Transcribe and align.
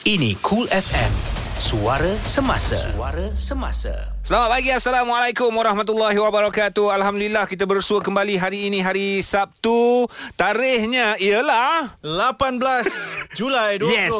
Ini 0.00 0.32
Cool 0.40 0.64
FM. 0.72 1.12
Suara 1.60 2.16
semasa. 2.24 2.80
Suara 2.88 3.36
semasa. 3.36 4.16
Selamat 4.24 4.48
pagi 4.56 4.72
Assalamualaikum 4.72 5.52
warahmatullahi 5.52 6.16
wabarakatuh 6.16 6.88
Alhamdulillah 6.88 7.44
kita 7.44 7.68
bersua 7.68 8.00
kembali 8.00 8.40
hari 8.40 8.72
ini 8.72 8.80
hari 8.80 9.20
Sabtu 9.20 9.99
Tarikhnya 10.34 11.16
ialah 11.16 11.96
18 12.00 13.34
Julai 13.34 13.76
2020 13.76 13.90
Yes. 13.90 14.14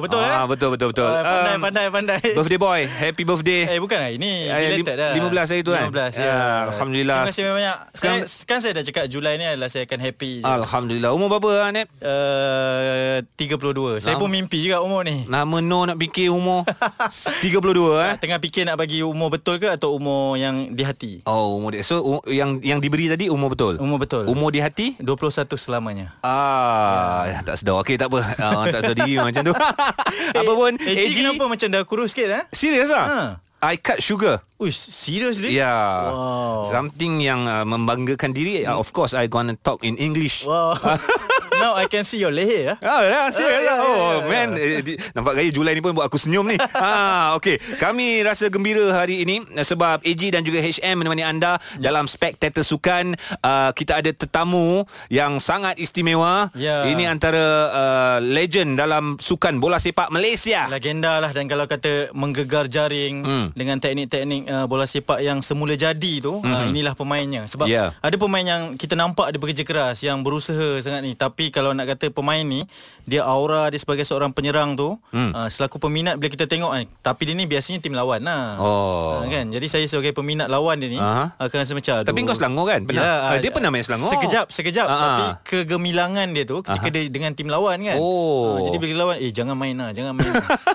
Betul 0.00 0.20
eh? 0.20 0.32
ah, 0.32 0.46
Betul 0.46 0.68
betul 0.72 0.88
betul. 0.90 1.06
Ah, 1.06 1.22
pandai, 1.22 1.54
Um, 1.54 1.60
pandai, 1.60 1.86
pandai. 1.88 2.20
Birthday 2.36 2.58
boy 2.58 2.80
Happy 2.84 3.22
birthday. 3.22 3.62
Eh 3.66 3.78
bukan 3.78 3.98
hari 3.98 4.16
ni 4.16 4.46
Eh, 4.46 4.72
Related 4.72 4.96
dah 4.96 5.10
15 5.14 5.32
hari 5.48 5.62
tu 5.62 5.70
kan? 5.70 5.86
15 5.86 6.16
ya. 6.16 6.26
Ah, 6.26 6.60
Alhamdulillah. 6.68 7.18
Terima 7.22 7.30
kasih 7.30 7.42
banyak. 7.48 7.76
Saya, 7.92 8.10
Sekarang- 8.24 8.44
Kan 8.46 8.58
saya 8.58 8.72
dah 8.72 8.84
cakap 8.84 9.04
Julai 9.06 9.34
ni 9.34 9.44
adalah 9.44 9.66
Saya 9.66 9.84
akan 9.84 10.00
happy 10.00 10.30
je. 10.38 10.44
Alhamdulillah. 10.44 11.10
Umur 11.10 11.28
berapa 11.28 11.50
ah, 11.60 11.70
Nep? 11.70 11.88
uh, 11.98 13.18
32 13.34 14.00
Saya 14.00 14.16
pun 14.16 14.28
mimpi 14.28 14.60
juga 14.60 14.80
umur 14.80 15.02
ni. 15.02 15.26
Nama 15.26 15.56
no 15.58 15.84
nak 15.84 15.96
fikir 15.96 16.28
umur 16.28 16.62
32 17.42 17.52
eh? 18.00 18.12
Tengah 18.18 18.38
fikir 18.38 18.62
nak 18.64 18.76
bagi 18.76 19.00
umur 19.00 19.28
betul 19.28 19.56
ke 19.56 19.68
Atau 19.68 19.94
umur 19.94 20.34
yang 20.34 20.72
di 20.72 20.82
hati? 20.82 21.12
Oh 21.24 21.56
umur 21.56 21.72
dia. 21.72 21.82
So 21.82 22.00
u- 22.00 22.26
yang 22.26 22.58
yang 22.60 22.78
diberi 22.78 23.06
tadi 23.06 23.26
umur 23.26 23.52
betul? 23.52 23.76
Umur 23.76 23.98
betul. 23.98 24.24
Umur 24.26 24.48
di 24.48 24.58
hati 24.58 24.95
21 24.98 25.46
selamanya 25.54 26.14
Ah, 26.20 27.26
ya. 27.26 27.38
tak 27.42 27.56
sedar. 27.56 27.76
Okey, 27.78 27.96
tak 27.96 28.08
apa. 28.08 28.20
Ah, 28.36 28.64
tak 28.66 28.80
sedar 28.82 28.96
diri 29.00 29.16
macam 29.16 29.42
tu. 29.42 29.54
apa 30.40 30.52
pun, 30.52 30.72
Eh, 30.78 30.94
AG 31.04 31.12
kenapa 31.14 31.44
macam 31.46 31.68
dah 31.68 31.82
kurus 31.82 32.12
sikit 32.12 32.28
eh? 32.30 32.42
Serius 32.50 32.88
ah? 32.88 33.06
Ha. 33.06 33.20
I 33.66 33.80
cut 33.80 33.98
sugar. 33.98 34.44
Uish, 34.56 34.76
seriously? 34.76 35.56
Ya. 35.56 35.72
Wow. 36.06 36.68
Something 36.68 37.18
yang 37.18 37.44
uh, 37.44 37.64
membanggakan 37.64 38.30
diri. 38.30 38.62
Uh, 38.62 38.76
of 38.76 38.92
course, 38.92 39.10
I 39.10 39.26
gonna 39.26 39.56
talk 39.56 39.80
in 39.80 39.96
English. 39.96 40.44
Wow 40.44 40.76
Now 41.58 41.72
I 41.74 41.86
can 41.86 42.02
see 42.02 42.18
your 42.18 42.30
leher 42.30 42.74
ah. 42.74 42.76
Oh, 42.78 43.02
ya, 43.02 43.20
serius 43.30 43.52
Ah, 43.56 43.64
lah. 43.64 43.76
ya, 43.76 43.76
Oh, 43.78 43.90
ya, 43.90 44.16
ya. 44.16 44.26
man. 44.26 44.48
Eh, 44.56 44.80
nampak 45.12 45.32
gaya 45.34 45.50
Julai 45.50 45.72
ni 45.72 45.80
pun 45.80 45.92
buat 45.92 46.04
aku 46.04 46.16
senyum 46.16 46.44
ni. 46.44 46.56
ha, 46.58 47.34
okey. 47.34 47.56
Kami 47.76 48.20
rasa 48.20 48.46
gembira 48.46 48.92
hari 48.92 49.22
ini 49.22 49.40
sebab 49.56 50.00
AG 50.00 50.22
dan 50.28 50.42
juga 50.42 50.58
HM 50.58 50.96
menemani 50.96 51.22
anda 51.22 51.52
dalam 51.76 52.04
Spectator 52.04 52.60
Sukan. 52.60 53.14
Uh, 53.38 53.70
kita 53.72 53.96
ada 53.96 54.10
tetamu 54.10 54.82
yang 55.08 55.36
sangat 55.36 55.76
istimewa. 55.76 56.48
Ya. 56.52 56.84
Ini 56.84 57.06
antara 57.06 57.44
uh, 57.68 58.18
legend 58.20 58.76
dalam 58.76 59.16
sukan 59.16 59.56
bola 59.56 59.76
sepak 59.76 60.08
Malaysia. 60.08 60.66
Legenda 60.66 61.18
lah 61.18 61.30
dan 61.30 61.46
kalau 61.46 61.64
kata 61.64 62.10
menggegar 62.12 62.66
jaring 62.66 63.18
Hmm. 63.18 63.48
dengan 63.52 63.76
teknik-teknik 63.76 64.46
uh, 64.46 64.66
bola 64.66 64.84
sepak 64.84 65.18
yang 65.18 65.38
semula 65.38 65.72
jadi 65.72 66.12
tu 66.18 66.36
hmm. 66.36 66.46
uh, 66.46 66.64
inilah 66.66 66.92
pemainnya 66.92 67.44
sebab 67.44 67.66
Ya. 67.66 67.90
ada 67.96 68.14
pemain 68.14 68.42
yang 68.42 68.62
kita 68.74 68.94
nampak 68.94 69.28
dia 69.28 69.38
bekerja 69.38 69.62
keras 69.62 69.98
yang 70.00 70.20
berusaha 70.20 70.78
sangat 70.78 71.00
ni 71.00 71.12
tapi 71.12 71.45
kalau 71.48 71.70
nak 71.70 71.86
kata 71.88 72.08
pemain 72.08 72.40
ni 72.40 72.62
dia 73.02 73.22
aura 73.22 73.66
dia 73.66 73.76
sebagai 73.76 74.02
seorang 74.02 74.30
penyerang 74.30 74.74
tu 74.74 74.98
hmm. 75.10 75.30
uh, 75.30 75.46
selaku 75.46 75.78
peminat 75.78 76.16
bila 76.16 76.28
kita 76.28 76.44
tengok 76.44 76.72
eh, 76.74 76.86
tapi 76.98 77.22
dia 77.22 77.34
ni 77.34 77.44
biasanya 77.44 77.78
tim 77.78 77.92
lawan 77.92 78.20
lah 78.20 78.58
Oh. 78.58 79.18
uh, 79.18 79.26
kan 79.26 79.46
jadi 79.46 79.66
saya 79.66 79.84
sebagai 79.84 80.10
peminat 80.12 80.46
lawan 80.46 80.76
dia 80.76 80.88
ni 80.88 80.96
Aha. 80.96 81.34
akan 81.36 81.56
rasa 81.56 81.72
macam 81.72 81.94
Tapi 82.00 82.18
kau 82.22 82.34
Selangor 82.34 82.66
kan? 82.66 82.80
Pernah? 82.82 83.02
Ya, 83.02 83.14
Ah, 83.18 83.36
dia 83.36 83.50
pernah 83.50 83.68
main 83.68 83.80
Selangor. 83.80 84.08
Sekejap, 84.08 84.46
sekejap. 84.48 84.86
Ah, 84.86 84.96
Tapi 84.96 85.22
kegemilangan 85.46 86.30
dia 86.30 86.44
tu 86.44 86.60
ketika 86.60 86.88
dia 86.88 87.06
dengan 87.06 87.32
tim 87.32 87.46
lawan 87.46 87.80
kan. 87.80 87.96
Oh. 87.96 88.56
Ah, 88.56 88.60
jadi 88.64 88.76
bila 88.78 88.94
lawan, 89.00 89.16
eh 89.18 89.30
jangan 89.30 89.54
main 89.54 89.74
lah, 89.74 89.90
jangan 89.90 90.12
main 90.12 90.30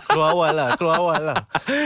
keluar 0.06 0.28
awal 0.32 0.52
lah, 0.52 0.70
keluar 0.76 0.96
awal 0.98 1.22
lah. 1.24 1.38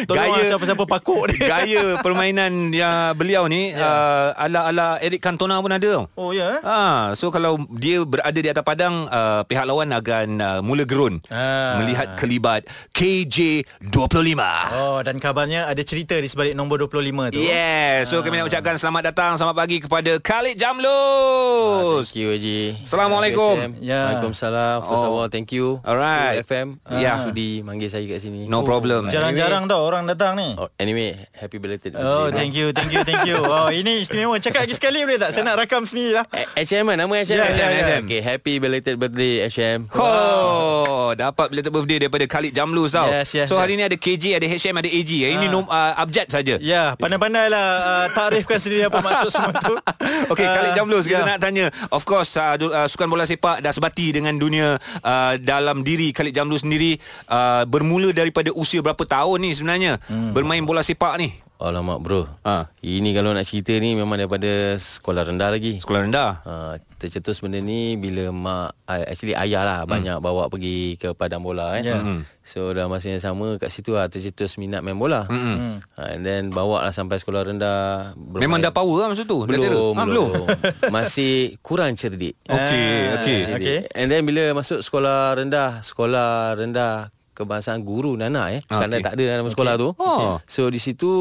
Tolong 0.05 0.17
Gaya- 0.19 0.35
lah 0.35 0.47
siapa-siapa 0.47 0.83
pakuk 0.83 1.29
dia. 1.29 1.39
Gaya 1.43 1.83
permainan 2.05 2.71
yang 2.71 3.13
beliau 3.13 3.45
ni 3.45 3.67
Ya. 3.67 3.81
uh, 3.81 4.29
ala-ala 4.37 4.97
Eric 4.99 5.19
Cantona 5.19 5.57
pun 5.57 5.69
ada 5.69 5.83
tau. 5.83 6.05
Oh 6.15 6.31
ya? 6.31 6.57
eh? 6.57 6.59
Ah, 6.61 7.11
so 7.13 7.29
kalau 7.29 7.57
dia 7.71 8.01
berada 8.01 8.33
di 8.33 8.47
atas 8.47 8.63
padang, 8.75 9.07
uh, 9.07 9.41
pihak 9.41 9.63
lawan 9.63 9.87
akan 9.89 10.27
uh, 10.37 10.59
mula 10.59 10.83
gerun 10.83 11.23
Ah. 11.27 11.79
melihat 11.79 12.13
kelibat 12.15 12.67
KJ25. 12.91 14.41
Oh 14.75 14.99
dan 14.99 15.15
kabarnya 15.15 15.65
ada 15.65 15.79
cerita 15.79 16.13
di 16.13 16.25
sebalik 16.25 16.51
nombor 16.51 16.75
25 16.81 17.31
tu. 17.31 17.39
Yeah, 17.39 18.03
so 18.03 18.19
kami 18.19 18.37
nak 18.37 18.47
ucapkan 18.47 18.75
selamat 18.75 19.09
datang, 19.09 19.31
selamat 19.35 19.55
pagi 19.55 19.77
kepada 19.79 20.11
Khalid 20.17 20.55
Jamlus. 20.55 22.11
Thank 22.11 22.19
you 22.19 22.29
Haji 22.29 22.59
Assalamualaikum. 22.83 23.79
Ya. 23.79 24.11
Waalaikumsalam 24.11 24.77
First 24.81 25.01
of 25.01 25.09
Oh. 25.09 25.17
all 25.17 25.29
thank 25.29 25.49
you 25.49 25.79
Alright. 25.81 26.41
FM 26.41 26.83
uh, 26.83 26.97
Ya. 26.97 27.15
Sudi 27.17 27.61
manggil 27.61 27.87
saya 27.87 28.03
kat 28.05 28.19
sini 28.19 28.45
No 28.45 28.61
problem. 28.61 29.07
Jarang-jarang 29.07 29.65
tau 29.65 29.81
orang 29.81 30.03
datang 30.03 30.35
ni. 30.35 30.51
oh, 30.53 30.67
Anyway 30.75 31.15
Happy 31.31 31.57
belated 31.57 31.95
Oh, 31.95 32.27
birthday. 32.27 32.35
thank 32.35 32.53
you, 32.53 32.67
thank 32.71 32.91
you, 32.91 33.01
thank 33.01 33.23
you. 33.23 33.39
Oh, 33.39 33.71
ini 33.71 34.01
istimewa. 34.01 34.35
Cakap 34.37 34.65
lagi 34.65 34.73
sekali 34.73 34.99
boleh 35.01 35.15
tak? 35.17 35.31
Saya 35.31 35.45
nak 35.45 35.55
rakam 35.61 35.83
sendiri 35.83 36.11
lah. 36.13 36.25
Eh, 36.33 36.65
HM 36.65 36.91
nama 36.91 37.07
HM 37.13 37.35
Ya, 37.35 37.45
ya, 37.47 37.67
ya. 37.69 37.97
Okay 38.01 38.19
happy 38.19 38.57
belated 38.65 38.97
birthday 38.97 39.45
HM 39.45 39.85
Oh, 39.93 41.13
dapat 41.13 41.53
belated 41.53 41.69
birthday 41.69 41.97
daripada 42.01 42.25
Khalid 42.25 42.51
Jamlus 42.57 42.97
tau. 42.97 43.05
Yes, 43.13 43.29
yes, 43.37 43.45
so 43.45 43.55
yes. 43.55 43.61
hari 43.61 43.77
ni 43.77 43.85
ada 43.85 43.93
KJ, 43.93 44.41
ada 44.41 44.47
HM, 44.49 44.75
ada 44.81 44.89
AG. 44.89 45.11
Ini 45.13 45.45
Ah. 45.45 45.51
nom, 45.53 45.65
uh, 45.69 45.93
abjad 46.01 46.25
saja. 46.25 46.57
Ya, 46.57 46.97
pandai-pandai 46.97 47.53
lah 47.53 47.67
uh, 47.77 48.05
takrifkan 48.09 48.57
sendiri 48.57 48.89
apa 48.89 49.05
maksud 49.05 49.29
semua 49.29 49.53
tu. 49.61 49.77
Okey, 50.33 50.41
Ah, 50.45 50.53
Khalid 50.57 50.73
Jamlus 50.73 51.05
kita 51.05 51.21
ya. 51.21 51.29
nak 51.29 51.37
tanya. 51.37 51.69
Of 51.93 52.09
course, 52.09 52.33
uh, 52.41 52.57
uh, 52.57 52.87
sukan 52.89 53.05
bola 53.05 53.29
sepak 53.29 53.61
dah 53.61 53.69
sebati 53.69 54.09
dengan 54.17 54.33
dunia 54.33 54.81
uh, 55.05 55.33
dalam 55.37 55.85
diri 55.85 56.09
Khalid 56.09 56.33
Jamlus 56.33 56.65
sendiri 56.65 56.97
uh, 57.29 57.69
bermula 57.69 58.09
daripada 58.09 58.49
usia 58.57 58.81
berapa 58.81 59.05
tahun 59.05 59.45
ni 59.45 59.51
sebenarnya 59.53 60.01
hmm. 60.09 60.33
bermain 60.33 60.65
bola 60.65 60.81
sepak 60.81 61.21
ni? 61.21 61.29
Alamak 61.59 62.03
bro 62.03 62.27
Ha. 62.43 62.67
Ini 62.83 63.15
kalau 63.15 63.31
nak 63.31 63.47
cerita 63.47 63.73
ni 63.79 63.95
Memang 63.95 64.19
daripada 64.19 64.75
sekolah 64.75 65.23
rendah 65.25 65.49
lagi 65.49 65.79
Sekolah 65.79 66.01
rendah. 66.03 66.31
Uh, 66.43 66.73
tercetus 66.95 67.43
benda 67.43 67.59
ni 67.59 67.99
bila 67.99 68.31
mak 68.33 68.73
actually 68.87 69.35
ayah 69.35 69.61
lah 69.61 69.79
hmm. 69.83 69.89
banyak 69.91 70.17
bawa 70.23 70.47
pergi 70.47 70.95
ke 70.97 71.11
padang 71.13 71.43
bola 71.43 71.77
eh. 71.77 71.83
Ya. 71.85 71.99
Hmm. 72.01 72.23
So 72.41 72.71
dalam 72.71 72.89
masa 72.89 73.11
yang 73.11 73.21
sama 73.21 73.59
kat 73.61 73.69
situ 73.69 73.93
lah 73.93 74.07
tercetus 74.09 74.57
minat 74.57 74.81
main 74.81 74.97
bola. 74.97 75.27
Hmm. 75.29 75.77
Uh, 75.93 76.07
and 76.09 76.25
then 76.25 76.49
bawa 76.49 76.87
lah 76.87 76.93
sampai 76.95 77.19
sekolah 77.21 77.45
rendah. 77.45 78.15
bermain. 78.17 78.47
Memang 78.47 78.59
dah 78.63 78.73
power 78.73 79.05
lah 79.05 79.07
masa 79.11 79.27
tu? 79.27 79.43
Dah 79.43 79.51
belum, 79.53 79.61
belum. 79.69 79.93
Ah, 79.99 80.05
belum. 80.07 80.31
Masih 80.95 81.59
kurang 81.61 81.93
cerdik. 81.93 82.39
Okey, 82.47 82.55
Ah, 82.57 83.15
okey. 83.21 83.39
Cerdik. 83.45 83.55
okey. 83.59 83.77
And 83.93 84.07
then 84.09 84.23
bila 84.25 84.55
masuk 84.55 84.79
sekolah 84.81 85.35
rendah, 85.37 85.83
sekolah 85.83 86.57
rendah 86.57 87.11
kebangsaan 87.35 87.83
guru 87.83 88.15
Nana 88.15 88.55
eh. 88.55 88.63
Sekarang 88.65 88.95
Okey. 88.95 89.03
okay. 89.03 89.05
tak 89.11 89.13
ada 89.19 89.23
dalam 89.35 89.47
sekolah 89.51 89.73
tu. 89.75 89.89
Oh. 89.99 90.39
So 90.47 90.71
di 90.71 90.79
situ 90.79 91.11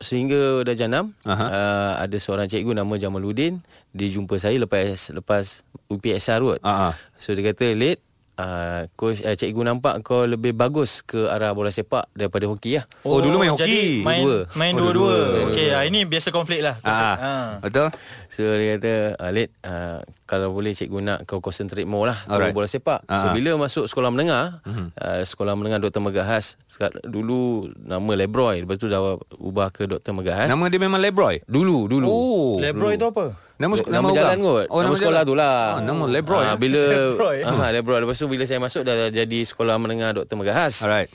sehingga 0.00 0.64
dah 0.64 0.72
janam 0.72 1.12
Aha. 1.28 1.44
uh, 1.44 1.92
ada 2.00 2.16
seorang 2.16 2.48
cikgu 2.48 2.72
nama 2.72 2.96
Jamaluddin 2.96 3.60
dia 3.92 4.08
jumpa 4.08 4.40
saya 4.40 4.56
lepas 4.56 5.12
lepas 5.12 5.68
UPSR 5.92 6.40
kot. 6.40 6.60
Ah, 6.64 6.92
ah. 6.92 6.94
So 7.20 7.36
dia 7.36 7.52
kata, 7.52 7.76
"Late 7.76 8.07
Uh, 8.38 8.86
coach 8.94 9.18
uh, 9.26 9.34
cikgu 9.34 9.66
nampak 9.66 9.98
kau 10.06 10.22
lebih 10.22 10.54
bagus 10.54 11.02
ke 11.02 11.26
arah 11.26 11.50
bola 11.50 11.74
sepak 11.74 12.06
daripada 12.14 12.46
hoki 12.46 12.78
lah. 12.78 12.86
Oh, 13.02 13.18
dulu 13.18 13.42
main 13.42 13.50
Jadi 13.58 13.66
hoki. 13.66 14.06
main 14.06 14.22
Dua. 14.22 14.38
main 14.54 14.72
Oh, 14.72 14.78
dua-dua. 14.78 15.16
Okey, 15.50 15.74
ah, 15.74 15.82
ini 15.82 16.06
biasa 16.06 16.30
konflik 16.30 16.62
lah. 16.62 16.78
Ah, 16.86 17.18
Ah. 17.18 17.48
Betul? 17.58 17.90
So 18.30 18.46
dia 18.46 18.78
kata, 18.78 19.18
uh, 19.18 19.30
uh, 19.66 19.98
kalau 20.22 20.54
boleh 20.54 20.70
cikgu 20.70 21.02
nak 21.02 21.26
kau 21.26 21.42
concentrate 21.42 21.82
more 21.82 22.14
lah 22.14 22.18
Alright. 22.30 22.54
Bola 22.54 22.70
sepak. 22.70 23.02
Ah, 23.10 23.26
So 23.26 23.26
ah. 23.26 23.34
bila 23.34 23.58
masuk 23.58 23.90
sekolah 23.90 24.14
menengah, 24.14 24.62
uh, 24.62 25.22
sekolah 25.26 25.58
menengah 25.58 25.82
Dr. 25.82 25.98
Megahas, 25.98 26.54
dulu 27.02 27.74
nama 27.74 28.12
Lebroy, 28.14 28.62
lepas 28.62 28.78
tu 28.78 28.86
dah 28.86 29.18
ubah 29.34 29.74
ke 29.74 29.90
Dr. 29.90 30.14
Megahas. 30.14 30.46
Nama 30.46 30.62
dia 30.70 30.78
memang 30.78 31.02
Lebroy? 31.02 31.42
Dulu, 31.42 31.90
dulu. 31.90 32.06
Oh. 32.06 32.54
Lebroy 32.62 32.94
tu 32.94 33.10
apa? 33.10 33.47
Nama, 33.58 33.74
Nama, 33.74 33.90
nama 33.90 34.08
jalan 34.12 34.36
kot 34.38 34.66
Oh, 34.68 34.80
Nama 34.80 34.94
sekolah 34.94 35.20
jalan. 35.20 35.26
tu 35.26 35.34
lah 35.34 35.56
Ah, 35.74 35.82
nama 35.82 36.04
Lebroy. 36.06 36.40
Ah, 36.40 36.54
Bila 36.54 36.78
Lebroy. 36.78 37.36
ah, 37.46 37.70
Lebroy 37.70 37.98
Lepas 37.98 38.16
tu 38.16 38.26
bila 38.26 38.42
saya 38.42 38.58
masuk 38.58 38.82
Dah 38.82 39.10
jadi 39.10 39.38
sekolah 39.42 39.74
menengah 39.76 40.14
Dr. 40.14 40.34
Megahas 40.34 40.78
Alright. 40.80 41.10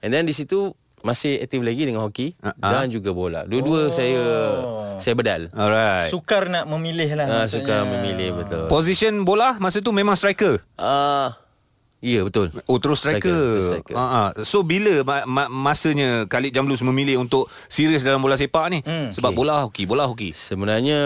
And 0.00 0.12
then 0.12 0.22
di 0.22 0.32
situ 0.32 0.76
Masih 1.00 1.40
aktif 1.40 1.58
lagi 1.58 1.82
dengan 1.82 2.04
hoki 2.04 2.36
ah. 2.38 2.52
Dan 2.52 2.90
juga 2.90 3.10
bola 3.10 3.42
Dua-dua 3.42 3.88
saya 3.88 4.20
Saya 4.96 5.14
bedal 5.14 5.48
Alright. 5.50 6.08
Sukar 6.08 6.46
nak 6.46 6.68
memilih 6.68 7.08
lah 7.14 7.24
ah, 7.24 7.32
maksudnya. 7.42 7.64
Suka 7.64 7.76
memilih 7.86 8.28
betul 8.34 8.64
Position 8.68 9.22
bola 9.22 9.56
masa 9.56 9.80
tu 9.80 9.88
memang 9.90 10.12
striker? 10.12 10.60
Ah, 10.76 11.32
Ya 11.98 12.20
betul 12.22 12.52
Oh 12.68 12.76
terus 12.76 13.00
striker. 13.00 13.24
Striker, 13.24 13.80
striker. 13.82 13.94
Uh, 13.96 14.04
uh. 14.04 14.28
So 14.44 14.60
bila 14.60 15.00
ma- 15.00 15.24
ma- 15.24 15.48
masanya 15.50 16.28
Khalid 16.28 16.52
Jamlus 16.52 16.84
memilih 16.84 17.16
untuk 17.18 17.48
serius 17.66 18.04
dalam 18.04 18.20
bola 18.20 18.36
sepak 18.36 18.68
ni? 18.68 18.84
Hmm, 18.84 19.10
Sebab 19.10 19.32
okey. 19.32 19.38
bola 19.38 19.54
hoki, 19.64 19.82
bola 19.84 20.04
hoki. 20.04 20.30
Sebenarnya 20.30 21.00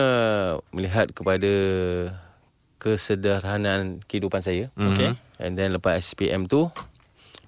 Melihat 0.70 1.14
kepada 1.14 1.46
Kesederhanaan 2.80 4.00
kehidupan 4.02 4.40
saya 4.40 4.72
Okey. 4.74 5.12
And 5.38 5.54
then 5.54 5.70
lepas 5.70 6.00
SPM 6.00 6.48
tu 6.48 6.66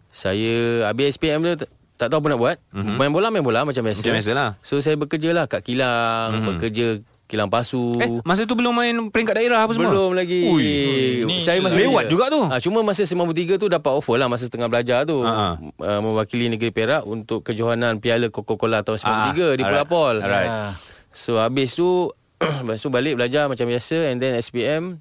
Saya 0.06 0.86
Habis 0.86 1.16
SPM 1.16 1.42
tu 1.42 1.66
tak- 1.96 2.10
tahu 2.10 2.18
apa 2.18 2.28
nak 2.30 2.40
buat 2.40 2.56
mm-hmm. 2.70 2.94
Main 2.94 3.10
bola 3.10 3.28
main 3.30 3.40
bola 3.40 3.64
macam 3.64 3.80
biasa 3.80 4.02
Macam 4.02 4.16
biasa 4.18 4.32
lah. 4.32 4.50
So 4.60 4.78
saya 4.78 4.94
bekerja 4.94 5.32
lah 5.32 5.48
Kat 5.48 5.64
kilang 5.64 6.30
mm-hmm. 6.30 6.48
Bekerja 6.52 6.86
kilang 7.32 7.48
pasu 7.48 7.96
Eh, 7.96 8.20
masa 8.20 8.44
tu 8.44 8.52
belum 8.52 8.70
main 8.70 8.92
peringkat 9.08 9.32
daerah 9.34 9.64
apa 9.64 9.72
semua? 9.72 9.88
Belum 9.88 10.12
lagi 10.12 10.44
Ui. 10.44 11.24
Ni 11.24 11.40
Saya 11.40 11.58
masih 11.58 11.80
lewat 11.82 12.06
juga 12.06 12.28
tu. 12.28 12.44
ha, 12.44 12.60
Cuma 12.60 12.80
masa 12.82 13.00
93 13.02 13.56
tu 13.56 13.66
Dapat 13.66 13.88
offer 13.90 14.14
lah 14.14 14.28
Masa 14.28 14.46
tengah 14.46 14.68
belajar 14.68 15.02
tu 15.02 15.18
ha. 15.18 15.56
uh, 15.56 15.98
Mewakili 15.98 16.46
negeri 16.46 16.68
Perak 16.68 17.02
Untuk 17.02 17.40
kejohanan 17.42 17.96
Piala 17.96 18.28
Coca-Cola 18.28 18.80
tahun 18.80 19.00
93 19.00 19.08
Ah, 19.08 19.52
Di 19.54 19.62
Pulau 19.62 19.86
Pol 19.86 20.14
alright. 20.18 20.46
Ah. 20.46 20.72
So 21.08 21.36
habis 21.36 21.72
tu 21.72 22.12
Lepas 22.60 22.76
tu 22.76 22.88
balik 22.88 23.16
belajar 23.16 23.46
macam 23.46 23.64
biasa 23.64 24.12
And 24.12 24.18
then 24.18 24.36
SPM 24.36 25.00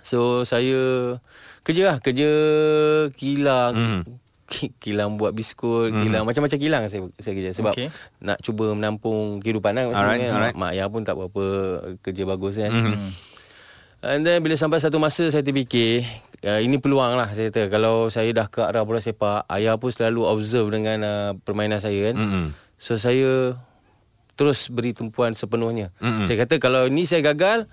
So 0.00 0.42
saya 0.42 1.14
Kerja 1.60 1.82
lah 1.84 1.96
Kerja 1.98 2.30
kilang 3.12 3.72
Hmm. 3.74 4.02
Ki- 4.48 4.72
kilang 4.80 5.14
buat 5.14 5.30
biskut, 5.30 5.92
kilang 5.92 6.24
macam-macam 6.24 6.58
kilang 6.58 6.82
saya 6.88 7.04
saya 7.20 7.32
kerja 7.36 7.52
sebab 7.52 7.76
Okey. 7.76 7.88
nak 8.18 8.40
cuba 8.40 8.72
menampung 8.72 9.38
kehidupan 9.38 9.76
kan. 9.76 9.84
Alright, 9.86 9.94
Maksudnya 9.94 10.26
kan, 10.26 10.34
alright. 10.34 10.56
Mak, 10.56 10.70
ayah 10.72 10.86
pun 10.88 11.02
tak 11.04 11.14
berapa 11.14 11.44
kerja 12.00 12.22
bagus 12.24 12.56
kan. 12.56 12.72
And 13.98 14.22
then 14.22 14.40
bila 14.40 14.54
sampai 14.54 14.78
satu 14.78 14.96
masa 14.96 15.26
saya 15.26 15.42
terfikir 15.42 16.06
uh, 16.46 16.62
ini 16.62 16.78
peluang 16.78 17.18
lah 17.18 17.34
saya 17.34 17.50
kata 17.50 17.66
kalau 17.66 18.08
saya 18.08 18.30
dah 18.30 18.46
ke 18.46 18.62
arah 18.62 18.86
bola 18.86 19.02
sepak 19.02 19.42
ayah 19.50 19.74
pun 19.74 19.90
selalu 19.90 20.22
observe 20.22 20.70
dengan 20.70 20.98
uh, 21.02 21.30
permainan 21.36 21.82
saya 21.82 22.10
kan. 22.10 22.16
Mm-mm. 22.16 22.46
So 22.78 22.94
saya 22.94 23.58
terus 24.38 24.70
beri 24.70 24.94
tumpuan 24.94 25.34
sepenuhnya. 25.34 25.90
Saya 25.98 26.46
kata 26.46 26.62
kalau 26.62 26.86
ni 26.86 27.10
saya 27.10 27.26
gagal 27.26 27.66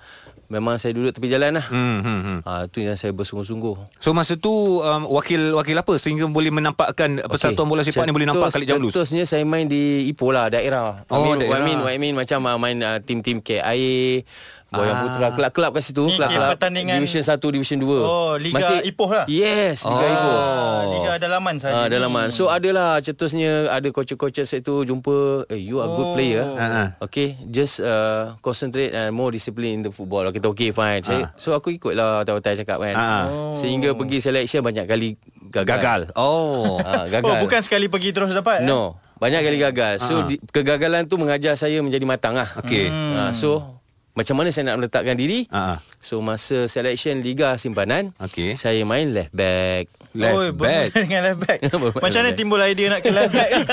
memang 0.47 0.77
saya 0.77 0.93
duduk 0.93 1.15
tepi 1.15 1.27
jalan 1.31 1.57
lah. 1.57 1.65
Hmm, 1.67 1.99
hmm, 2.01 2.21
hmm. 2.21 2.39
Ha, 2.45 2.51
tu 2.69 2.81
yang 2.81 2.97
saya 2.97 3.11
bersungguh-sungguh. 3.11 4.01
So 4.03 4.13
masa 4.13 4.37
tu 4.37 4.81
um, 4.81 5.09
wakil 5.09 5.57
wakil 5.57 5.75
apa 5.77 5.93
sehingga 5.97 6.29
boleh 6.29 6.53
menampakkan 6.53 7.23
Persatuan 7.25 7.65
Bola 7.65 7.81
Sepak 7.81 8.05
ni 8.05 8.13
boleh 8.13 8.29
nampak 8.29 8.53
Khalid 8.53 8.67
Jamlus. 8.69 8.93
Cetusnya 8.93 9.25
saya 9.25 9.43
main 9.43 9.65
di 9.65 10.05
Ipoh 10.11 10.29
lah, 10.29 10.53
daerah. 10.53 11.05
Oh, 11.09 11.17
I 11.17 11.19
mean, 11.25 11.37
daerah. 11.41 11.57
I 11.57 11.61
mean, 11.65 11.79
I 11.81 11.97
mean 11.97 12.13
macam 12.13 12.45
uh, 12.45 12.57
main 12.61 12.77
uh, 12.81 13.01
tim-tim 13.01 13.41
KIA, 13.41 14.21
Boyang 14.67 14.91
Ah. 14.91 15.01
Putra, 15.05 15.27
kelab-kelab 15.31 15.71
kat 15.71 15.83
situ. 15.83 16.03
Ni 16.03 16.11
kira 16.11 16.25
Kelab-kelab 16.25 16.49
pertandingan- 16.51 16.97
Division 16.97 17.21
1, 17.21 17.47
Division 17.47 17.77
2. 17.79 18.01
Oh, 18.01 18.33
Liga 18.35 18.81
Ipoh 18.81 19.07
lah? 19.07 19.25
Yes, 19.25 19.83
Liga 19.83 19.93
Oh. 20.01 20.09
Ipoh. 20.11 20.35
Ah, 20.35 20.81
Liga 20.89 21.11
dalaman 21.17 21.55
saja. 21.55 21.73
Ah, 21.75 21.87
dalaman. 21.87 22.27
So 22.29 22.49
adalah 22.49 22.97
cetusnya 22.99 23.69
ada 23.69 23.87
coach-coaches 23.87 24.49
itu 24.51 24.73
jumpa, 24.83 25.15
eh 25.47 25.61
you 25.61 25.77
are 25.77 25.87
good 25.87 26.09
Oh. 26.09 26.13
player. 26.13 26.43
Ah, 26.51 26.65
ah. 26.65 26.87
Okay, 26.99 27.37
just 27.45 27.77
uh, 27.77 28.33
concentrate 28.39 28.89
and 28.91 29.11
more 29.11 29.29
discipline 29.29 29.53
in 29.75 29.81
the 29.81 29.91
football. 29.91 30.25
Kita 30.27 30.47
okay 30.47 30.69
fine. 30.69 30.99
Saya, 30.99 31.29
so 31.35 31.51
aku 31.51 31.69
ikutlah 31.71 32.23
tahu-tahu 32.23 32.57
cakap 32.57 32.77
kan. 32.79 32.95
Ah. 32.95 33.25
Sehingga 33.51 33.93
pergi 33.93 34.17
selection 34.19 34.59
banyak 34.59 34.83
kali 34.83 35.15
gagal. 35.47 35.67
Gagal. 35.71 36.01
Oh. 36.15 36.79
Ah, 36.79 37.05
gagal. 37.05 37.21
Oh, 37.23 37.35
bukan 37.39 37.61
sekali 37.61 37.85
pergi 37.85 38.11
terus 38.11 38.33
dapat. 38.33 38.59
eh? 38.59 38.65
No, 38.65 38.97
banyak 39.15 39.39
kali 39.39 39.57
gagal. 39.61 39.93
So 39.99 40.25
di, 40.25 40.41
kegagalan 40.43 41.05
tu 41.05 41.15
mengajar 41.15 41.53
saya 41.53 41.79
menjadi 41.79 42.03
matang 42.03 42.33
lah. 42.33 42.49
Okey. 42.57 42.89
Ha, 42.89 43.31
so 43.31 43.74
macam 44.15 44.39
mana 44.39 44.49
saya 44.49 44.71
nak 44.71 44.79
meletakkan 44.79 45.19
diri? 45.19 45.45
Ah. 45.51 45.83
So 45.99 46.23
masa 46.23 46.71
selection 46.71 47.19
Liga 47.19 47.59
Simpanan, 47.59 48.15
Okey. 48.23 48.55
saya 48.55 48.81
main 48.87 49.11
left 49.11 49.35
back. 49.35 49.91
Left 50.15 50.31
oh, 50.33 50.47
back. 50.55 50.87
dengan 51.03 51.21
left 51.25 51.39
back. 51.41 51.59
Macam 52.03 52.17
mana 52.17 52.31
timbul 52.31 52.59
idea 52.61 52.87
nak 52.87 52.99
ke 52.99 53.09
left 53.09 53.31
back 53.31 53.49
ni? 53.53 53.63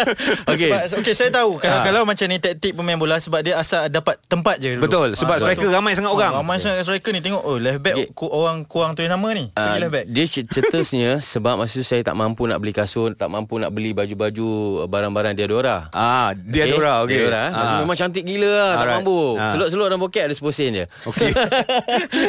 Okey. 0.48 0.68
Sebab, 0.68 0.98
okay, 0.98 1.14
saya 1.14 1.30
tahu 1.30 1.56
kalau 1.56 1.72
Ah. 1.72 1.84
kalau 1.84 2.02
macam 2.02 2.26
ni 2.26 2.36
taktik 2.36 2.72
pemain 2.72 2.94
bola 2.94 3.16
sebab 3.16 3.40
dia 3.40 3.54
asal 3.54 3.86
dapat 3.86 4.18
tempat 4.24 4.58
je 4.58 4.74
dulu. 4.74 4.84
Betul, 4.84 5.08
sebab 5.12 5.34
Ah, 5.34 5.40
striker 5.40 5.64
tu. 5.64 5.70
ramai 5.70 5.92
sangat 5.92 6.10
orang. 6.10 6.32
Oh, 6.32 6.40
ramai 6.40 6.58
sangat 6.58 6.82
striker 6.82 7.10
ni 7.10 7.20
tengok 7.20 7.40
oh 7.40 7.56
left 7.56 7.78
back 7.80 7.94
Okey. 7.94 8.10
ku, 8.10 8.26
orang 8.26 8.64
kurang 8.64 8.92
tulis 8.92 9.06
nama 9.06 9.28
ni. 9.30 9.48
Pergi 9.48 9.62
Ah, 9.62 9.76
left 9.78 9.92
back. 9.92 10.04
dia 10.06 10.24
cetusnya 10.26 11.10
sebab 11.18 11.54
masa 11.56 11.72
tu 11.74 11.84
saya 11.84 12.02
tak 12.02 12.12
mampu 12.12 12.44
nak 12.44 12.58
beli 12.58 12.70
kasut, 12.70 13.12
tak 13.12 13.28
mampu 13.28 13.56
nak 13.56 13.70
beli 13.70 13.92
baju-baju 13.92 14.48
barang-barang 14.84 15.34
Diadora. 15.34 15.88
Ah, 15.90 16.34
dia 16.34 16.64
Okay, 16.64 16.74
Dora 16.74 16.92
okey. 17.00 17.14
Diadora. 17.16 17.42
Ah. 17.48 17.78
Memang 17.78 17.94
cantik 17.94 18.22
gila 18.22 18.48
lah, 18.48 18.70
tak 18.72 18.78
Alright. 18.80 18.94
mampu. 18.98 19.18
Ah. 19.34 19.48
Selok-selok 19.48 19.86
dalam 19.86 20.00
poket 20.00 20.22
ada 20.24 20.34
10 20.34 20.50
sen 20.50 20.70
je. 20.72 20.84
Okey. 21.04 21.30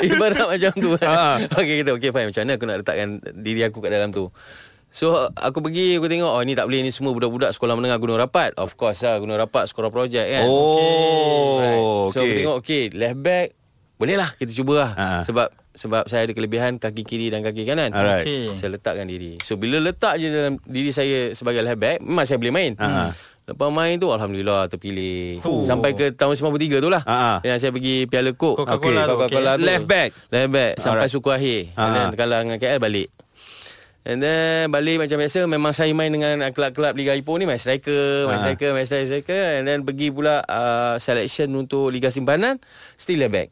Ibarat 0.06 0.46
macam 0.48 0.72
tu. 0.76 0.90
Ah. 1.00 1.38
Okey 1.54 1.76
kita 1.80 1.92
okey 1.94 2.10
fine 2.10 2.28
macam 2.28 2.42
mana 2.42 2.52
aku 2.54 2.66
nak 2.66 2.78
letakkan 2.80 3.08
diri 3.34 3.62
aku 3.64 3.78
kat 3.80 3.92
dalam 3.92 4.03
tu. 4.10 4.34
So 4.94 5.10
aku 5.34 5.62
pergi 5.62 5.98
aku 5.98 6.06
tengok 6.06 6.30
oh 6.30 6.44
ni 6.46 6.54
tak 6.54 6.70
boleh 6.70 6.86
ni 6.86 6.94
semua 6.94 7.18
budak-budak 7.18 7.50
sekolah 7.50 7.74
menengah 7.74 7.98
Gunung 7.98 8.18
Rapat. 8.18 8.54
Of 8.58 8.78
course 8.78 9.02
lah 9.02 9.18
Gunung 9.18 9.38
Rapat 9.38 9.66
sekolah 9.66 9.90
projek 9.90 10.26
kan. 10.28 10.46
Oh, 10.46 11.58
Right. 11.58 11.82
So 12.14 12.18
aku 12.20 12.28
okey. 12.28 12.38
tengok 12.38 12.58
okey 12.62 12.84
left 12.94 13.20
back 13.20 13.48
boleh 13.98 14.16
lah 14.20 14.30
kita 14.38 14.54
cuba 14.54 14.86
lah. 14.86 14.92
Ah. 14.94 15.22
Sebab 15.26 15.48
sebab 15.74 16.06
saya 16.06 16.30
ada 16.30 16.34
kelebihan 16.38 16.78
kaki 16.78 17.02
kiri 17.02 17.34
dan 17.34 17.42
kaki 17.42 17.66
kanan. 17.66 17.90
Alright. 17.90 18.28
Okey. 18.30 18.54
Saya 18.54 18.78
letakkan 18.78 19.10
diri. 19.10 19.42
So 19.42 19.58
bila 19.58 19.82
letak 19.82 20.22
je 20.22 20.30
dalam 20.30 20.62
diri 20.62 20.94
saya 20.94 21.34
sebagai 21.34 21.66
left 21.66 21.82
back, 21.82 21.98
memang 21.98 22.30
saya 22.30 22.38
boleh 22.38 22.54
main. 22.54 22.72
Ah. 22.78 23.10
Lepas 23.44 23.74
main 23.74 23.98
tu 23.98 24.08
alhamdulillah 24.08 24.70
terpilih. 24.70 25.42
Oh. 25.42 25.66
Sampai 25.66 25.98
ke 25.98 26.14
tahun 26.14 26.38
93 26.38 26.80
tu 26.80 26.94
lah. 26.94 27.02
Ah. 27.04 27.38
Yang 27.42 27.58
saya 27.60 27.72
pergi 27.74 28.06
Piala 28.06 28.32
Coke. 28.38 28.62
Coca-Cola 28.62 29.10
tu, 29.10 29.18
Coca-Cola 29.18 29.52
okey. 29.58 29.60
tu. 29.60 29.66
Left 29.66 29.88
back? 29.90 30.10
Left 30.30 30.52
back 30.54 30.72
sampai 30.78 30.98
Alright. 31.02 31.12
suku 31.12 31.30
akhir. 31.34 31.62
And 31.74 31.92
then 31.92 32.08
kalah 32.14 32.40
dengan 32.46 32.58
KL 32.62 32.78
balik. 32.78 33.10
And 34.04 34.20
then 34.20 34.68
balik 34.68 35.00
macam 35.00 35.16
biasa 35.16 35.48
Memang 35.48 35.72
saya 35.72 35.88
main 35.90 36.08
dengan 36.08 36.44
Kelab-kelab 36.46 36.92
Liga 36.92 37.12
Ipoh 37.14 37.36
ni 37.36 37.44
Main 37.44 37.56
striker 37.56 38.28
Main 38.28 38.36
striker 38.38 38.70
Main 38.72 38.84
striker, 38.84 39.08
striker 39.10 39.44
And 39.56 39.64
then 39.64 39.80
pergi 39.82 40.12
pula 40.12 40.44
uh, 40.44 41.00
Selection 41.00 41.48
untuk 41.54 41.88
Liga 41.88 42.08
Simpanan 42.08 42.60
Still 42.94 43.24
a 43.24 43.30
back 43.30 43.48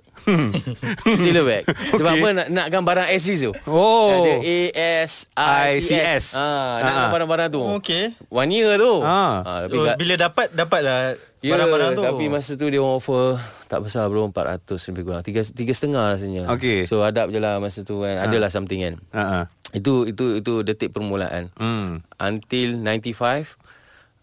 Still 1.15 1.39
a 1.39 1.44
back 1.45 1.63
Sebab 1.94 2.12
Okay. 2.12 2.19
apa 2.19 2.27
nak, 2.33 2.48
Nakkan 2.51 2.83
barang 2.83 3.07
ASIS 3.07 3.39
tu 3.42 3.56
Oh. 3.63 4.12
Ada 4.12 4.33
A-S-I-C-S 4.44 5.88
ICS. 5.88 6.25
ah, 6.36 6.75
Nakkan 6.80 7.00
Ah. 7.01 7.12
barang-barang 7.12 7.50
tu 7.50 7.63
Okey. 7.80 8.12
One 8.27 8.51
year 8.51 8.75
tu 8.75 9.00
Ah. 9.01 9.39
Ah, 9.42 9.59
tapi 9.63 9.77
Oh, 9.77 9.88
bila 9.95 10.13
dapat 10.19 10.51
dapatlah 10.51 11.15
Ya, 11.41 11.57
barang-barang 11.57 11.97
tu. 11.97 12.03
tapi 12.05 12.29
masa 12.29 12.53
tu 12.53 12.69
dia 12.69 12.77
orang 12.77 13.01
offer 13.01 13.33
tak 13.65 13.81
besar 13.81 14.05
bro 14.13 14.29
400 14.29 14.61
lebih 14.93 15.03
kurang. 15.09 15.25
Tiga, 15.25 15.41
tiga 15.41 15.73
setengah 15.73 16.13
rasanya. 16.13 16.45
Okey. 16.53 16.85
So 16.85 17.01
adab 17.01 17.33
je 17.33 17.41
lah 17.41 17.57
masa 17.57 17.81
tu 17.81 18.05
kan. 18.05 18.21
Adalah 18.21 18.53
something 18.53 18.77
kan. 18.77 18.95
Ha. 19.09 19.49
Itu 19.73 20.05
itu 20.05 20.38
itu 20.38 20.61
detik 20.61 20.93
permulaan. 20.93 21.49
Hmm. 21.57 22.05
Until 22.21 22.77
95 22.77 23.57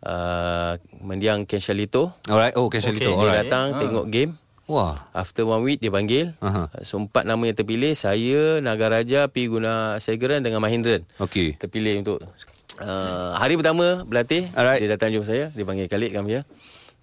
uh, 0.07 0.79
mendiang 1.03 1.43
Ken 1.43 1.59
Shalito. 1.59 2.15
Alright. 2.31 2.55
Oh, 2.55 2.71
Ken 2.71 2.79
Shalito. 2.79 3.11
Okey, 3.11 3.19
Dia 3.19 3.27
Alright. 3.27 3.51
datang 3.51 3.67
tengok 3.83 4.07
game. 4.15 4.33
Wah. 4.69 5.11
After 5.11 5.43
one 5.43 5.67
week 5.67 5.83
dia 5.83 5.91
panggil. 5.91 6.39
Aha. 6.39 6.71
So 6.87 7.03
empat 7.03 7.27
nama 7.27 7.41
yang 7.43 7.57
terpilih 7.57 7.99
saya 7.99 8.63
Nagaraja 8.63 9.27
P 9.27 9.49
Guna 9.49 9.99
Segeran 9.99 10.47
dengan 10.47 10.63
Mahindran. 10.63 11.03
Okey. 11.19 11.59
Terpilih 11.59 11.99
untuk 11.99 12.23
uh, 12.79 13.33
hari 13.35 13.59
pertama 13.59 14.07
berlatih 14.07 14.47
Alright. 14.55 14.85
dia 14.85 14.93
datang 14.93 15.11
jumpa 15.11 15.27
saya 15.27 15.51
dia 15.51 15.65
panggil 15.67 15.91
Khalid 15.91 16.15
come 16.15 16.31
here. 16.31 16.45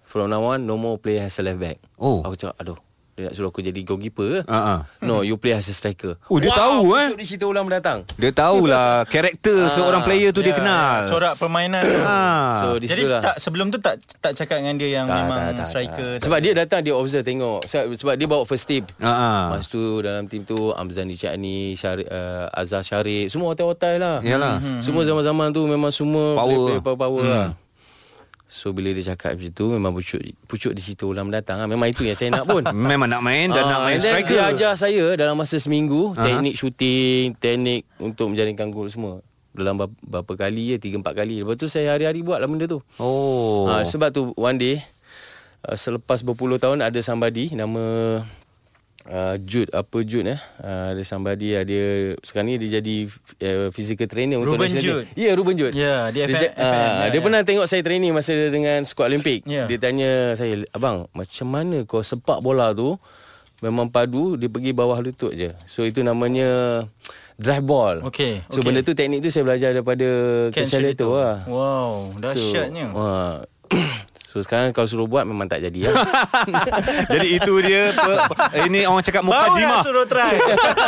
From 0.06 0.30
now 0.30 0.46
on 0.46 0.62
no 0.64 0.78
more 0.78 0.96
play 1.02 1.18
as 1.18 1.36
a 1.36 1.42
left 1.42 1.58
back. 1.58 1.76
Oh. 1.98 2.22
Aku 2.22 2.38
cakap 2.38 2.56
aduh 2.62 2.78
dia 3.16 3.32
nak 3.32 3.32
suruh 3.32 3.48
aku 3.48 3.64
jadi 3.64 3.80
goalkeeper 3.80 4.28
ke? 4.28 4.40
Ah, 4.44 4.60
ah. 4.76 4.78
No, 5.00 5.24
you 5.24 5.40
play 5.40 5.56
as 5.56 5.64
a 5.64 5.72
striker. 5.72 6.20
Oh, 6.28 6.36
dia 6.36 6.52
tahu, 6.52 6.92
eh? 7.00 7.16
Di 7.16 7.24
cerita 7.24 7.48
ulang 7.48 7.64
mendatang. 7.64 8.04
Dia 8.20 8.28
tahulah 8.28 9.08
karakter 9.08 9.72
seorang 9.72 10.04
player 10.04 10.36
tu 10.36 10.44
dia 10.44 10.52
Ya, 10.52 10.60
kenal. 10.60 11.08
Corak 11.08 11.34
permainan 11.40 11.80
tu. 11.80 11.96
Ah. 12.04 12.60
So 12.60 12.66
di 12.76 12.84
Jadi 12.92 13.08
lah. 13.08 13.24
tak 13.24 13.36
sebelum 13.40 13.72
tu 13.72 13.80
tak 13.80 14.04
tak 14.20 14.36
cakap 14.36 14.60
dengan 14.60 14.76
dia 14.76 15.00
yang 15.00 15.08
memang 15.08 15.56
striker. 15.64 16.20
Sebab 16.20 16.38
dia 16.44 16.52
datang 16.52 16.84
dia 16.84 16.92
observe 16.92 17.24
tengok. 17.24 17.64
Sebab, 17.64 17.96
sebab 17.96 18.14
dia 18.20 18.28
bawa 18.28 18.44
first 18.44 18.68
team. 18.68 18.84
Ah, 19.00 19.08
ah. 19.08 19.42
Masa 19.56 19.72
tu 19.72 20.04
dalam 20.04 20.28
tim 20.28 20.44
tu 20.44 20.76
Amzani 20.76 21.16
Chakni, 21.16 21.72
Syari, 21.72 22.04
uh, 22.04 22.52
Azhar 22.52 22.84
Syarif, 22.84 23.32
semua 23.32 23.56
otai-otai 23.56 23.96
lah. 23.96 24.20
Yalah. 24.20 24.60
Semua 24.84 25.08
zaman-zaman 25.08 25.56
tu 25.56 25.64
memang 25.64 25.88
semua 25.88 26.36
Power. 26.36 26.84
power-power 26.84 27.24
lah. 27.24 27.48
So 28.46 28.70
bila 28.70 28.94
dia 28.94 29.14
cakap 29.14 29.34
macam 29.34 29.50
tu 29.50 29.66
memang 29.74 29.90
pucuk 29.90 30.22
pucuk 30.46 30.70
di 30.70 30.78
situ 30.78 31.10
ulang 31.10 31.26
mendatang 31.26 31.58
lah. 31.58 31.66
Memang 31.66 31.90
itu 31.90 32.06
yang 32.06 32.14
saya 32.14 32.30
nak 32.30 32.46
pun. 32.46 32.62
Memang 32.90 33.10
nak 33.10 33.18
main 33.18 33.50
dan 33.50 33.66
nak 33.66 33.82
Ah, 33.82 33.90
main 33.90 33.98
striker. 33.98 34.38
Dia 34.38 34.54
ajar 34.54 34.72
saya 34.78 35.04
dalam 35.18 35.34
masa 35.34 35.58
seminggu 35.58 36.14
uh-huh. 36.14 36.22
teknik 36.22 36.54
shooting, 36.54 37.34
teknik 37.42 37.82
untuk 37.98 38.30
menjaringkan 38.30 38.70
gol 38.70 38.86
semua. 38.86 39.18
Dalam 39.50 39.74
berapa, 39.74 39.94
berapa 40.04 40.32
kali 40.46 40.72
ya, 40.72 40.76
tiga 40.78 41.02
empat 41.02 41.16
kali. 41.18 41.42
Lepas 41.42 41.58
tu 41.58 41.66
saya 41.66 41.98
hari-hari 41.98 42.22
buat 42.22 42.38
lah 42.38 42.46
benda 42.46 42.70
tu. 42.70 42.78
Oh. 43.02 43.66
Ha, 43.66 43.82
sebab 43.82 44.14
tu 44.14 44.30
one 44.38 44.54
day 44.60 44.78
uh, 45.66 45.74
selepas 45.74 46.22
berpuluh 46.22 46.62
tahun 46.62 46.86
ada 46.86 47.00
somebody 47.02 47.50
nama 47.50 48.22
uh, 49.08 49.36
Jude 49.42 49.70
apa 49.72 49.98
Jude 50.02 50.34
eh 50.34 50.40
uh, 50.62 50.94
ada 50.94 51.02
somebody 51.02 51.54
uh, 51.54 51.62
dia 51.62 52.14
sekarang 52.22 52.52
ni 52.52 52.54
dia 52.62 52.78
jadi 52.82 52.96
uh, 53.42 53.68
physical 53.70 54.06
trainer 54.10 54.38
untuk 54.38 54.58
Ruben 54.58 54.68
national 54.70 54.82
team. 54.82 54.90
Jude. 54.90 55.06
Ya 55.14 55.22
yeah, 55.22 55.32
Ruben 55.34 55.54
Jude. 55.54 55.74
Ya, 55.74 55.96
dia 56.10 56.24
cak- 56.28 56.54
ah, 56.58 57.06
ya, 57.06 57.14
dia 57.14 57.20
ya. 57.20 57.24
pernah 57.24 57.40
tengok 57.42 57.66
saya 57.66 57.82
training 57.82 58.12
masa 58.12 58.32
dengan 58.50 58.82
squad 58.84 59.10
Olimpik. 59.10 59.46
Ya. 59.46 59.66
Dia 59.70 59.78
tanya 59.78 60.10
saya 60.34 60.62
abang 60.74 61.06
macam 61.14 61.46
mana 61.46 61.82
kau 61.86 62.02
sepak 62.02 62.42
bola 62.42 62.74
tu 62.74 62.98
memang 63.64 63.88
padu 63.88 64.36
dia 64.36 64.52
pergi 64.52 64.76
bawah 64.76 65.00
lutut 65.00 65.32
je. 65.32 65.54
So 65.64 65.86
itu 65.86 66.04
namanya 66.04 66.84
drive 67.36 67.64
ball. 67.64 67.96
Okey, 68.08 68.48
So 68.48 68.60
okey. 68.60 68.64
benda 68.64 68.80
tu 68.80 68.96
teknik 68.96 69.20
tu 69.20 69.28
saya 69.28 69.44
belajar 69.44 69.76
daripada 69.76 70.08
Ken 70.52 70.64
Shalito 70.64 71.12
lah. 71.12 71.44
Wow, 71.44 72.16
dahsyatnya. 72.16 72.92
So, 72.92 72.96
wah. 72.96 73.34
so 74.28 74.38
sekarang 74.38 74.70
kalau 74.70 74.84
suruh 74.84 75.06
buat 75.06 75.24
memang 75.24 75.46
tak 75.46 75.62
jadi 75.62 75.88
lah. 75.88 75.96
Jadi 77.14 77.28
itu 77.34 77.54
dia 77.60 77.90
pe- 77.90 78.20
pe- 78.26 78.38
ini 78.64 78.84
orang 78.84 79.00
cakap 79.00 79.22
Baru 79.22 79.32
nak 79.32 79.48
mukadimah. 79.48 79.80
suruh 79.82 80.06
try. 80.06 80.34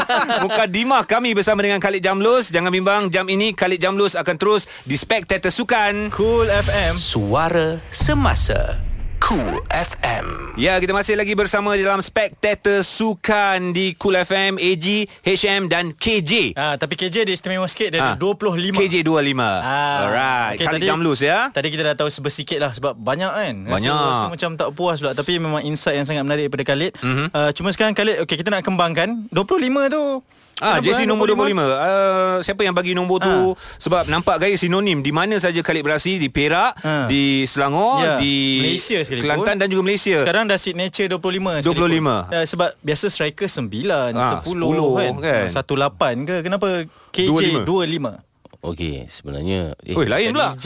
Mukadimah 0.44 1.02
kami 1.04 1.32
bersama 1.32 1.62
dengan 1.62 1.78
Khalid 1.78 2.02
Jamlus. 2.02 2.50
Jangan 2.50 2.68
bimbang 2.68 3.08
jam 3.08 3.24
ini 3.26 3.52
Khalid 3.52 3.80
Jamlus 3.80 4.14
akan 4.14 4.36
terus 4.36 4.66
di 4.84 4.94
Spectator 4.94 5.48
Sukan. 5.48 6.10
cool 6.10 6.46
FM. 6.46 6.98
Suara 6.98 7.80
Semasa 7.88 8.87
Cool 9.28 9.60
FM 9.68 10.56
Ya, 10.56 10.80
kita 10.80 10.96
masih 10.96 11.14
lagi 11.14 11.36
bersama 11.36 11.76
di 11.76 11.84
dalam 11.84 12.00
Spectator 12.00 12.80
Sukan 12.80 13.70
di 13.70 13.92
Cool 13.94 14.16
FM, 14.18 14.56
AG, 14.56 15.04
HM 15.22 15.68
dan 15.68 15.92
KJ. 15.92 16.56
Ah, 16.56 16.74
tapi 16.74 16.96
KJ 16.96 17.22
dia 17.22 17.36
istimewa 17.36 17.68
sikit 17.68 17.92
dia 17.92 18.00
Ah. 18.00 18.06
ada 18.10 18.18
25. 18.18 18.74
KJ 18.74 19.04
25. 19.04 19.38
Ah, 19.38 20.02
Alright. 20.02 20.56
okey, 20.56 20.64
Khalid 20.64 20.80
tadi- 20.80 20.88
Jamlus 20.88 21.20
ya. 21.20 21.52
Tadi 21.52 21.68
kita 21.68 21.82
dah 21.86 21.94
tahu 21.94 22.08
sebesikit 22.08 22.58
lah 22.58 22.72
sebab 22.72 22.96
banyak 22.96 23.28
kan. 23.28 23.54
Rasa, 23.68 23.72
Banyak. 23.76 24.00
Rasa 24.00 24.26
macam 24.32 24.50
tak 24.56 24.68
puas 24.72 24.96
pula 24.98 25.12
tapi 25.12 25.36
memang 25.36 25.60
insight 25.62 25.94
yang 25.94 26.08
sangat 26.08 26.24
menarik 26.24 26.48
daripada 26.48 26.64
Khalid. 26.66 26.92
Mhm. 26.96 27.06
Mm-hmm. 27.06 27.26
Uh, 27.30 27.50
cuma 27.52 27.68
sekarang 27.70 27.92
Khalid 27.92 28.16
okay, 28.18 28.34
kita 28.34 28.48
nak 28.48 28.64
kembangkan 28.64 29.28
25 29.30 29.86
tu 29.86 30.24
Ah, 30.58 30.78
Kenapa, 30.78 30.84
jersey 30.84 31.04
eh, 31.04 31.08
nombor 31.08 31.26
25? 31.28 31.54
25. 31.54 31.54
Uh, 31.54 32.36
siapa 32.42 32.60
yang 32.62 32.74
bagi 32.74 32.90
nombor 32.90 33.18
tu? 33.20 33.36
Sebab 33.78 34.06
nampak 34.06 34.36
gaya 34.38 34.54
sinonim 34.54 34.98
di 34.98 35.10
mana 35.10 35.38
saja 35.38 35.58
Khalid 35.58 35.82
beraksi 35.82 36.18
di 36.18 36.26
Perak, 36.26 36.74
Ah. 36.80 37.06
di 37.06 37.46
Selangor, 37.46 38.02
Ya, 38.02 38.18
di 38.18 38.34
Malaysia 38.60 38.98
sekalipun. 38.98 39.22
Kelantan 39.24 39.54
dan 39.56 39.68
juga 39.68 39.82
Malaysia. 39.84 40.18
Sekarang 40.18 40.44
dah 40.44 40.58
signature 40.58 41.06
25 41.06 41.62
25. 41.62 41.62
sekalipun. 41.62 42.34
Ya, 42.34 42.40
sebab 42.42 42.68
biasa 42.80 43.04
striker 43.06 43.46
9, 43.46 44.12
Ah, 44.12 44.42
10, 44.42 44.50
10 44.50 44.90
kan. 44.92 45.12
kan. 45.22 45.42
Ah, 45.46 45.52
18 45.54 46.26
ke? 46.26 46.36
Kenapa 46.42 46.68
KJ 47.08 47.62
25? 47.62 48.18
Okey, 48.58 49.06
sebenarnya 49.06 49.78
eh, 49.80 49.94
Oi, 49.94 50.10
lain 50.10 50.34
pula. 50.34 50.50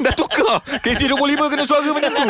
Dah 0.00 0.12
tukar. 0.40 0.58
KJ 0.80 1.00
25 1.06 1.20
kena 1.46 1.64
suara 1.64 1.86
macam 1.86 2.10
tu. 2.10 2.22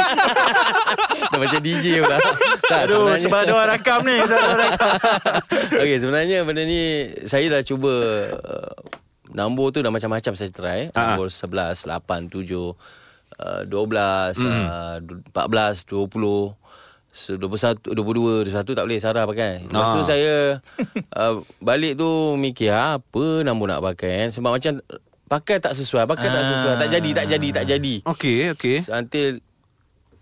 Dah 1.23 1.38
macam 1.38 1.59
DJ 1.61 1.85
pula. 1.99 2.19
Tak, 2.62 2.81
Aduh, 2.85 3.07
sebenarnya- 3.07 3.23
sebab 3.23 3.38
ada 3.40 3.52
orang 3.52 3.69
rakam 3.71 4.00
ni. 4.02 4.17
Rakam. 4.19 4.76
Okey, 5.76 5.97
sebenarnya 5.97 6.38
benda 6.43 6.62
ni 6.62 6.83
saya 7.25 7.47
dah 7.49 7.62
cuba 7.62 7.93
uh, 8.33 8.75
nombor 9.31 9.71
tu 9.71 9.79
dah 9.79 9.88
macam-macam 9.88 10.33
saya 10.33 10.50
try. 10.50 10.81
Ah. 10.90 11.14
Nombor 11.14 11.31
11, 11.31 11.87
8, 11.87 12.26
7, 12.26 12.75
uh, 13.38 13.62
12, 13.64 14.35
uh, 14.43 14.99
14, 14.99 15.87
20. 15.87 16.59
So 17.11 17.35
21 17.35 17.90
22 17.90 18.47
21 18.47 18.71
tak 18.71 18.85
boleh 18.87 18.99
Sarah 18.99 19.26
pakai. 19.26 19.67
Lepas 19.67 19.87
tu 19.90 20.00
Ah. 20.00 20.07
saya 20.07 20.35
uh, 21.12 21.43
balik 21.59 21.99
tu 21.99 22.07
mikir 22.37 22.71
"Ah, 22.71 23.02
apa 23.02 23.43
nombor 23.43 23.67
nak 23.67 23.83
pakai 23.85 24.31
sebab 24.31 24.55
macam 24.55 24.79
pakai 25.31 25.63
tak 25.63 25.73
sesuai, 25.73 26.11
pakai 26.11 26.27
tak 26.27 26.43
sesuai, 26.43 26.75
tak 26.77 26.89
jadi, 26.91 27.11
tak 27.15 27.27
jadi, 27.31 27.49
tak 27.55 27.65
jadi. 27.65 27.95
Okey, 28.03 28.39
okey. 28.59 28.77
So, 28.83 28.91
until 28.93 29.39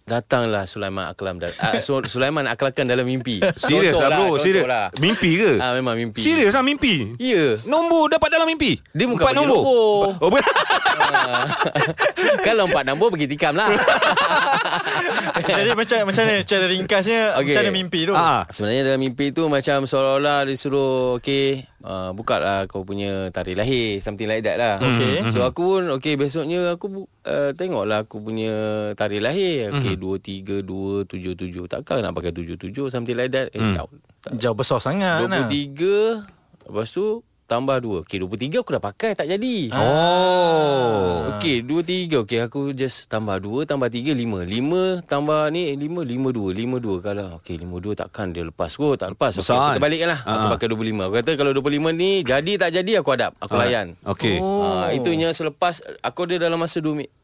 datanglah 0.05 0.65
Sulaiman 0.65 1.05
Aklam 1.05 1.37
dan 1.37 1.53
uh, 1.53 1.77
Sulaiman 1.85 2.49
Aklakan 2.49 2.89
dalam 2.89 3.05
mimpi. 3.05 3.45
Serius 3.61 3.93
lah 3.93 4.09
bro, 4.17 4.41
serius. 4.41 4.65
lah. 4.65 4.89
Mimpi 4.97 5.37
ke? 5.37 5.61
Ah 5.61 5.77
memang 5.77 6.01
mimpi. 6.01 6.25
Serius 6.25 6.57
lah 6.57 6.65
mimpi? 6.65 7.13
Ya. 7.21 7.61
Nombor 7.69 8.09
dapat 8.09 8.33
dalam 8.33 8.49
mimpi? 8.49 8.81
Dia 8.97 9.05
bukan 9.05 9.21
Empat 9.21 9.37
nombor? 9.37 9.61
nombor. 9.61 10.17
Oh, 10.17 10.29
ber- 10.33 10.49
Kalau 12.47 12.65
empat 12.67 12.89
nombor 12.89 13.13
pergi 13.13 13.29
tikam 13.29 13.53
lah. 13.53 13.69
Jadi 15.49 15.77
macam 15.77 15.99
macam 16.09 16.23
mana 16.25 16.41
secara 16.41 16.65
ringkasnya 16.67 17.21
Okey. 17.37 17.53
macam 17.53 17.63
mana 17.65 17.73
mimpi 17.77 18.01
tu? 18.09 18.15
Ah. 18.17 18.41
Sebenarnya 18.49 18.83
dalam 18.89 19.01
mimpi 19.01 19.29
tu 19.31 19.45
macam 19.47 19.85
seolah-olah 19.85 20.49
disuruh 20.49 21.21
okey 21.21 21.69
uh, 21.89 22.13
buka 22.13 22.37
lah 22.37 22.61
kau 22.69 22.85
punya 22.85 23.33
tarikh 23.33 23.57
lahir 23.57 23.99
something 23.99 24.29
like 24.29 24.45
that 24.45 24.61
lah. 24.61 24.77
Okey. 24.77 25.33
So 25.33 25.41
aku 25.43 25.63
pun 25.65 25.85
okey 25.97 26.15
besoknya 26.15 26.69
aku 26.71 26.87
bu- 26.87 27.11
uh, 27.25 27.57
tengoklah 27.57 28.05
aku 28.05 28.21
punya 28.21 28.53
tarikh 28.93 29.25
lahir. 29.25 29.73
Okey 29.73 29.97
23277 29.97 31.65
takkan 31.67 32.05
nak 32.05 32.13
pakai 32.13 32.31
77 32.31 32.93
something 32.93 33.17
like 33.17 33.33
that. 33.33 33.49
Eh 33.51 33.61
tak. 33.75 33.89
tak. 34.21 34.33
Jauh 34.37 34.53
besar 34.53 34.79
sangat 34.79 35.25
nah. 35.25 35.49
23 35.49 36.69
lepas 36.69 36.85
tu 36.87 37.25
tambah 37.49 37.81
2. 37.81 38.05
Okey 38.05 38.21
23 38.21 38.61
aku 38.61 38.71
dah 38.71 38.83
pakai 38.85 39.17
tak 39.17 39.27
jadi. 39.27 39.73
Oh. 39.73 41.33
Okey, 41.35 41.63
dua 41.63 41.81
tiga. 41.81 42.27
Okey, 42.27 42.43
aku 42.43 42.75
just 42.75 43.07
tambah 43.07 43.39
dua, 43.39 43.63
tambah 43.63 43.87
tiga, 43.87 44.11
lima. 44.11 44.43
Lima 44.43 44.99
tambah 45.07 45.49
ni, 45.49 45.73
lima, 45.75 46.03
lima 46.03 46.29
dua. 46.29 46.51
Lima 46.51 46.77
dua. 46.77 46.99
Kalau, 46.99 47.39
okey, 47.39 47.57
lima 47.57 47.79
dua 47.79 47.95
takkan 47.95 48.35
dia 48.35 48.43
lepas 48.43 48.75
kot. 48.75 48.99
Tak 48.99 49.15
lepas. 49.15 49.39
Okey, 49.39 49.41
Besar 49.41 49.55
aku 49.55 49.63
kan? 49.63 49.75
terbalikkan 49.79 50.09
lah. 50.11 50.21
Aku 50.21 50.45
Ha. 50.45 50.53
pakai 50.59 50.67
25. 50.69 51.07
Aku 51.07 51.15
kata 51.15 51.31
kalau 51.39 51.53
25 51.55 51.95
ni, 51.95 52.11
jadi 52.23 52.53
tak 52.59 52.71
jadi, 52.75 52.93
aku 53.01 53.09
hadap. 53.15 53.33
Aku 53.39 53.55
layan. 53.55 53.95
Okey. 54.03 54.37
Oh. 54.43 54.83
Ah, 54.83 54.91
itunya 54.91 55.31
selepas, 55.31 55.79
aku 56.03 56.27
ada 56.27 56.43
dalam 56.43 56.59
masa 56.59 56.83
dua 56.83 56.99
minggu. 56.99 57.15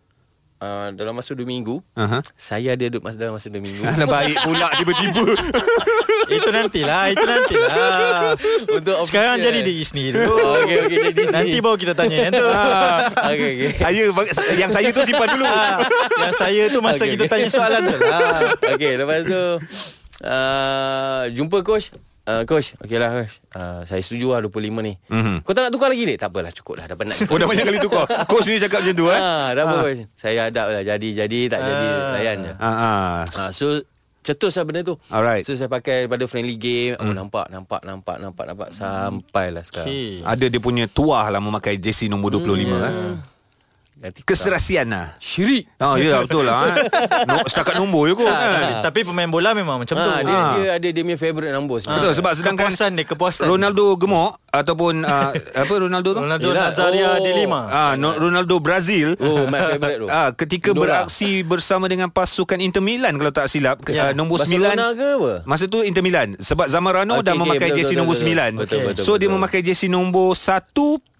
Uh, 0.55 0.95
dalam 0.95 1.13
masa 1.13 1.35
dua 1.35 1.45
minggu 1.45 1.83
Aha. 1.93 2.23
Saya 2.39 2.73
ada 2.79 2.87
dalam 2.89 3.35
masa 3.37 3.51
dua 3.51 3.61
minggu 3.61 3.85
baik 4.07 4.39
pula 4.47 4.71
tiba-tiba. 4.79 5.25
Itu 6.27 6.49
nantilah, 6.49 7.03
itu 7.09 7.25
nantilah. 7.25 8.35
Untuk 8.71 8.97
Sekarang 9.05 9.37
official. 9.37 9.53
jadi 9.53 9.59
diri 9.61 9.85
sendiri 9.85 10.11
dulu. 10.17 10.37
Okey, 10.59 10.77
okey, 10.83 10.99
jadi 11.11 11.23
Nanti 11.31 11.59
baru 11.59 11.77
kita 11.77 11.93
tanya 11.93 12.17
yang 12.21 12.33
tu. 12.33 12.47
Okey, 13.31 13.51
okey 13.55 13.71
saya 13.75 14.03
yang 14.55 14.71
saya 14.71 14.89
tu 14.91 15.01
simpan 15.03 15.29
dulu. 15.31 15.45
Ah, 15.45 15.79
yang 16.21 16.35
saya 16.35 16.63
tu 16.69 16.79
masa 16.79 17.03
Okey, 17.03 17.15
kita 17.15 17.25
okey. 17.25 17.33
tanya 17.33 17.49
soalan 17.49 17.81
tu 17.83 17.97
lah. 17.97 18.41
Okey, 18.73 18.93
lepas 18.97 19.21
tu 19.23 19.43
uh, 20.23 21.23
jumpa 21.31 21.61
coach. 21.63 21.91
Uh, 22.25 22.41
coach, 22.49 22.73
okey 22.81 22.97
lah 22.97 23.13
coach. 23.13 23.37
Uh, 23.53 23.85
saya 23.85 24.01
setuju 24.01 24.33
lah 24.33 24.41
25 24.41 24.73
ni. 24.81 24.97
Mhm. 25.13 25.45
Kau 25.45 25.53
tak 25.53 25.69
nak 25.69 25.73
tukar 25.77 25.93
lagi 25.93 26.09
ni? 26.09 26.17
Tak 26.17 26.33
apalah, 26.33 26.49
cukup 26.51 26.81
lah. 26.81 26.89
Dah 26.89 26.97
penat. 26.97 27.21
Oh 27.29 27.37
dah 27.37 27.45
banyak 27.45 27.69
kali 27.69 27.77
tukar. 27.77 28.09
Coach 28.25 28.49
ni 28.49 28.57
cakap 28.57 28.81
macam 28.81 28.95
tu 28.97 29.07
eh. 29.13 29.21
Ah, 29.21 29.53
dah 29.53 29.63
apa 29.63 29.77
coach. 29.85 30.09
Saya 30.17 30.49
hadap 30.49 30.73
lah. 30.73 30.81
Jadi, 30.81 31.09
jadi, 31.13 31.41
tak 31.53 31.61
jadi. 31.61 31.87
Layan 32.17 32.37
je. 32.41 32.53
Ah, 32.57 32.65
ah. 32.65 33.15
Ah, 33.29 33.51
so, 33.53 33.77
cetus 34.25 34.57
lah 34.57 34.65
benda 34.65 34.81
tu. 34.81 34.97
Alright. 35.13 35.45
So, 35.45 35.53
saya 35.53 35.69
pakai 35.69 36.09
pada 36.09 36.25
friendly 36.25 36.57
game. 36.57 36.97
Oh, 36.97 37.13
nampak, 37.13 37.53
nampak, 37.53 37.85
nampak, 37.85 38.17
nampak, 38.17 38.45
nampak. 38.49 38.69
Sampailah 38.73 39.63
sekarang. 39.63 39.93
Okay. 39.93 40.25
Ada 40.25 40.49
dia 40.49 40.61
punya 40.65 40.89
tuah 40.89 41.29
lah 41.29 41.39
memakai 41.45 41.77
jersey 41.77 42.09
nombor 42.09 42.33
25 42.41 42.41
eh. 42.41 42.65
Nanti 42.65 43.34
Keserasian 44.25 44.91
lah. 44.91 45.15
Syirik. 45.17 45.71
Oh 45.79 45.95
ya 45.95 46.23
betul 46.23 46.43
lah. 46.43 46.75
eh. 46.75 46.87
No, 47.31 47.41
setakat 47.43 47.79
nombor 47.79 48.11
je 48.11 48.15
kot. 48.15 48.27
Tapi, 48.27 48.53
kan. 48.53 48.73
tapi 48.83 49.01
pemain 49.03 49.27
bola 49.27 49.51
memang 49.53 49.81
macam 49.81 49.95
tu. 49.95 50.03
Ah, 50.05 50.21
dia, 50.21 50.35
Ah. 50.35 50.53
dia 50.53 50.69
ada 50.75 50.89
dia 50.91 51.03
punya 51.03 51.17
favourite 51.17 51.51
number 51.51 51.77
sebenarnya. 51.79 52.03
Betul 52.03 52.13
sebab 52.15 52.33
sedangkan 52.35 52.67
Kepuasan 52.67 52.91
dia, 52.93 53.05
kepuasan. 53.07 53.45
Ronaldo 53.47 53.85
gemuk 53.95 54.31
ataupun 54.47 54.95
uh, 55.01 55.31
apa 55.63 55.73
Ronaldo 55.73 56.09
tu? 56.11 56.21
Ronaldo 56.21 56.47
Yelah, 56.47 56.69
Nazaria 56.69 57.09
oh. 57.09 57.17
de 57.19 57.31
Lima. 57.35 57.61
Ah, 57.67 57.93
no, 57.95 58.13
Ronaldo 58.13 58.55
Brazil. 58.59 59.15
Oh, 59.17 59.47
my 59.47 59.59
favourite 59.73 59.99
tu. 60.01 60.09
Ah, 60.15 60.31
ketika 60.31 60.71
Idola. 60.71 60.83
beraksi 61.07 61.43
bersama 61.43 61.87
dengan 61.87 62.07
pasukan 62.07 62.59
Inter 62.59 62.79
Milan 62.81 63.15
kalau 63.15 63.31
tak 63.31 63.47
silap 63.47 63.81
Ya. 63.87 64.11
uh, 64.11 64.13
nombor 64.13 64.39
Barcelona 64.39 64.91
9 64.91 64.97
ke 64.97 65.09
apa? 65.17 65.33
Masa 65.45 65.65
tu 65.65 65.81
Inter 65.81 66.01
Milan 66.01 66.35
sebab 66.39 66.67
Zamorano 66.67 67.19
Okey, 67.19 67.25
dah 67.25 67.33
okey, 67.33 67.41
memakai 67.41 67.69
betul, 67.69 67.77
jersey 67.77 67.89
betul, 67.91 68.01
nombor 68.01 68.17
betul, 68.17 68.29
9. 68.29 68.61
betul, 68.61 68.79
betul, 68.85 69.03
so 69.03 69.13
dia 69.13 69.21
betul. 69.23 69.35
memakai 69.35 69.61
jersey 69.61 69.89
nombor 69.89 70.29
1 70.33 70.71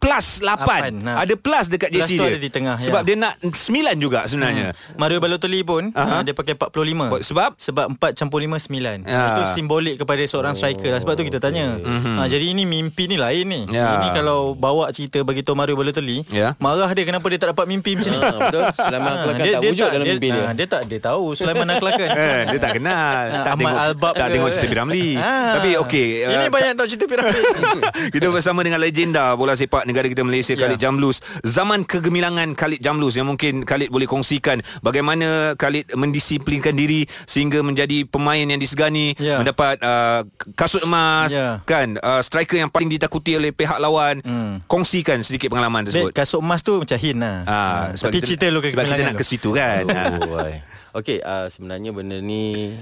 plus 0.05 0.27
8. 0.39 0.45
Lapan, 0.45 0.91
nah. 0.95 1.17
Ada 1.19 1.35
plus 1.35 1.67
dekat 1.67 1.89
Plus 1.89 2.05
jersey 2.05 2.17
tu 2.17 2.23
dia. 2.23 2.31
ada 2.31 2.39
di 2.39 2.51
tengah, 2.51 2.77
sebab 2.77 3.03
ya. 3.03 3.07
dia 3.07 3.17
nak 3.19 3.35
9 3.41 3.57
juga 3.97 4.21
sebenarnya. 4.25 4.77
Mario 4.95 5.19
Balotelli 5.19 5.61
pun 5.63 5.89
Aha. 5.91 6.05
uh, 6.11 6.23
dia 6.23 6.31
pakai 6.31 6.55
45. 6.55 7.25
Sebab? 7.25 7.51
Sebab 7.57 7.87
4 7.95 8.13
campur 8.15 8.39
5 8.39 8.69
9. 8.69 9.03
Ya. 9.03 9.23
Itu 9.31 9.43
simbolik 9.51 9.97
kepada 9.97 10.21
seorang 10.23 10.53
striker 10.53 10.87
lah. 10.87 11.01
Sebab 11.01 11.15
tu 11.15 11.25
kita 11.25 11.39
tanya. 11.39 11.75
Mhm. 11.75 12.15
Ha, 12.15 12.27
jadi 12.27 12.45
ini 12.47 12.63
mimpi 12.63 13.07
ni 13.07 13.17
lain 13.17 13.45
ni. 13.45 13.61
Ya. 13.71 13.99
Ini 13.99 14.13
kalau 14.13 14.53
bawa 14.53 14.91
cerita 14.91 15.19
bagi 15.21 15.41
tahu 15.41 15.55
Mario 15.55 15.75
Balotelli, 15.75 16.27
Ya. 16.29 16.53
marah 16.59 16.91
dia 16.91 17.03
kenapa 17.03 17.25
dia 17.27 17.39
tak 17.39 17.51
dapat 17.51 17.65
mimpi 17.65 17.97
macam 17.97 18.11
ni. 18.11 18.21
Ah, 18.21 18.37
betul. 18.43 18.63
Sulaiman 18.77 19.11
Ah, 19.11 19.23
Aklakan 19.25 19.45
tak 19.47 19.63
wujud 19.65 19.89
dalam 19.89 20.07
mimpi 20.07 20.29
dia. 20.29 20.43
ah, 20.43 20.53
dia 20.53 20.67
tak 20.67 20.83
dia 20.85 20.99
tahu 21.01 21.25
Sulaiman 21.33 21.67
Aklakan. 21.71 22.09
Eh, 22.25 22.43
dia 22.47 22.59
tak 22.61 22.73
kenal 22.75 23.25
Ah, 23.27 23.43
Tak 23.43 23.53
Ahmad 23.55 23.63
tengok 23.65 23.85
Albab 23.85 24.13
Tak 24.15 24.27
ke, 24.27 24.33
tengok 24.35 24.51
cerita? 24.51 24.67
Piramli 24.67 25.09
Ah. 25.15 25.55
Tapi 25.55 25.71
okey 25.79 26.09
Ini 26.27 26.45
uh, 26.47 26.51
banyak 26.51 26.73
tahu 26.75 26.87
cerita 26.87 27.05
piramid. 27.07 27.35
Kita 28.15 28.27
bersama 28.29 28.61
dengan 28.61 28.79
legenda 28.79 29.35
bola 29.35 29.53
sepak 29.53 29.85
negara 29.95 30.11
kita 30.11 30.21
Malaysia 30.21 30.53
Ya. 30.53 30.67
Khalid 30.67 30.81
Jamlus. 30.81 31.23
Zaman 31.41 31.87
kegemilangan 31.87 32.53
Khalid 32.53 32.83
Jamlus 32.83 33.15
yang 33.15 33.31
mungkin 33.31 33.63
Khalid 33.63 33.89
boleh 33.89 34.05
kongsikan 34.05 34.59
bagaimana 34.83 35.55
Khalid 35.55 35.95
mendisiplinkan 35.95 36.75
diri 36.75 37.07
sehingga 37.25 37.63
menjadi 37.63 38.03
pemain 38.05 38.43
yang 38.43 38.59
disegani, 38.59 39.15
Ya. 39.17 39.39
mendapat 39.39 39.79
uh, 39.79 40.27
kasut 40.53 40.83
emas, 40.83 41.31
Ya. 41.31 41.63
kan? 41.63 41.95
Uh, 41.97 42.19
striker 42.19 42.59
yang 42.59 42.67
paling 42.67 42.91
ditakuti 42.91 43.39
oleh 43.39 43.55
pihak 43.55 43.79
lawan. 43.79 44.19
Hmm. 44.21 44.59
Kongsikan 44.67 45.23
sedikit 45.23 45.49
pengalaman 45.49 45.87
tersebut. 45.87 46.11
kasut 46.11 46.43
emas 46.43 46.61
tu 46.61 46.75
macam 46.77 46.99
hin 46.99 47.17
lah. 47.17 47.39
Ah, 47.45 47.55
Ah, 47.55 47.85
sebab 47.93 48.11
tapi 48.11 48.19
cerita 48.25 48.45
lu 48.49 48.59
ke 48.59 48.75
sebab 48.75 48.85
kita 48.85 49.03
nak 49.05 49.15
ke 49.15 49.23
situ 49.23 49.55
kan. 49.55 49.87
Ah. 49.87 50.19
Oh, 50.19 50.35
wai. 50.35 50.59
Okey, 50.93 51.21
uh, 51.21 51.47
sebenarnya 51.47 51.91
benda 51.91 52.17
ni 52.17 52.75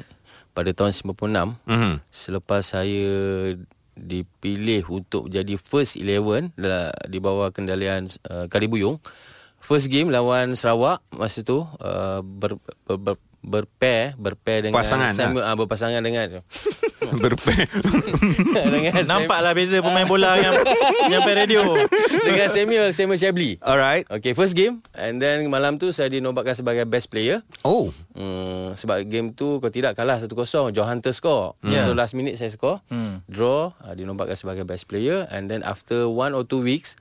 pada 0.53 0.71
tahun 0.71 0.93
96 0.93 1.57
Mhm. 1.65 1.93
selepas 2.09 2.63
saya 2.63 3.05
dipilih 3.97 4.87
untuk 4.89 5.29
jadi 5.29 5.55
first 5.61 6.01
11 6.01 6.55
la- 6.57 6.95
di 7.07 7.19
bawah 7.19 7.53
kendalian 7.53 8.09
uh, 8.29 8.47
Kali 8.49 8.67
Buyung. 8.69 8.99
First 9.63 9.87
game 9.89 10.11
lawan 10.11 10.59
Sarawak 10.59 10.99
masa 11.15 11.47
tu 11.47 11.63
uh, 11.63 12.21
ber, 12.25 12.59
ber, 12.89 12.99
ber, 12.99 13.17
berpair 13.43 14.15
berpair 14.15 14.63
dengan 14.63 14.79
Pasangan, 14.79 15.11
Samuel, 15.11 15.43
uh, 15.43 15.57
berpasangan 15.59 15.99
dengan 15.99 16.31
Berpe- 17.23 17.67
dengan 18.73 19.03
Nampaklah 19.03 19.53
beza 19.53 19.83
pemain 19.83 20.07
bola 20.07 20.39
yang 20.39 20.55
yang 21.13 21.21
pair 21.21 21.35
radio. 21.37 21.75
dengan 22.23 22.47
Samuel 22.47 22.95
Samuel 22.95 23.19
Chabli. 23.19 23.59
Alright. 23.59 24.07
Okay, 24.09 24.33
first 24.33 24.55
game 24.55 24.79
and 24.95 25.19
then 25.19 25.51
malam 25.51 25.77
tu 25.77 25.91
saya 25.91 26.07
dinobatkan 26.09 26.55
sebagai 26.55 26.87
best 26.87 27.11
player. 27.11 27.43
Oh. 27.61 27.91
Hmm, 28.15 28.73
sebab 28.73 29.03
game 29.05 29.33
tu 29.33 29.59
kalau 29.59 29.73
tidak 29.73 29.93
kalah 29.93 30.17
1-0 30.17 30.31
John 30.71 30.87
Hunter 30.87 31.11
score 31.11 31.57
Ya. 31.65 31.85
So 31.85 31.93
last 31.93 32.13
minute 32.13 32.37
saya 32.37 32.49
score 32.49 32.79
Hmm. 32.87 33.25
Draw 33.25 33.73
uh, 33.75 33.93
Dinobatkan 33.93 34.37
sebagai 34.37 34.63
best 34.63 34.85
player 34.85 35.25
And 35.27 35.49
then 35.49 35.65
after 35.65 36.05
one 36.07 36.31
or 36.31 36.45
two 36.45 36.61
weeks 36.61 36.95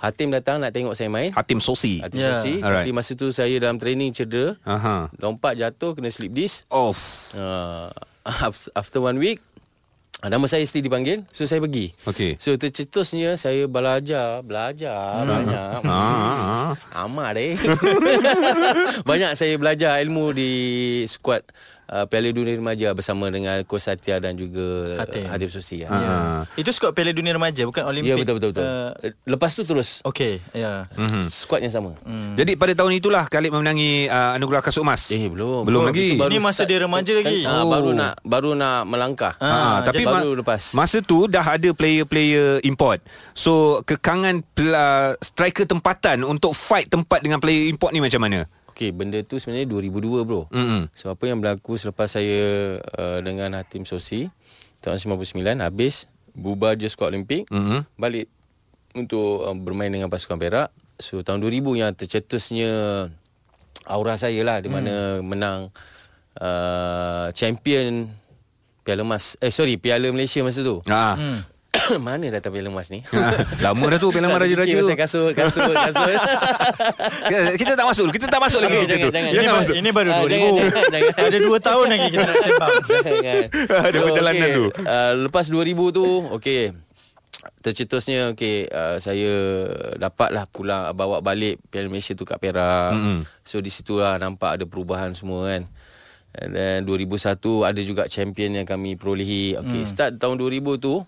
Hatim 0.00 0.32
datang 0.32 0.56
nak 0.64 0.72
tengok 0.72 0.96
saya 0.96 1.12
main 1.12 1.28
Hatim 1.36 1.60
Sosi. 1.60 2.00
Hatim 2.00 2.24
yeah. 2.24 2.40
Alright. 2.64 2.88
Tapi 2.88 2.96
masa 2.96 3.12
tu 3.12 3.28
saya 3.28 3.52
dalam 3.60 3.76
training 3.76 4.16
cedera 4.16 4.56
Aha. 4.64 5.12
Lompat 5.20 5.60
jatuh 5.60 5.92
Kena 5.92 6.08
slip 6.08 6.32
disc 6.32 6.64
Off. 6.72 6.96
uh, 7.36 7.92
After 8.72 9.04
one 9.04 9.20
week 9.20 9.44
Nama 10.20 10.44
saya 10.44 10.64
still 10.68 10.84
dipanggil 10.84 11.24
So 11.32 11.48
saya 11.48 11.64
pergi 11.64 11.92
Okey. 12.04 12.36
So 12.36 12.52
tercetusnya 12.56 13.40
Saya 13.40 13.64
belajar 13.68 14.40
Belajar 14.44 15.24
Banyak 15.24 15.80
Ah, 15.88 16.72
ah. 16.76 17.04
Amat 17.08 17.36
eh 17.40 17.56
Banyak 19.08 19.32
saya 19.32 19.56
belajar 19.56 19.96
ilmu 20.00 20.32
di 20.32 20.50
skuad 21.08 21.40
uh, 21.90 22.06
Piala 22.06 22.30
Dunia 22.30 22.54
Remaja 22.54 22.88
bersama 22.92 23.26
dengan 23.26 23.58
Coach 23.62 23.84
Satya 23.84 24.16
dan 24.16 24.34
juga 24.34 24.96
Hatim. 24.96 25.22
uh, 25.22 25.28
Hatim 25.28 25.50
Susi. 25.50 25.82
Ya. 25.82 25.88
Ah. 25.88 26.42
Itu 26.54 26.70
skot 26.70 26.90
Piala 26.90 27.10
Dunia 27.10 27.34
Remaja 27.34 27.62
bukan 27.62 27.82
Olimpik. 27.84 28.06
Ya 28.06 28.16
betul 28.16 28.34
betul 28.36 28.50
betul. 28.52 28.64
Uh, 28.64 28.90
Lepas 29.26 29.52
tu 29.52 29.62
terus 29.62 29.98
Okey, 30.02 30.38
ya. 30.50 30.86
hmm. 30.90 31.22
squad 31.24 31.60
yang 31.60 31.70
sama. 31.70 31.92
Hmm. 32.00 32.34
Jadi 32.34 32.54
pada 32.54 32.72
tahun 32.72 32.94
itulah 32.94 33.26
Khalid 33.26 33.50
memenangi 33.50 34.06
uh, 34.06 34.34
anugerah 34.34 34.60
kasut 34.60 34.80
emas. 34.80 35.10
Eh 35.10 35.26
belum. 35.26 35.66
Belum 35.66 35.82
lagi. 35.84 36.14
Itu 36.14 36.22
Ini 36.22 36.38
masa 36.38 36.62
dia 36.62 36.78
remaja 36.78 37.12
lagi. 37.12 37.42
Ah, 37.42 37.60
Oh. 37.60 37.68
baru 37.68 37.90
nak 37.92 38.12
baru 38.22 38.50
nak 38.54 38.86
melangkah. 38.86 39.34
Ah, 39.36 39.50
Ah, 39.50 39.78
tapi 39.82 40.00
jadi 40.00 40.06
ma- 40.06 40.14
baru 40.16 40.32
lepas. 40.38 40.72
Masa 40.72 41.00
tu 41.00 41.26
dah 41.26 41.42
ada 41.42 41.68
player-player 41.70 42.62
import. 42.62 43.02
So 43.32 43.52
kekangan 43.82 44.46
pela- 44.48 45.16
striker 45.20 45.64
tempatan 45.64 46.22
untuk 46.22 46.52
fight 46.52 46.86
tempat 46.86 47.20
dengan 47.20 47.36
player 47.36 47.66
import 47.66 47.90
ni 47.90 47.98
macam 47.98 48.20
mana? 48.20 48.46
Okey, 48.70 48.90
benda 48.90 49.18
tu 49.20 49.36
sebenarnya 49.36 49.66
2002 49.66 50.22
bro. 50.22 50.46
Mm-mm. 50.48 50.86
So 50.92 51.10
apa 51.10 51.26
yang 51.26 51.38
berlaku 51.38 51.74
selepas 51.74 52.06
saya 52.08 52.40
uh, 52.80 53.18
dengan 53.18 53.52
Hatim 53.52 53.82
Sosi 53.82 54.30
tahun 54.78 54.96
99 54.96 55.34
habis 55.58 56.06
bubar 56.30 56.74
je 56.74 56.86
skuad 56.86 57.10
Olimpik, 57.10 57.44
Mhm. 57.46 57.84
balik 57.94 58.30
untuk 58.92 59.42
uh, 59.42 59.52
bermain 59.52 59.88
dengan 59.88 60.06
pasukan 60.06 60.36
Perak. 60.36 60.70
So 60.96 61.20
tahun 61.20 61.40
2000 61.40 61.76
yang 61.76 61.90
tercetusnya 61.92 62.70
aura 63.84 64.14
saya 64.14 64.38
lah 64.40 64.58
di 64.58 64.68
mana 64.68 65.18
menang 65.20 65.72
uh, 66.36 67.28
champion 67.32 68.12
Piala 68.80 69.02
Emas 69.02 69.34
eh 69.38 69.50
sorry 69.50 69.76
Piala 69.76 70.08
Malaysia 70.08 70.40
masa 70.40 70.60
tu. 70.60 70.80
Ah. 70.86 71.16
Mana 72.00 72.26
datang 72.30 72.50
Piala 72.50 72.68
Emas 72.68 72.88
ni? 72.88 73.00
Lama 73.64 73.84
dah 73.86 73.98
tu 73.98 74.08
Piala 74.08 74.28
Tak 74.28 74.40
Raja-Raja 74.42 74.74
tu. 74.74 74.86
pasal 74.86 74.96
kasut, 74.96 75.32
kasut, 75.32 75.72
kasut. 75.72 76.16
kita 77.60 77.72
tak 77.74 77.86
masuk 77.86 78.06
Kita 78.10 78.26
tak 78.26 78.40
masuk 78.40 78.60
lagi 78.60 78.76
cerita 78.80 79.08
jangan, 79.08 79.30
jangan. 79.30 79.32
Ini, 79.32 79.48
masuk. 79.50 79.74
ini 79.74 79.88
baru 79.90 80.10
Ah, 80.10 80.18
2000. 80.20 80.28
jangan, 80.28 80.50
jangan, 80.60 80.90
jangan. 80.90 81.24
Ada 81.26 81.38
2 81.40 81.60
tahun 81.60 81.86
lagi 81.86 82.06
kita 82.08 82.24
nak 82.24 82.36
sembang. 82.38 82.74
Jangan. 83.00 83.44
Ada 83.82 83.98
perjalanan 84.00 84.48
tu. 84.52 84.64
Uh, 84.80 85.12
lepas 85.24 85.44
2000 85.46 85.68
tu, 85.92 86.06
okey. 86.32 86.62
Tercetusnya 87.60 88.32
okey 88.32 88.68
uh, 88.68 88.96
saya 88.96 89.32
dapatlah 89.96 90.44
pulang 90.46 90.92
bawa 90.92 91.20
balik 91.20 91.60
Piala 91.66 91.88
Malaysia 91.88 92.12
tu 92.12 92.24
kat 92.24 92.36
Perak. 92.36 92.92
Mm-mm. 92.92 93.20
So 93.40 93.58
di 93.58 93.68
situ 93.68 93.96
lah 93.96 94.16
nampak 94.16 94.56
ada 94.56 94.64
perubahan 94.64 95.12
semua 95.12 95.44
kan. 95.46 95.64
And 96.30 96.54
then 96.54 96.76
2001 96.84 97.36
ada 97.64 97.80
juga 97.80 98.06
champion 98.06 98.54
yang 98.54 98.64
kami 98.64 98.94
perolehi. 98.94 99.56
Okey, 99.56 99.82
start 99.82 100.16
tahun 100.16 100.36
2000 100.36 100.78
tu 100.78 101.02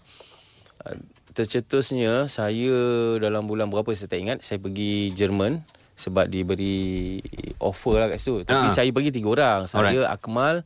tercetusnya 1.33 2.29
saya 2.29 2.77
dalam 3.17 3.49
bulan 3.49 3.73
berapa 3.73 3.89
saya 3.97 4.09
tak 4.09 4.21
ingat 4.21 4.39
saya 4.45 4.61
pergi 4.61 5.11
Jerman 5.17 5.65
sebab 5.97 6.29
diberi 6.29 7.21
offer 7.61 7.95
lah 8.01 8.09
kat 8.13 8.19
situ. 8.21 8.43
Tapi 8.45 8.69
Ah. 8.69 8.75
saya 8.75 8.89
pergi 8.91 9.13
tiga 9.13 9.29
orang. 9.33 9.61
Saya 9.71 10.09
Akmal 10.09 10.65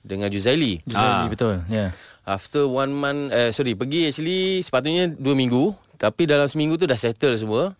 dengan 0.00 0.30
Juzaili. 0.32 0.80
Juzaili 0.86 1.26
Ah. 1.26 1.28
betul. 1.28 1.60
Ya. 1.68 1.92
After 2.28 2.68
one 2.68 2.92
month 2.92 3.32
eh, 3.32 3.50
Sorry 3.56 3.72
Pergi 3.72 4.12
actually 4.12 4.60
Sepatutnya 4.60 5.08
dua 5.08 5.32
minggu 5.32 5.72
Tapi 5.96 6.28
dalam 6.28 6.44
seminggu 6.44 6.76
tu 6.76 6.84
Dah 6.84 7.00
settle 7.00 7.32
semua 7.40 7.72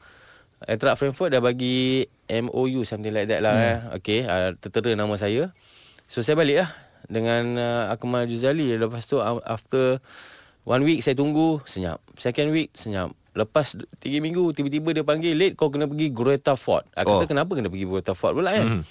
Eintracht 0.65 0.97
Frankfurt 0.97 1.37
dah 1.37 1.45
bagi 1.45 2.09
MOU 2.33 2.81
Something 2.89 3.13
like 3.13 3.29
that 3.29 3.45
lah 3.45 3.53
hmm. 3.53 3.69
eh. 3.69 3.79
Okay 4.01 4.25
uh, 4.25 4.57
Tertera 4.57 4.97
nama 4.97 5.13
saya 5.21 5.53
So 6.09 6.25
saya 6.25 6.33
balik 6.33 6.65
lah 6.65 6.71
Dengan 7.13 7.61
uh, 7.61 7.93
Akmal 7.93 8.25
Juzali 8.25 8.73
Lepas 8.73 9.05
tu 9.05 9.21
uh, 9.21 9.37
After 9.45 10.01
One 10.69 10.85
week 10.85 11.01
saya 11.01 11.17
tunggu 11.17 11.65
Senyap. 11.65 11.97
Second 12.21 12.53
week 12.53 12.69
Senyap. 12.77 13.09
Lepas 13.33 13.73
tiga 13.97 14.21
minggu 14.21 14.53
Tiba-tiba 14.53 14.93
dia 14.93 15.01
panggil 15.01 15.33
Late 15.33 15.57
kau 15.57 15.73
kena 15.73 15.89
pergi 15.89 16.13
Greta 16.13 16.61
Ford. 16.61 16.85
Aku 16.93 17.09
Oh. 17.09 17.19
kata 17.25 17.33
kenapa 17.33 17.57
kena 17.57 17.73
pergi 17.73 17.89
Greta 17.89 18.13
Ford 18.13 18.37
pula 18.37 18.53
kan 18.53 18.85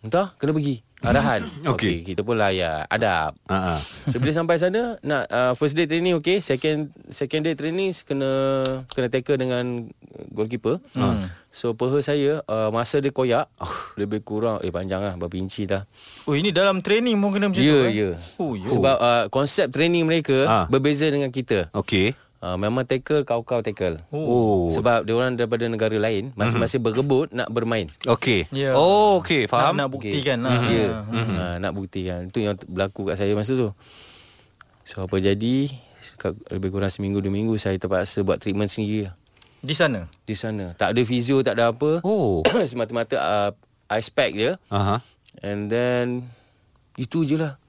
Entah 0.00 0.32
kena 0.40 0.56
pergi 0.56 0.80
Arahan 1.02 1.48
Okey. 1.72 2.04
Kita 2.04 2.20
pun 2.20 2.36
layak 2.36 2.84
Adab 2.86 3.32
ah. 3.46 3.80
So 4.06 4.16
bila 4.16 4.30
sampai 4.30 4.56
sana 4.56 5.00
nak 5.00 5.24
uh, 5.26 5.52
first 5.54 5.72
day 5.72 5.84
training 5.84 6.16
okey, 6.16 6.40
second 6.40 6.88
second 7.06 7.42
day 7.42 7.54
training 7.54 7.96
kena 7.98 8.30
kena 8.86 9.08
tackle 9.08 9.36
dengan 9.36 9.88
goalkeeper. 10.28 10.76
Hmm. 10.92 11.24
So 11.48 11.72
peha 11.72 11.98
saya 11.98 12.44
uh, 12.44 12.68
masa 12.68 12.98
dia 12.98 13.10
koyak 13.10 13.48
lebih 13.96 14.20
kurang 14.20 14.60
eh 14.60 14.68
panjang 14.68 15.00
lah 15.00 15.14
berapa 15.14 15.34
inci 15.34 15.64
dah. 15.64 15.88
Oh 16.24 16.32
ini 16.32 16.50
dalam 16.50 16.78
training 16.78 17.16
pun 17.16 17.32
kena 17.32 17.48
macam 17.48 17.58
Ya 17.58 17.72
tu. 17.72 17.80
eh? 17.80 17.90
ya. 17.90 18.10
Oh, 18.36 18.52
ya. 18.54 18.68
Sebab 18.68 18.96
uh, 18.96 19.24
konsep 19.28 19.66
training 19.68 20.04
mereka 20.04 20.36
Ah. 20.44 20.64
berbeza 20.66 21.06
dengan 21.06 21.28
kita. 21.28 21.72
Okey. 21.72 22.12
Uh, 22.40 22.56
memang 22.56 22.88
tackle 22.88 23.28
kau-kau 23.28 23.60
tackle. 23.60 24.00
Oh. 24.08 24.72
Sebab 24.72 25.04
dia 25.04 25.12
orang 25.12 25.36
daripada 25.36 25.68
negara 25.68 25.92
lain 26.00 26.32
masing-masing 26.32 26.80
berebut 26.80 27.28
nak 27.36 27.52
bermain. 27.52 27.92
Okey. 28.08 28.48
Ya. 28.48 28.72
Oh, 28.72 29.20
okey, 29.20 29.44
faham. 29.44 29.76
Nak, 29.76 29.84
nak 29.84 29.90
buktikan 29.92 30.40
lah. 30.40 30.56
Ya. 30.64 31.04
Ha. 31.04 31.20
Uh, 31.20 31.54
nak 31.60 31.72
buktikan. 31.76 32.32
Itu 32.32 32.40
yang 32.40 32.56
berlaku 32.64 33.12
kat 33.12 33.20
saya 33.20 33.36
masa 33.36 33.52
tu. 33.52 33.68
So 34.88 35.04
apa 35.04 35.20
jadi 35.20 35.68
lebih 36.48 36.72
kurang 36.72 36.88
seminggu 36.88 37.20
dua 37.20 37.28
minggu 37.28 37.60
saya 37.60 37.76
terpaksa 37.76 38.24
buat 38.24 38.40
treatment 38.40 38.72
sendiri 38.72 39.08
lah 39.08 39.14
Di 39.60 39.76
sana. 39.76 40.08
di 40.24 40.32
sana. 40.32 40.72
Tak 40.80 40.96
ada 40.96 41.00
fizio, 41.04 41.44
tak 41.44 41.60
ada 41.60 41.76
apa. 41.76 42.00
Oh. 42.00 42.40
Semata-mata 42.72 43.20
uh, 43.20 43.50
ice 43.92 44.08
pack 44.08 44.32
je. 44.32 44.56
Aha. 44.72 45.04
And 45.44 45.68
then 45.68 46.24
itu 46.96 47.28
je 47.28 47.36
lah. 47.36 47.60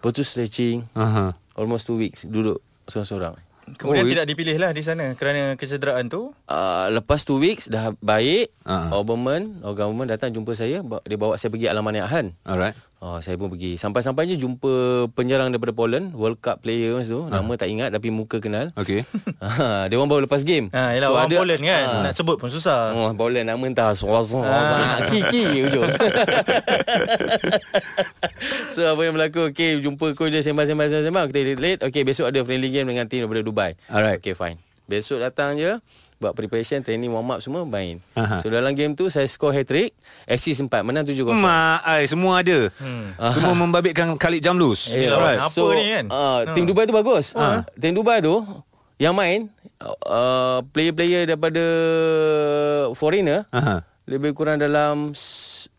Lepas 0.00 0.16
tu 0.16 0.24
stretching. 0.24 0.88
Aha. 0.96 1.36
Almost 1.52 1.84
two 1.84 2.00
weeks 2.00 2.24
duduk 2.24 2.64
seorang-seorang. 2.88 3.36
Kemudian 3.76 4.04
Oh, 4.06 4.10
tidak 4.14 4.26
dipilih 4.30 4.56
lah 4.56 4.70
di 4.72 4.80
sana 4.80 5.12
kerana 5.18 5.58
kecederaan 5.58 6.08
tu. 6.08 6.32
Uh, 6.48 6.86
lepas 6.94 7.26
two 7.26 7.36
weeks 7.36 7.68
dah 7.68 7.92
baik. 8.00 8.48
Uh-huh. 8.64 9.00
Government, 9.02 9.60
oh, 9.66 9.74
government 9.76 10.08
datang 10.08 10.32
jumpa 10.32 10.56
saya. 10.56 10.80
Dia 10.80 11.18
bawa 11.20 11.36
saya 11.36 11.52
pergi 11.52 11.68
Alaman 11.68 12.00
Han. 12.00 12.32
Alright. 12.46 12.76
Oh, 12.98 13.22
saya 13.22 13.38
pun 13.38 13.46
pergi. 13.46 13.78
Sampai-sampainya 13.78 14.34
jumpa 14.34 15.06
penyerang 15.14 15.54
daripada 15.54 15.70
Poland, 15.70 16.10
World 16.18 16.42
Cup 16.42 16.66
player 16.66 16.98
masa 16.98 17.14
tu. 17.14 17.30
Nama 17.30 17.52
tak 17.54 17.70
ingat 17.70 17.94
tapi 17.94 18.10
muka 18.10 18.42
kenal. 18.42 18.74
Okey. 18.74 19.06
Ha, 19.38 19.84
dia 19.88 20.02
orang 20.02 20.10
baru 20.10 20.26
lepas 20.26 20.42
game. 20.42 20.66
Ha, 20.74 20.98
yalah, 20.98 21.06
so, 21.06 21.14
orang 21.14 21.30
Poland 21.30 21.62
kan. 21.62 21.84
Ha. 21.86 22.02
Nak 22.10 22.14
sebut 22.18 22.36
pun 22.42 22.50
susah. 22.50 22.90
Oh, 22.98 23.14
Poland 23.14 23.46
nama 23.46 23.62
entah 23.62 23.94
Swazon. 23.94 24.42
Ah. 24.42 24.98
Kiki 25.14 25.46
ujung. 25.70 25.86
so 28.74 28.82
apa 28.82 29.00
yang 29.06 29.14
berlaku 29.14 29.54
Okay 29.54 29.78
jumpa 29.78 30.18
coach 30.18 30.34
dia 30.34 30.42
sembang-sembang 30.42 30.90
sembang 30.90 31.30
kita 31.30 31.54
late. 31.54 31.80
Okay 31.86 32.02
besok 32.02 32.34
ada 32.34 32.42
friendly 32.42 32.74
game 32.74 32.90
dengan 32.90 33.06
team 33.06 33.22
daripada 33.22 33.46
Dubai. 33.46 33.78
Alright. 33.86 34.18
Okay 34.18 34.34
fine. 34.34 34.58
Besok 34.90 35.22
datang 35.22 35.54
je 35.54 35.78
buat 36.18 36.34
preparation 36.34 36.82
training 36.82 37.08
warm 37.08 37.30
up 37.30 37.38
semua 37.38 37.62
main. 37.62 38.02
Aha. 38.12 38.42
So 38.42 38.50
dalam 38.50 38.74
game 38.74 38.92
tu 38.92 39.06
saya 39.06 39.24
score 39.24 39.54
hat 39.54 39.64
trick, 39.64 39.94
assist 40.24 40.58
4 40.58 40.68
menang 40.82 41.06
7-0. 41.06 41.30
Mak 41.30 41.78
ai 41.80 42.04
semua 42.04 42.42
ada. 42.42 42.58
Semua 43.30 43.54
membabitkan 43.54 44.10
Khalid 44.14 44.42
Jamlus. 44.42 44.90
Eh, 44.90 45.06
lawan 45.06 45.38
apa 45.38 45.62
ni 45.72 45.84
kan? 45.88 46.04
Uh, 46.10 46.38
Tim 46.52 46.66
Dubai 46.66 46.84
tu 46.84 46.92
bagus. 46.92 47.32
Uh. 47.32 47.62
Tim 47.74 47.94
Dubai 47.94 48.18
tu 48.18 48.42
yang 48.98 49.14
main 49.14 49.46
uh, 50.04 50.58
player-player 50.68 51.22
daripada 51.24 51.62
foreigner 52.92 53.46
Aha. 53.50 53.86
lebih 54.04 54.34
kurang 54.34 54.58
dalam 54.58 55.14
s- 55.14 55.70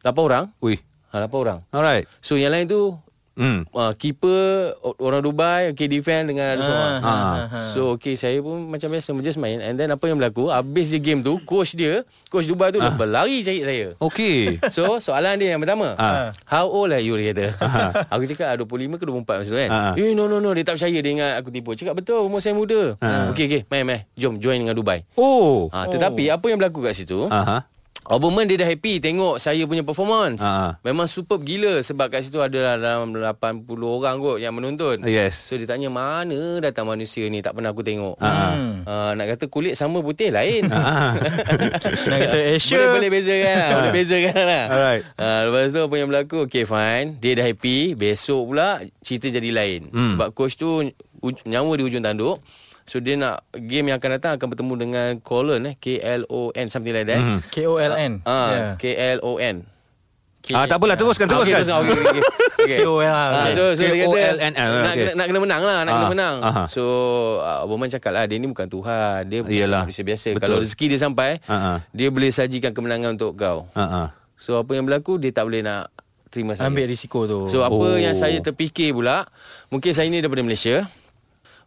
8 0.00 0.12
orang. 0.12 0.44
Ui. 0.60 0.76
Ha, 1.10 1.24
8 1.24 1.32
orang. 1.34 1.58
Alright. 1.70 2.04
So 2.20 2.36
yang 2.36 2.52
lain 2.52 2.68
tu 2.68 2.92
Hmm. 3.32 3.64
uh, 3.70 3.92
keeper 3.94 4.74
orang 4.98 5.20
Dubai, 5.20 5.70
okay 5.70 5.86
defend 5.86 6.28
dengan 6.28 6.54
ada 6.54 6.60
semua. 6.60 6.82
Ah, 6.82 6.98
ah, 7.00 7.34
ah. 7.46 7.68
So 7.70 7.94
okay 7.94 8.14
saya 8.14 8.38
pun 8.38 8.66
macam 8.66 8.86
biasa 8.86 9.14
just 9.18 9.36
main 9.36 9.58
and 9.58 9.74
then 9.74 9.88
apa 9.88 10.02
yang 10.04 10.16
berlaku 10.16 10.48
habis 10.48 10.88
je 10.88 10.98
game 10.98 11.20
tu 11.20 11.38
coach 11.40 11.72
dia, 11.72 12.02
coach 12.26 12.44
Dubai 12.44 12.68
tu 12.68 12.78
ah. 12.78 12.92
berlari 12.92 13.40
cari 13.40 13.60
saya. 13.60 13.86
Okey. 13.96 14.58
So 14.70 14.98
soalan 14.98 15.36
dia 15.36 15.52
yang 15.52 15.60
pertama 15.60 15.92
Ah. 15.94 16.30
How 16.44 16.66
old 16.66 16.90
are 16.90 17.00
you 17.00 17.14
dia 17.14 17.32
kata 17.32 17.46
Aku 18.12 18.24
cakap 18.26 18.46
ah, 18.50 18.56
25 18.56 18.96
ke 18.96 19.04
24 19.04 19.40
masa 19.40 19.50
tu 19.50 19.58
kan 19.58 19.70
Ah. 19.70 19.92
Eh 19.94 20.12
no 20.12 20.24
no 20.24 20.38
no 20.38 20.50
Dia 20.52 20.62
tak 20.62 20.76
percaya 20.76 20.98
Dia 20.98 21.12
ingat 21.12 21.32
aku 21.36 21.48
tipu 21.50 21.72
Cakap 21.72 21.94
betul 21.96 22.22
umur 22.22 22.38
saya 22.38 22.52
muda 22.52 22.94
Okay 23.32 23.44
okay 23.46 23.62
main 23.66 23.82
main 23.82 24.00
Jom 24.14 24.36
join 24.36 24.58
dengan 24.58 24.72
Dubai 24.72 25.02
Oh. 25.14 25.66
ha, 25.68 25.86
Tetapi 25.86 26.28
apa 26.28 26.44
yang 26.46 26.56
berlaku 26.56 26.82
kat 26.82 26.94
situ 26.94 27.26
Aha. 27.26 27.66
Obama 28.10 28.42
dia 28.42 28.58
dah 28.58 28.66
happy 28.66 28.98
tengok 28.98 29.38
saya 29.38 29.62
punya 29.70 29.86
performance. 29.86 30.42
Ah. 30.42 30.82
Memang 30.82 31.06
superb 31.06 31.46
gila 31.46 31.78
sebab 31.78 32.10
kat 32.10 32.26
situ 32.26 32.42
ada 32.42 32.74
dalam 32.74 33.14
80 33.14 33.70
orang 33.86 34.18
kot 34.18 34.42
yang 34.42 34.50
menonton. 34.50 35.06
Yes. 35.06 35.46
So 35.46 35.54
dia 35.54 35.70
tanya 35.70 35.94
mana 35.94 36.58
datang 36.58 36.90
manusia 36.90 37.22
ni 37.30 37.38
tak 37.38 37.54
pernah 37.54 37.70
aku 37.70 37.86
tengok. 37.86 38.18
Ah. 38.18 38.82
Uh, 38.82 39.10
nak 39.14 39.38
kata 39.38 39.46
kulit 39.46 39.78
sama 39.78 40.02
putih 40.02 40.34
lain. 40.34 40.66
Nak 42.10 42.18
kata 42.26 42.38
Asia. 42.56 42.76
Boleh 42.76 42.88
boleh 42.98 43.10
beza 43.12 43.34
kan 43.34 43.54
lah. 43.54 43.70
Boleh 43.78 43.92
beza 43.94 44.16
kan 44.18 44.42
lah. 44.42 44.64
Alright. 44.66 45.02
Uh, 45.14 45.40
lepas 45.46 45.70
tu 45.70 45.80
apa 45.80 45.94
yang 45.94 46.08
berlaku 46.10 46.38
Okay 46.48 46.64
fine 46.64 47.16
Dia 47.20 47.36
dah 47.36 47.44
happy 47.46 47.94
Besok 47.94 48.52
pula 48.52 48.80
Cerita 49.04 49.28
jadi 49.28 49.50
lain 49.52 49.90
hmm. 49.92 50.08
Sebab 50.14 50.28
coach 50.32 50.56
tu 50.56 50.90
uj- 51.20 51.44
Nyawa 51.46 51.72
di 51.76 51.82
ujung 51.86 52.02
tanduk 52.02 52.40
So 52.90 52.98
dia 52.98 53.14
nak 53.14 53.46
Game 53.54 53.86
yang 53.86 54.02
akan 54.02 54.18
datang 54.18 54.32
Akan 54.34 54.50
bertemu 54.50 54.74
dengan 54.74 55.08
Colon 55.22 55.62
eh 55.62 55.74
K-L-O-N 55.76 56.66
Something 56.66 56.90
like 56.90 57.06
that 57.06 57.22
Hmm. 57.22 57.38
K-O-L-N. 57.46 58.12
Ah, 58.26 58.50
Ya. 58.50 58.62
K-L-O-N 58.74 59.62
Ah 60.50 60.66
tak 60.66 60.82
apalah 60.82 60.98
teruskan 60.98 61.24
Ah, 61.24 61.38
teruskan. 61.38 61.62
Okay, 61.62 61.62
teruskan. 61.62 61.78
Okay, 61.78 61.94
okay, 61.94 62.22
okay. 62.58 62.78
KOL 62.82 63.06
lah, 63.06 63.14
Ah, 63.14 63.30
okay. 63.46 63.54
so, 63.54 63.62
so 63.72 63.82
dia 63.84 63.94
kata 64.02 64.18
ah, 64.18 64.50
nak, 64.82 64.92
okay. 64.92 65.12
nak 65.14 65.26
kena 65.30 65.38
menang 65.38 65.62
lah 65.62 65.78
Nak 65.80 65.92
kena 65.92 66.02
Ah, 66.02 66.10
menang 66.10 66.36
aha. 66.42 66.62
So 66.66 66.82
uh, 67.38 67.62
Woman 67.64 67.86
cakap 67.86 68.10
lah 68.10 68.26
Dia 68.26 68.36
ni 68.36 68.50
bukan 68.50 68.66
Tuhan 68.66 69.20
Dia 69.24 69.46
manusia 69.46 70.02
biasa 70.02 70.34
Betul. 70.34 70.42
Kalau 70.42 70.56
rezeki 70.58 70.86
dia 70.88 70.98
sampai 70.98 71.38
Ah, 71.46 71.54
ah. 71.54 71.78
Dia 71.92 72.10
boleh 72.10 72.28
sajikan 72.28 72.74
kemenangan 72.74 73.14
untuk 73.14 73.38
kau 73.38 73.70
Ha 73.72 73.84
ah. 73.86 74.08
So 74.34 74.58
apa 74.58 74.74
yang 74.74 74.84
berlaku 74.84 75.16
Dia 75.16 75.30
tak 75.30 75.46
boleh 75.46 75.62
nak 75.62 75.94
terima 76.26 76.54
saya. 76.54 76.70
Ambil 76.70 76.86
risiko 76.86 77.26
tu. 77.26 77.46
So 77.46 77.60
apa 77.60 77.74
Oh. 77.74 77.90
oh. 77.90 77.98
yang 77.98 78.14
saya 78.14 78.38
terfikir 78.38 78.94
pula, 78.94 79.26
mungkin 79.66 79.90
saya 79.90 80.06
ni 80.06 80.22
daripada 80.22 80.38
Malaysia. 80.40 80.86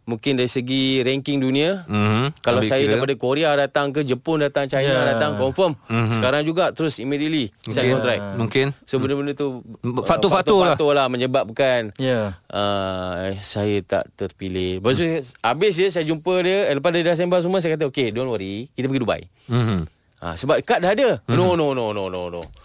Mungkin 0.04 0.36
dari 0.36 0.46
segi 0.46 1.00
ranking 1.00 1.38
dunia 1.38 1.82
Mhm. 1.82 2.36
Kalau 2.38 2.60
Ambil 2.60 2.68
saya 2.68 2.82
kira. 2.82 2.90
daripada 2.92 3.14
Korea 3.14 3.50
datang 3.54 3.88
ke 3.88 4.00
Jepun 4.00 4.36
datang 4.38 4.64
China 4.64 4.92
Ya. 4.92 5.04
datang 5.06 5.34
confirm 5.34 5.72
Sekarang 6.08 6.42
juga 6.42 6.70
terus 6.70 6.96
immediately 6.98 7.48
Sign 7.62 7.72
Mungkin. 7.82 7.92
contract 7.94 8.22
Mungkin. 8.36 8.66
So 8.82 8.98
benda-benda 8.98 9.32
tu 9.32 9.64
uh, 9.64 10.04
faktor-faktor 10.04 10.60
lah. 10.62 10.76
Lah 10.76 11.06
menyebabkan 11.08 11.96
Ya. 11.96 12.36
uh, 12.46 13.32
Saya 13.38 13.80
tak 13.80 14.12
terpilih 14.14 14.78
Lepas 14.78 14.94
tu 14.94 15.08
Habis 15.40 15.72
je 15.74 15.86
saya 15.88 16.04
jumpa 16.04 16.34
dia 16.38 16.68
eh, 16.68 16.74
Lepas 16.74 16.90
dia 16.90 17.02
dah 17.02 17.14
sembang 17.14 17.40
semua 17.40 17.58
Saya 17.58 17.74
kata 17.74 17.84
okay 17.84 18.08
don't 18.08 18.28
worry 18.28 18.68
Kita 18.70 18.84
pergi 18.84 19.00
Dubai 19.00 19.22
Mhm. 19.46 19.88
ha, 20.20 20.32
Sebab 20.34 20.60
kad 20.60 20.78
dah 20.78 20.92
ada 20.92 21.24
No 21.26 21.52
no 21.52 21.72
no 21.72 21.90
no 21.90 22.06
no 22.06 22.28
no 22.28 22.42
Ah, 22.44 22.63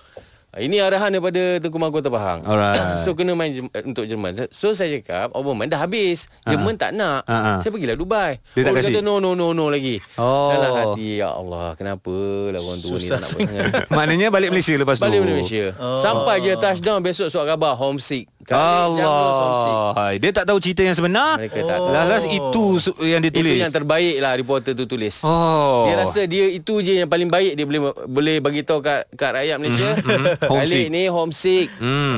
Ini 0.60 0.76
arahan 0.82 1.10
daripada 1.10 1.40
Tengku 1.58 1.76
Mahkota 1.76 2.08
Pahang 2.08 2.44
Alright. 2.44 3.00
So 3.02 3.12
kena 3.12 3.32
main 3.32 3.52
Jem- 3.52 3.72
untuk 3.86 4.04
Jerman 4.04 4.36
So 4.50 4.72
saya 4.72 4.92
cakap 4.94 5.32
Oh 5.32 5.42
bermain 5.42 5.66
dah 5.66 5.80
habis 5.80 6.28
Jerman 6.44 6.76
tak 6.76 6.92
nak 6.92 7.24
Ha, 7.24 7.38
ha. 7.38 7.54
Saya 7.58 7.72
pergilah 7.72 7.94
Dubai 7.94 8.38
Dia 8.52 8.64
tak 8.64 8.72
oh, 8.72 8.76
kasi? 8.76 8.92
kata 8.92 9.00
no 9.00 9.18
no 9.18 9.34
no 9.34 9.52
no 9.52 9.68
lagi 9.68 9.98
Oh. 10.16 10.52
Dalam 10.52 10.72
hati 10.74 11.18
Ya 11.18 11.30
Allah 11.30 11.74
Kenapa 11.74 12.12
lah 12.50 12.60
orang 12.60 12.80
tua 12.80 12.92
ni 12.92 13.02
Susah 13.02 13.18
tak 13.18 13.40
nak 13.42 13.88
Maknanya 13.96 14.28
balik 14.28 14.50
Malaysia 14.50 14.74
lepas 14.74 14.96
tu. 14.96 15.04
Balik 15.04 15.20
Malaysia 15.22 15.72
oh. 15.74 15.96
Sampai 15.96 16.42
je 16.42 16.54
touchdown 16.54 17.00
Besok 17.00 17.28
surat 17.28 17.48
khabar 17.48 17.74
Homesick 17.74 18.28
Allah. 18.52 19.94
Hai, 19.94 20.16
Dia 20.18 20.32
tak 20.32 20.46
tahu 20.46 20.58
cerita 20.58 20.82
yang 20.82 20.94
sebenar. 20.94 21.38
Mereka 21.38 21.60
tak 21.60 21.78
tahu. 21.78 22.30
Itu 22.30 22.64
yang 23.04 23.20
dia 23.20 23.30
tulis. 23.30 23.52
Itu 23.52 23.62
yang 23.62 23.74
terbaik 23.74 24.16
lah 24.18 24.34
Reporter 24.34 24.72
tu 24.72 24.86
tulis 24.86 25.22
Oh. 25.22 25.86
Dia 25.86 26.00
rasa 26.00 26.24
dia 26.24 26.46
itu 26.48 26.80
je 26.80 26.98
yang 26.98 27.08
paling 27.08 27.28
baik 27.28 27.54
Dia 27.54 27.66
boleh 27.66 27.82
boleh 28.06 28.38
bagi 28.40 28.62
tahu 28.62 28.80
kat, 28.80 29.06
kat 29.14 29.32
rakyat 29.34 29.58
Malaysia 29.58 29.92
Mm-hmm. 29.92 30.26
Homesick. 30.52 30.70
Khalid 30.70 30.88
ni 30.88 31.04
homesick 31.08 31.68
Hmm. 31.76 32.16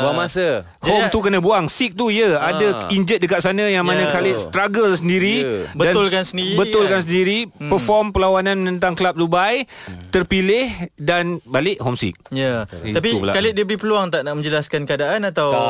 Buang 0.00 0.16
masa 0.16 0.46
Home 0.80 1.06
tu 1.08 1.18
kena 1.20 1.38
buang 1.38 1.66
Sick 1.66 1.92
tu 1.92 2.08
ya 2.08 2.38
Ah. 2.38 2.50
Ada 2.50 2.66
injured 2.90 3.18
dekat 3.18 3.40
sana 3.40 3.66
Yang 3.66 3.84
mana 3.84 4.00
Ya. 4.00 4.10
Khalid 4.10 4.36
struggle 4.38 4.92
sendiri 4.92 5.36
dan 5.68 5.74
Betulkan 5.74 6.22
sendiri 6.22 6.56
Betulkan 6.56 6.90
kan? 6.94 7.02
sendiri 7.02 7.38
Perform 7.50 8.06
perlawanan 8.08 8.56
Tentang 8.68 8.94
klub 8.94 9.14
Dubai 9.14 9.66
Terpilih 10.08 10.66
Dan 10.94 11.42
balik 11.42 11.78
homesick 11.78 12.14
Ya. 12.30 12.64
Itu 12.80 12.94
Tapi 12.94 13.10
pula. 13.12 13.32
Khalid 13.32 13.52
dia 13.52 13.64
beri 13.64 13.76
peluang 13.76 14.08
tak 14.08 14.22
nak 14.22 14.34
menjelaskan 14.34 14.84
keadaan 14.84 15.24
atau 15.24 15.50
Tak. 15.50 15.67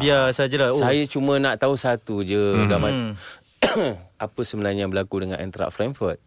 Biar 0.00 0.30
sajalah. 0.34 0.70
Oh. 0.74 0.80
Saya 0.80 1.04
cuma 1.08 1.40
nak 1.40 1.58
tahu 1.60 1.74
satu 1.78 2.24
je 2.24 2.36
hmm. 2.36 2.68
Damat, 2.68 2.94
Apa 4.24 4.40
sebenarnya 4.44 4.86
yang 4.86 4.92
berlaku 4.92 5.24
dengan 5.24 5.40
Eintracht 5.40 5.72
Frankfurt 5.72 6.20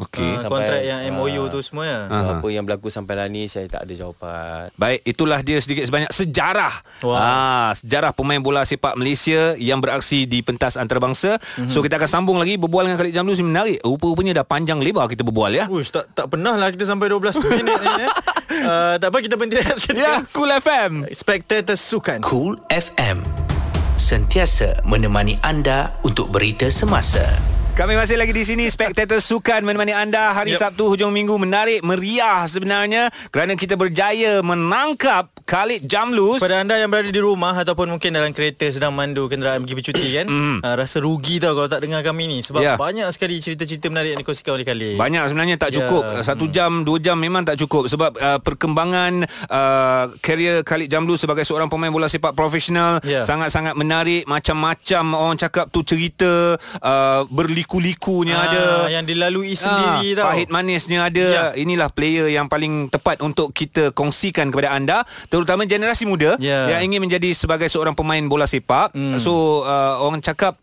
Okey 0.00 0.24
Ah, 0.30 0.36
sampai- 0.38 0.50
kontrak 0.50 0.80
yang 0.80 1.00
ah. 1.02 1.12
MOU 1.12 1.42
tu 1.46 1.60
semua 1.60 1.84
ya. 1.84 2.00
so, 2.06 2.16
Apa 2.32 2.46
yang 2.48 2.64
berlaku 2.64 2.88
sampai 2.88 3.14
lah 3.14 3.26
ni 3.26 3.44
Saya 3.44 3.66
tak 3.66 3.84
ada 3.84 3.92
jawapan 3.92 4.72
Baik, 4.74 5.04
itulah 5.04 5.38
dia 5.40 5.58
sedikit 5.58 5.84
sebanyak 5.84 6.08
sejarah. 6.10 6.74
Wah. 7.02 7.18
Ah, 7.18 7.70
sejarah 7.74 8.10
pemain 8.10 8.38
bola 8.38 8.62
sepak 8.62 8.94
Malaysia 8.94 9.52
yang 9.54 9.78
beraksi 9.78 10.24
di 10.24 10.40
pentas 10.40 10.74
antarabangsa. 10.74 11.36
Mm-hmm. 11.36 11.68
So 11.68 11.80
kita 11.80 11.96
akan 11.96 12.08
sambung 12.10 12.36
lagi 12.36 12.56
berbual 12.56 12.84
dengan 12.84 12.96
Khalid 12.96 13.12
Jamlus 13.12 13.36
ni 13.36 13.46
menarik. 13.46 13.78
Rupa-rupanya 13.80 14.32
dah 14.34 14.46
panjang 14.46 14.78
lebar 14.78 15.04
kita 15.06 15.20
berbual 15.20 15.52
ya. 15.52 15.64
Uish, 15.66 15.90
tak 15.90 16.08
tak 16.10 16.26
pernah 16.26 16.54
lah 16.54 16.68
kita 16.68 16.82
sampai 16.82 17.06
12 17.06 17.36
minit 17.52 17.76
ni 17.76 17.92
ya. 17.94 18.08
Uh, 18.62 18.94
tak 18.96 19.08
apa 19.08 19.18
kita 19.20 19.34
berhenti 19.34 19.56
rehat 19.60 19.76
seketika. 19.76 20.00
Ya, 20.00 20.12
Cool 20.30 20.50
FM. 20.50 20.92
Spectator 21.12 21.76
Sukan. 21.76 22.18
Cool 22.20 22.56
FM. 22.66 23.20
Sentiasa 23.94 24.80
menemani 24.82 25.36
anda 25.40 25.92
untuk 26.00 26.30
berita 26.30 26.66
semasa. 26.66 27.36
Kami 27.80 27.96
masih 27.96 28.20
lagi 28.20 28.36
di 28.36 28.44
sini 28.44 28.68
Spektator 28.68 29.24
Sukan 29.24 29.64
menemani 29.64 29.96
anda 29.96 30.36
Hari 30.36 30.52
Yep. 30.52 30.60
Sabtu 30.60 30.92
hujung 30.92 31.16
minggu 31.16 31.32
Menarik, 31.40 31.80
meriah 31.80 32.44
sebenarnya 32.44 33.08
Kerana 33.32 33.56
kita 33.56 33.72
berjaya 33.72 34.44
menangkap 34.44 35.32
Khalid 35.50 35.82
Jamlus 35.82 36.38
Pada 36.38 36.62
anda 36.62 36.78
yang 36.78 36.86
berada 36.86 37.10
di 37.10 37.18
rumah 37.18 37.50
ataupun 37.50 37.90
mungkin 37.90 38.14
dalam 38.14 38.30
kereta 38.30 38.70
sedang 38.70 38.94
mandu 38.94 39.26
kenderaan 39.26 39.58
pergi 39.60 39.74
bercuti 39.74 40.06
kan, 40.14 40.26
uh, 40.62 40.74
rasa 40.78 41.02
rugi 41.02 41.42
tau 41.42 41.58
kalau 41.58 41.66
tak 41.66 41.82
dengar 41.82 42.06
kami 42.06 42.30
ni 42.30 42.38
sebab 42.38 42.62
Ya. 42.62 42.78
banyak 42.78 43.10
sekali 43.10 43.42
cerita-cerita 43.42 43.90
menarik 43.90 44.14
yang 44.14 44.20
dikongsikan 44.22 44.54
oleh 44.54 44.62
Khalid. 44.62 44.94
Banyak 44.94 45.26
sebenarnya 45.26 45.56
tak 45.58 45.74
cukup 45.74 46.06
Ya. 46.06 46.14
yeah. 46.14 46.22
Satu 46.22 46.46
jam, 46.46 46.86
dua 46.86 47.02
jam 47.02 47.18
memang 47.18 47.42
tak 47.42 47.58
cukup 47.58 47.90
Sebab 47.90 48.14
uh, 48.14 48.38
perkembangan 48.38 49.26
uh, 49.48 50.04
Karier 50.20 50.62
Khalid 50.62 50.86
Jamlus 50.86 51.18
sebagai 51.18 51.42
seorang 51.42 51.66
pemain 51.66 51.90
bola 51.90 52.06
sepak 52.06 52.30
profesional 52.32 53.02
Ya. 53.02 53.26
Sangat-sangat 53.26 53.74
menarik 53.74 54.30
Macam-macam 54.30 55.04
orang 55.16 55.34
cakap 55.34 55.66
tu 55.68 55.82
cerita 55.82 56.54
uh, 56.78 57.20
Berliku-likunya 57.26 58.36
Ah, 58.36 58.46
ada 58.46 58.62
yang 58.92 59.02
dilalui 59.02 59.56
sendiri 59.56 60.14
Ah, 60.14 60.16
tau. 60.16 60.26
Pahit 60.30 60.46
manisnya 60.46 61.10
ada 61.10 61.26
Ya. 61.26 61.44
Inilah 61.56 61.90
player 61.90 62.28
yang 62.28 62.46
paling 62.46 62.86
tepat 62.86 63.18
Untuk 63.18 63.50
kita 63.50 63.90
kongsikan 63.90 64.54
kepada 64.54 64.70
anda 64.70 65.02
Terutama 65.40 65.64
generasi 65.64 66.04
muda 66.04 66.36
Ya. 66.36 66.76
Yang 66.76 66.82
ingin 66.92 67.00
menjadi 67.00 67.28
sebagai 67.32 67.72
seorang 67.72 67.96
pemain 67.96 68.20
bola 68.28 68.44
sepak 68.44 68.92
Hmm. 68.92 69.16
So 69.16 69.64
uh, 69.64 70.04
orang 70.04 70.20
cakap 70.20 70.60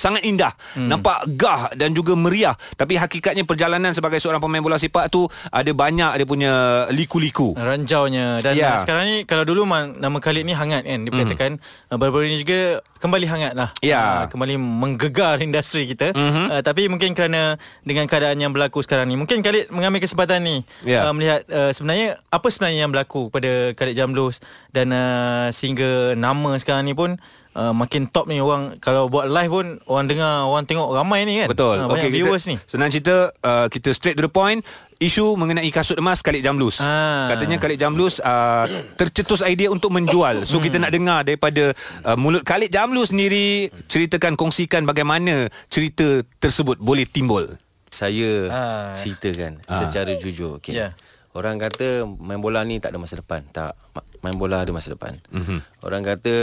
sangat 0.00 0.24
indah 0.24 0.56
hmm. 0.80 0.88
nampak 0.88 1.28
gah 1.36 1.68
dan 1.76 1.92
juga 1.92 2.16
meriah 2.16 2.56
tapi 2.80 2.96
hakikatnya 2.96 3.44
perjalanan 3.44 3.92
sebagai 3.92 4.16
seorang 4.16 4.40
pemain 4.40 4.64
bola 4.64 4.80
sepak 4.80 5.12
tu 5.12 5.28
ada 5.52 5.68
banyak 5.68 6.16
dia 6.16 6.26
punya 6.26 6.52
liku-liku 6.88 7.52
ranjaunya 7.52 8.40
dan 8.40 8.56
yeah. 8.56 8.80
sekarang 8.80 9.04
ni 9.04 9.16
kalau 9.28 9.44
dulu 9.44 9.68
nama 9.68 10.16
Khalid 10.16 10.48
ni 10.48 10.56
hangat 10.56 10.88
kan 10.88 11.04
dia 11.04 11.12
katakan 11.12 11.52
mm. 11.60 12.00
baru-baru 12.00 12.32
ni 12.32 12.40
juga 12.40 12.80
kembali 13.00 13.26
hangat 13.28 13.52
lah 13.56 13.68
Ya. 13.80 14.00
Ah, 14.00 14.24
kembali 14.28 14.60
menggegar 14.60 15.40
industri 15.46 15.88
kita 15.88 16.12
Mhm. 16.16 16.44
uh, 16.52 16.62
tapi 16.64 16.86
mungkin 16.88 17.12
kerana 17.12 17.56
dengan 17.84 18.08
keadaan 18.08 18.36
yang 18.40 18.52
berlaku 18.54 18.80
sekarang 18.84 19.08
ni 19.08 19.16
mungkin 19.20 19.44
Khalid 19.44 19.68
mengambil 19.68 20.00
kesempatan 20.00 20.40
ni 20.40 20.56
Ya. 20.84 21.04
uh, 21.08 21.12
melihat 21.12 21.44
uh, 21.50 21.72
sebenarnya 21.74 22.16
apa 22.30 22.46
sebenarnya 22.48 22.88
yang 22.88 22.92
berlaku 22.92 23.28
pada 23.28 23.76
Khalid 23.76 23.96
Jamlus 23.96 24.40
dan 24.70 24.92
uh, 24.92 25.48
sehingga 25.50 26.14
nama 26.14 26.56
sekarang 26.60 26.86
ni 26.86 26.94
pun 26.94 27.18
Uh, 27.50 27.74
makin 27.74 28.06
top 28.06 28.30
ni 28.30 28.38
orang 28.38 28.78
kalau 28.78 29.10
buat 29.10 29.26
live 29.26 29.50
pun 29.50 29.66
orang 29.90 30.06
dengar 30.06 30.46
orang 30.46 30.62
tengok 30.64 30.94
ramai 30.94 31.26
ni 31.26 31.42
kan? 31.42 31.50
Betul. 31.50 31.76
Ah, 31.76 31.90
banyak 31.90 32.06
Okey, 32.06 32.14
viewers 32.14 32.46
kita, 32.46 32.50
ni. 32.54 32.56
senang 32.62 32.88
cerita 32.88 33.14
uh, 33.42 33.66
kita 33.66 33.90
straight 33.90 34.14
to 34.14 34.22
the 34.22 34.30
point. 34.30 34.62
Isu 34.96 35.34
mengenai 35.34 35.66
kasut 35.68 35.96
emas 35.96 36.20
Khalid 36.20 36.44
Jamlus. 36.44 36.78
Ah. 36.78 37.26
katanya 37.26 37.58
Khalid 37.58 37.80
Jamlus 37.80 38.22
uh, 38.22 38.70
tercetus 38.94 39.42
idea 39.42 39.66
untuk 39.66 39.90
menjual. 39.90 40.44
So 40.44 40.62
kita 40.62 40.78
nak 40.78 40.94
dengar 40.94 41.26
daripada 41.26 41.74
uh, 42.06 42.14
mulut 42.14 42.46
Khalid 42.46 42.70
Jamlus 42.70 43.10
sendiri 43.10 43.66
ceritakan 43.88 44.38
kongsikan 44.38 44.86
bagaimana 44.86 45.50
cerita 45.66 46.22
tersebut 46.38 46.78
boleh 46.78 47.02
timbul. 47.02 47.50
Saya 47.90 48.46
Ah. 48.46 48.94
ceritakan 48.94 49.58
secara 49.66 50.14
jujur 50.14 50.62
okay. 50.62 50.78
Ya. 50.78 50.94
Orang 51.30 51.62
kata 51.62 52.02
main 52.18 52.42
bola 52.42 52.66
ni 52.66 52.82
tak 52.82 52.90
ada 52.90 52.98
masa 52.98 53.14
depan. 53.14 53.46
Tak 53.54 53.78
Ma- 53.94 54.06
Main 54.20 54.34
bola 54.36 54.66
ada 54.66 54.74
masa 54.74 54.92
depan. 54.92 55.14
Mm-hmm. 55.30 55.58
Orang 55.86 56.02
kata 56.02 56.34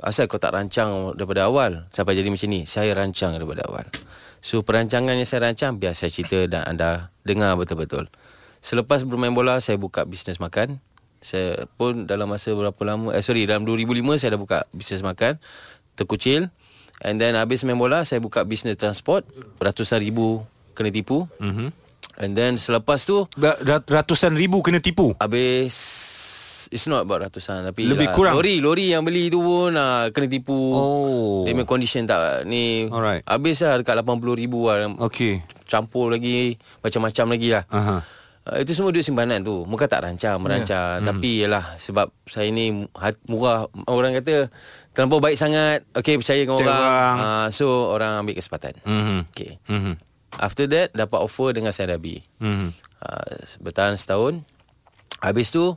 Asal 0.00 0.24
kau 0.24 0.40
tak 0.40 0.56
rancang 0.56 1.12
daripada 1.14 1.46
awal? 1.46 1.84
Sampai 1.92 2.16
jadi 2.16 2.32
macam 2.32 2.48
ni? 2.48 2.64
Saya 2.64 2.96
rancang 2.96 3.36
daripada 3.36 3.62
awal. 3.68 3.86
So 4.40 4.64
perancangan 4.64 5.14
yang 5.14 5.28
saya 5.28 5.46
rancang 5.46 5.76
Biar 5.76 5.92
saya 5.92 6.08
cerita 6.08 6.48
dan 6.48 6.64
anda 6.64 7.12
dengar 7.22 7.54
betul-betul. 7.60 8.08
Selepas 8.58 9.04
bermain 9.04 9.30
bola 9.30 9.60
Saya 9.60 9.76
buka 9.76 10.08
bisnes 10.08 10.40
makan. 10.40 10.80
Saya 11.20 11.68
pun 11.76 12.08
dalam 12.08 12.26
masa 12.26 12.50
berapa 12.56 12.80
lama 12.82 13.12
Eh 13.12 13.22
sorry 13.22 13.44
dalam 13.44 13.68
2005 13.68 14.16
Saya 14.16 14.34
dah 14.34 14.40
buka 14.40 14.58
bisnes 14.72 15.04
makan 15.04 15.36
Terkucil. 15.94 16.48
And 17.04 17.20
then 17.20 17.36
habis 17.36 17.62
main 17.62 17.76
bola 17.76 18.02
Saya 18.02 18.18
buka 18.18 18.42
bisnes 18.42 18.80
transport. 18.80 19.28
Ratusan 19.60 20.00
ribu 20.00 20.40
kena 20.72 20.88
tipu. 20.88 21.28
Mm-hmm. 21.36 21.68
And 22.22 22.32
then 22.32 22.54
selepas 22.54 23.02
tu 23.02 23.26
Ra- 23.34 23.58
ra- 23.58 23.82
ratusan 23.82 24.32
ribu 24.32 24.62
kena 24.62 24.78
tipu 24.78 25.10
Habis 25.18 25.74
It's 26.70 26.86
not 26.86 27.02
about 27.02 27.20
ratusan 27.20 27.66
Tapi 27.66 27.84
Lebih 27.84 28.08
lah, 28.08 28.14
kurang. 28.14 28.34
Lori 28.34 28.56
Lori 28.58 28.86
yang 28.88 29.02
beli 29.02 29.26
tu 29.26 29.42
pun 29.42 29.74
uh, 29.74 30.06
Kena 30.08 30.26
tipu 30.26 30.54
Oh. 30.72 31.42
Dia 31.42 31.52
punya 31.52 31.66
condition 31.66 32.06
tak 32.06 32.46
Ni 32.46 32.86
Alright. 32.86 33.20
Habis 33.24 33.60
lah 33.60 33.76
dekat 33.76 33.98
80 33.98 34.08
ribu 34.38 34.70
lah 34.70 34.86
Okey. 35.02 35.42
Campur 35.66 36.08
lagi 36.08 36.54
Macam-macam 36.78 37.26
lagi 37.28 37.48
lah 37.50 37.64
Aha. 37.68 37.96
Uh, 38.42 38.58
itu 38.58 38.72
semua 38.72 38.90
duit 38.90 39.02
simpanan 39.02 39.38
tu 39.38 39.66
Muka 39.66 39.86
tak 39.86 40.02
rancang 40.02 40.38
Merancang 40.38 40.98
yeah. 40.98 41.08
Tapi 41.08 41.30
yalah 41.42 41.74
Sebab 41.76 42.10
saya 42.24 42.48
ni 42.48 42.70
hat, 42.92 43.18
Murah 43.24 43.66
Orang 43.84 44.14
kata 44.14 44.46
Terlampau 44.90 45.18
baik 45.18 45.34
sangat 45.34 45.82
Okay 45.90 46.14
percaya 46.16 46.38
dengan 46.40 46.56
orang, 46.56 46.70
orang. 46.70 47.14
Uh, 47.18 47.46
So 47.50 47.66
orang 47.88 48.22
ambil 48.22 48.34
kesempatan 48.34 48.78
Mhm. 48.82 49.18
Okay 49.28 49.58
Mhm. 49.66 49.94
After 50.38 50.64
that 50.66 50.92
Dapat 50.92 51.18
offer 51.18 51.52
dengan 51.52 51.70
Sadabi 51.70 52.22
Mhm. 52.38 52.68
uh, 53.00 53.32
Bertahan 53.58 53.94
setahun 53.94 54.40
Habis 55.20 55.50
tu 55.50 55.74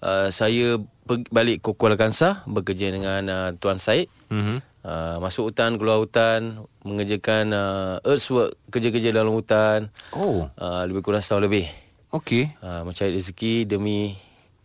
uh, 0.00 0.28
Saya 0.28 0.76
pergi 1.02 1.26
balik 1.30 1.58
ke 1.62 1.70
Kuala 1.72 1.94
Kansar 1.94 2.42
Bekerja 2.44 2.90
dengan 2.90 3.22
uh, 3.26 3.50
Tuan 3.56 3.78
Said 3.78 4.08
Mhm. 4.28 4.58
uh, 4.82 5.16
Masuk 5.18 5.48
hutan 5.48 5.76
Keluar 5.76 5.98
hutan 5.98 6.60
Mengerjakan 6.82 7.44
uh, 7.50 7.94
earthwork 8.02 8.58
Kerja-kerja 8.68 9.10
dalam 9.10 9.32
hutan 9.32 9.88
Oh. 10.10 10.50
uh, 10.52 10.82
Lebih 10.84 11.00
kurang 11.00 11.22
setahun 11.22 11.44
lebih 11.44 11.66
Okey. 12.10 12.48
uh, 12.60 12.82
Mencari 12.82 13.12
rezeki 13.12 13.66
demi 13.66 14.14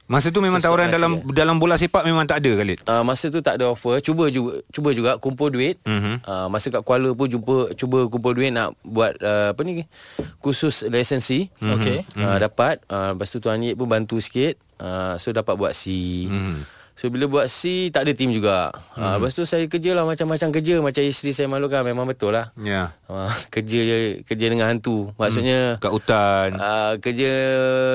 Masa 0.05 0.27
tu 0.27 0.39
memang 0.39 0.59
tawaran 0.59 0.87
nasi, 0.87 0.95
dalam 0.95 1.11
ya. 1.17 1.31
dalam 1.35 1.55
bola 1.55 1.75
sepak 1.75 2.03
memang 2.03 2.25
tak 2.25 2.43
ada 2.43 2.51
Khalid. 2.53 2.79
uh, 2.83 2.99
Masa 3.01 3.27
tu 3.27 3.39
tak 3.39 3.55
ada 3.55 3.69
offer 3.69 4.01
Cuba 4.01 4.27
juga 4.27 4.59
Cuba 4.67 4.91
juga 4.91 5.15
kumpul 5.15 5.49
duit 5.49 5.79
Mhm. 5.81 6.21
uh, 6.21 6.47
Masa 6.47 6.67
kat 6.67 6.81
Kuala 6.81 7.11
pun 7.11 7.25
jumpa 7.25 7.71
Cuba 7.73 8.05
kumpul 8.05 8.33
duit 8.33 8.49
Nak 8.49 8.75
buat 8.81 9.15
uh, 9.17 9.55
Apa 9.55 9.61
ni 9.61 9.87
Khusus 10.39 10.83
lisensi 10.85 11.47
Okey. 11.55 12.03
uh, 12.17 12.37
Dapat 12.37 12.83
uh, 12.85 13.13
Lepas 13.13 13.29
tu 13.29 13.39
Tuan 13.39 13.57
Yip 13.57 13.73
pun 13.73 13.87
bantu 13.87 14.17
sikit 14.17 14.59
uh, 14.77 15.15
So 15.15 15.31
dapat 15.31 15.55
buat 15.55 15.71
C 15.71 15.87
Mhm. 16.27 16.80
So 16.95 17.09
bila 17.09 17.25
buat 17.25 17.49
C 17.49 17.89
tak 17.89 18.05
ada 18.05 18.13
team 18.13 18.29
juga. 18.35 18.69
Hmm. 18.93 19.01
Ha, 19.01 19.05
lepas 19.17 19.33
tu 19.33 19.43
saya 19.47 19.65
kerja 19.65 19.97
lah 19.97 20.05
macam-macam 20.05 20.49
kerja 20.53 20.77
macam 20.83 21.01
isteri 21.01 21.31
saya 21.33 21.47
malukan 21.49 21.81
memang 21.81 22.05
betul 22.05 22.35
lah. 22.35 22.53
Ya. 22.61 22.93
Ha, 23.09 23.31
kerja 23.49 23.79
kerja 24.23 24.45
dengan 24.47 24.69
hantu. 24.69 25.09
Maksudnya 25.17 25.81
Kat 25.81 25.89
hutan. 25.89 26.55
Uh, 26.59 26.93
kerja 27.01 27.31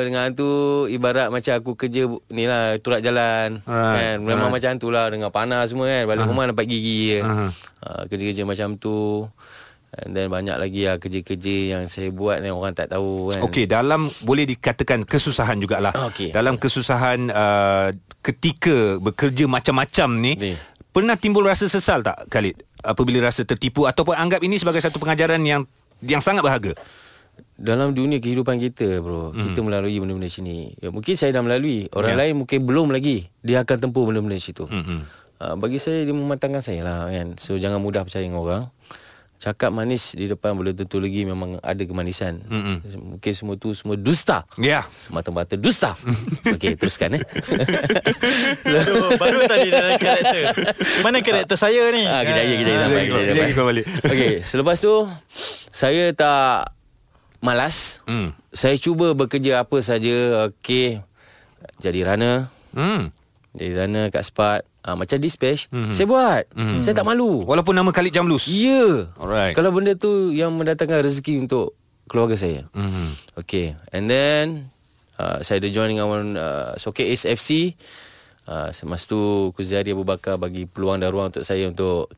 dengan 0.03 0.27
hantu 0.27 0.87
ibarat 0.91 1.31
macam 1.31 1.53
aku 1.55 1.79
kerja 1.79 2.09
ni 2.33 2.45
lah 2.49 2.77
turat 2.83 3.01
jalan 3.01 3.63
Alright, 3.63 3.95
kan 3.95 4.15
memang 4.25 4.49
macam 4.51 4.75
tu 4.77 4.89
lah 4.91 5.09
dengan 5.09 5.31
panas 5.31 5.71
semua 5.71 5.87
kan 5.87 6.05
balik 6.09 6.27
rumah 6.27 6.45
nampak 6.49 6.67
gigi 6.67 7.17
je 7.17 7.21
Aha. 7.23 7.47
uh, 7.87 8.03
kerja-kerja 8.11 8.43
macam 8.43 8.75
tu 8.77 9.27
and 9.95 10.13
then 10.13 10.27
banyak 10.27 10.55
lagi 10.55 10.85
lah 10.85 10.99
kerja-kerja 10.99 11.55
yang 11.73 11.83
saya 11.87 12.11
buat 12.11 12.41
yang 12.41 12.59
orang 12.59 12.75
tak 12.75 12.91
tahu 12.91 13.31
kan 13.31 13.41
Okey, 13.43 13.65
dalam 13.65 14.11
boleh 14.23 14.45
dikatakan 14.45 15.03
kesusahan 15.03 15.57
jugalah. 15.57 15.95
Okey. 16.11 16.35
Dalam 16.35 16.59
kesusahan 16.59 17.31
uh, 17.31 17.89
ketika 18.21 18.99
bekerja 18.99 19.47
macam-macam 19.47 20.09
ni, 20.17 20.33
Ni. 20.35 20.53
pernah 20.91 21.15
timbul 21.15 21.47
rasa 21.47 21.65
sesal 21.67 22.03
tak 22.03 22.27
Khalid 22.27 22.59
apabila 22.83 23.23
rasa 23.23 23.43
tertipu 23.43 23.87
ataupun 23.87 24.15
anggap 24.15 24.43
ini 24.43 24.59
sebagai 24.59 24.83
satu 24.83 24.99
pengajaran 24.99 25.41
yang 25.43 25.63
yang 26.03 26.21
sangat 26.21 26.43
berharga? 26.43 26.75
dalam 27.57 27.93
dunia 27.93 28.21
kehidupan 28.21 28.61
kita 28.61 29.01
bro 29.01 29.33
hmm. 29.33 29.41
kita 29.53 29.61
melalui 29.65 29.97
benda-benda 29.97 30.29
sini 30.29 30.77
ya, 30.77 30.93
mungkin 30.93 31.17
saya 31.17 31.33
dah 31.33 31.41
melalui 31.41 31.89
orang 31.93 32.13
Ya. 32.13 32.21
lain 32.21 32.45
mungkin 32.45 32.65
belum 32.65 32.93
lagi 32.93 33.33
dia 33.41 33.65
akan 33.65 33.77
tempuh 33.89 34.05
benda-benda 34.05 34.37
situ 34.37 34.69
Hmm. 34.69 35.05
uh, 35.41 35.57
bagi 35.57 35.81
saya 35.81 36.05
dia 36.05 36.13
mematangkan 36.13 36.61
saya 36.61 36.85
lah 36.85 37.09
kan 37.09 37.37
so 37.41 37.57
jangan 37.57 37.81
mudah 37.81 38.05
percaya 38.05 38.25
dengan 38.25 38.41
orang 38.41 38.63
cakap 39.37 39.69
manis 39.69 40.13
di 40.13 40.27
depan 40.27 40.53
belum 40.53 40.73
tentu 40.75 40.97
lagi 40.97 41.23
memang 41.23 41.61
ada 41.61 41.79
kemanisan 41.81 42.41
Mm-mm. 42.43 42.77
mungkin 43.13 43.33
semua 43.33 43.55
tu 43.55 43.71
semua 43.71 43.95
dusta 43.95 44.49
Ya. 44.57 44.81
semata-mata 44.89 45.55
dusta 45.55 45.93
okey 46.55 46.75
teruskan 46.75 47.17
eh 47.17 47.23
Aduh, 48.67 49.15
baru 49.17 49.47
tadi 49.47 49.69
dalam 49.69 49.97
karakter. 49.97 50.45
Mana 51.01 51.21
karakter 51.21 51.55
saya 51.55 51.89
ni? 51.91 52.03
Ah, 52.03 52.21
lagi, 52.21 52.33
lagi, 52.33 52.55
sampai, 52.59 52.59
lagi, 52.59 52.59
kejap 52.59 52.77
lagi, 52.77 53.11
lagi 53.15 53.31
sampai. 53.31 53.53
kau 53.53 53.65
balik. 53.65 53.85
Okey, 54.05 54.33
selepas 54.43 54.77
tu 54.77 54.95
saya 55.71 56.05
tak 56.13 56.75
malas. 57.39 58.03
Hmm. 58.05 58.35
Saya 58.51 58.77
cuba 58.77 59.13
bekerja 59.13 59.63
apa 59.63 59.79
saja. 59.81 60.49
Okey. 60.51 61.01
Jadi 61.79 62.01
runner, 62.03 62.49
Hmm. 62.73 63.13
jadi 63.53 63.85
runner 63.85 64.05
kat 64.09 64.25
Spark. 64.25 64.65
Ah, 64.87 64.95
macam 64.95 65.19
dispatch, 65.19 65.67
saya 65.91 66.07
buat. 66.07 66.47
Saya 66.79 66.95
tak 66.95 67.03
malu. 67.05 67.43
Walaupun 67.43 67.75
nama 67.75 67.91
Khalid 67.91 68.15
Jamlus. 68.15 68.47
Ya. 68.47 69.11
Alright. 69.17 69.51
Kalau 69.51 69.69
benda 69.69 69.93
tu 69.93 70.31
yang 70.31 70.55
mendatangkan 70.55 71.03
rezeki 71.03 71.43
untuk 71.43 71.75
keluarga 72.07 72.39
saya. 72.39 72.63
Hmm. 72.71 73.11
Okay 73.35 73.75
And 73.91 74.07
then 74.07 74.71
uh, 75.19 75.43
Saya 75.43 75.59
ada 75.59 75.67
join 75.67 75.91
dengan 75.91 76.07
uh, 76.33 76.71
Soket 76.77 77.03
Ace 77.05 77.27
FC 77.27 77.75
uh, 78.47 78.71
Semasa 78.71 79.11
tu 79.11 79.19
Kuzari 79.51 79.91
Abu 79.91 80.07
Bakar 80.07 80.39
Bagi 80.39 80.65
peluang 80.65 80.97
dan 80.97 81.11
ruang 81.11 81.29
untuk 81.29 81.43
saya 81.43 81.67
Untuk 81.67 82.15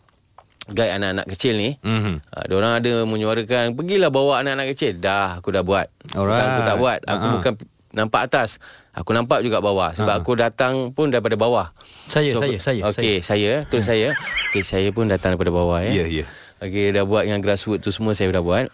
Guide 0.69 0.93
anak-anak 0.93 1.25
kecil 1.27 1.57
ni 1.57 1.71
Mhm. 1.81 2.21
uh, 2.21 2.45
Diorang 2.45 2.77
ada 2.77 2.93
menyuarakan 3.03 3.73
Pergilah 3.73 4.13
bawa 4.13 4.45
anak-anak 4.45 4.77
kecil 4.77 4.93
Dah 4.95 5.41
aku 5.41 5.49
dah 5.49 5.65
buat 5.65 5.89
Alright. 6.11 6.37
Bukan 6.37 6.45
aku 6.47 6.61
tak 6.63 6.77
buat 6.77 6.99
Aku 7.03 7.17
Ha-ha. 7.19 7.35
bukan 7.35 7.53
nampak 7.89 8.29
atas 8.29 8.61
Aku 8.99 9.15
nampak 9.15 9.47
juga 9.47 9.63
bawah 9.63 9.95
Sebab 9.95 10.23
aku 10.23 10.35
datang 10.35 10.91
pun 10.91 11.09
daripada 11.09 11.39
bawah 11.39 11.71
Saya, 12.11 12.35
saya, 12.35 12.59
saya, 12.59 12.83
Okey, 12.91 13.23
saya, 13.23 13.53
saya. 13.63 13.71
tu 13.71 13.79
saya. 13.79 14.09
Okey, 14.51 14.63
saya 14.67 14.89
pun 14.91 15.07
datang 15.07 15.37
daripada 15.37 15.55
bawah 15.55 15.79
ya. 15.85 16.03
Ya, 16.03 16.07
ya. 16.09 16.25
Okey, 16.59 16.91
dah 16.91 17.07
buat 17.07 17.29
yang 17.29 17.39
grassroots 17.39 17.87
tu 17.87 17.95
semua 17.95 18.17
saya 18.19 18.35
dah 18.35 18.43
buat. 18.43 18.67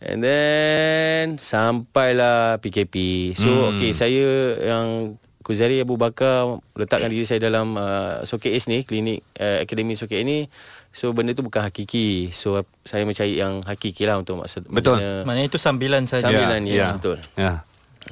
And 0.00 0.24
then 0.24 1.36
sampailah 1.36 2.56
PKP. 2.64 3.36
So, 3.36 3.50
hmm. 3.50 3.76
okey, 3.76 3.92
saya 3.92 4.26
yang 4.56 5.20
Kuzari 5.40 5.80
Abu 5.82 5.96
Bakar 5.96 6.62
letakkan 6.76 7.10
diri 7.10 7.24
saya 7.24 7.42
dalam 7.42 7.74
uh, 7.74 8.22
Soket 8.22 8.52
Ace 8.54 8.68
ni, 8.68 8.84
klinik 8.84 9.24
uh, 9.40 9.64
akademi 9.64 9.96
Soket 9.96 10.20
ni. 10.22 10.46
So 10.94 11.10
benda 11.16 11.32
tu 11.32 11.42
bukan 11.42 11.64
hakiki. 11.64 12.28
So 12.28 12.60
saya 12.84 13.02
mencari 13.02 13.40
yang 13.40 13.64
hakiki 13.64 14.04
lah 14.04 14.20
untuk 14.20 14.42
maksud 14.42 14.68
Betul. 14.68 15.00
Maknanya 15.26 15.48
itu 15.48 15.58
sambilan 15.58 16.04
saja. 16.06 16.28
Sambilan, 16.28 16.60
yes, 16.68 16.92
betul. 16.92 17.18
Ya. 17.34 17.64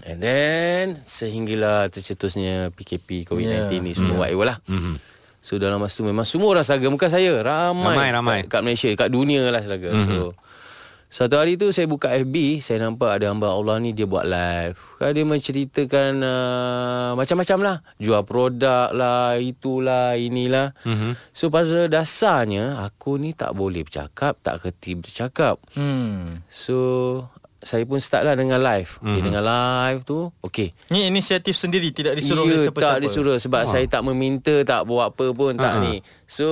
And 0.05 0.21
then 0.21 0.85
sehinggalah 1.03 1.89
tercetusnya 1.89 2.69
PKP 2.77 3.25
COVID-19 3.25 3.73
Ya. 3.73 3.81
ni 3.81 3.93
semua 3.93 4.21
whatever 4.21 4.53
lah. 4.53 4.59
Mhm. 4.69 5.01
So 5.39 5.57
dalam 5.57 5.79
masa 5.79 6.03
tu 6.03 6.05
memang 6.05 6.27
semua 6.27 6.51
orang 6.51 6.67
saga 6.67 6.83
Bukan 6.85 7.07
saya 7.07 7.31
Ramai 7.39 7.95
Ramai, 7.95 8.09
ramai. 8.11 8.39
Kat, 8.45 8.59
kat 8.59 8.61
Malaysia 8.61 8.91
Kat 8.93 9.09
dunia 9.09 9.47
lah 9.49 9.63
saga 9.63 9.95
mm-hmm. 9.95 10.11
So 10.11 10.35
satu 11.09 11.41
hari 11.41 11.57
tu 11.57 11.73
saya 11.73 11.89
buka 11.89 12.13
FB 12.13 12.61
Saya 12.61 12.85
nampak 12.85 13.17
ada 13.17 13.33
hamba 13.33 13.49
Allah 13.49 13.81
ni 13.81 13.97
Dia 13.97 14.05
buat 14.05 14.29
live 14.29 14.77
kan 15.01 15.15
Dia 15.15 15.25
menceritakan 15.25 16.11
uh, 16.21 17.11
Macam-macam 17.17 17.59
lah 17.65 17.77
Jual 17.97 18.21
produk 18.29 18.93
lah 18.93 19.39
Itulah 19.41 20.19
Inilah 20.21 20.75
mm-hmm. 20.85 21.33
So 21.33 21.49
pada 21.49 21.89
dasarnya 21.89 22.85
Aku 22.85 23.17
ni 23.17 23.33
tak 23.33 23.55
boleh 23.55 23.87
bercakap 23.87 24.37
Tak 24.43 24.61
kerti 24.61 24.99
bercakap 24.99 25.63
Hmm. 25.73 26.29
So 26.45 26.77
Saya 27.59 27.83
pun 27.83 27.99
start 27.99 28.23
lah 28.23 28.33
dengan 28.33 28.59
live 28.59 28.87
mm-hmm. 28.95 29.11
okay, 29.11 29.21
Dengan 29.21 29.43
live 29.43 30.01
tu 30.03 30.31
Okay 30.41 30.71
Ni 30.89 31.07
inisiatif 31.07 31.53
sendiri 31.53 31.91
tidak 31.91 32.15
disuruh 32.15 32.43
oleh 32.43 32.55
ya, 32.57 32.65
siapa-siapa. 32.65 32.93
tak 32.93 33.03
disuruh 33.03 33.37
sebab 33.37 33.63
ha. 33.63 33.69
saya 33.69 33.85
tak 33.85 34.03
meminta 34.05 34.55
tak 34.63 34.83
buat 34.85 35.11
apa 35.11 35.27
pun 35.31 35.53
tak 35.55 35.75
Ha. 35.75 35.83
ni. 35.83 35.99
So 36.25 36.47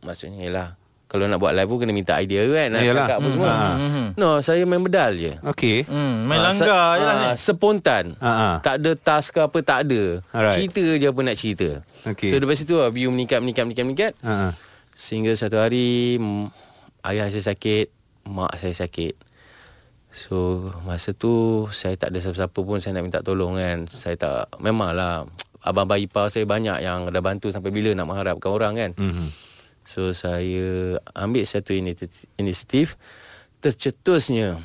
maksudnya 0.00 0.44
ialah 0.44 0.68
kalau 1.04 1.24
nak 1.24 1.38
buat 1.38 1.54
live 1.54 1.64
pun 1.64 1.78
kena 1.80 1.92
minta 1.92 2.18
idea 2.18 2.42
kan 2.44 2.68
nak 2.70 2.82
Yalah. 2.82 3.06
cakap 3.06 3.16
apa 3.16 3.28
semua. 3.30 3.52
Hmm. 3.72 4.08
No, 4.14 4.42
saya 4.42 4.66
main 4.66 4.82
bedal 4.82 5.14
je. 5.14 5.32
Okey. 5.46 5.86
Hmm, 5.86 6.26
main 6.26 6.36
Ah, 6.36 6.50
langgar 6.50 6.66
se- 6.66 6.66
je 6.92 7.04
lah 7.04 7.14
ah, 7.14 7.22
ni. 7.22 7.28
Spontan. 7.38 8.04
Ha, 8.18 8.30
ha. 8.34 8.50
Tak 8.58 8.74
ada 8.76 8.90
task 8.94 9.28
ke 9.30 9.40
apa 9.40 9.58
tak 9.62 9.78
ada. 9.84 10.02
Alright. 10.28 10.58
Cerita 10.58 10.82
je 10.82 11.06
apa 11.06 11.20
nak 11.22 11.36
cerita. 11.36 11.68
Okey. 12.04 12.26
So 12.26 12.36
dari 12.36 12.52
situ 12.52 12.74
lah, 12.74 12.90
view 12.90 13.08
meningkat 13.08 13.38
meningkat 13.38 13.64
meningkat 13.64 13.84
meningkat. 13.86 14.12
Ha. 14.20 14.58
Sehingga 14.90 15.30
satu 15.32 15.56
hari 15.56 16.18
mm, 16.18 16.50
ayah 17.04 17.26
saya 17.28 17.46
sakit, 17.46 17.86
mak 18.26 18.50
saya 18.54 18.74
sakit. 18.74 19.14
So 20.14 20.70
masa 20.86 21.10
tu 21.10 21.66
saya 21.74 21.98
tak 21.98 22.14
ada 22.14 22.22
siapa-siapa 22.22 22.54
pun 22.62 22.78
saya 22.78 22.94
nak 22.94 23.10
minta 23.10 23.20
tolong 23.20 23.58
kan. 23.58 23.90
Saya 23.90 24.14
tak 24.14 24.54
memanglah 24.62 25.26
abang-abang 25.58 25.98
ipar 25.98 26.30
saya 26.30 26.46
banyak 26.46 26.78
yang 26.86 27.10
dah 27.10 27.18
bantu 27.18 27.50
sampai 27.50 27.74
bila 27.74 27.90
nak 27.98 28.06
mengharapkan 28.06 28.50
orang 28.54 28.72
kan. 28.78 28.90
Mhm. 28.94 29.26
So 29.82 30.14
saya 30.14 30.96
ambil 31.18 31.42
satu 31.42 31.74
inisiatif 32.38 32.94
tercetusnya 33.58 34.62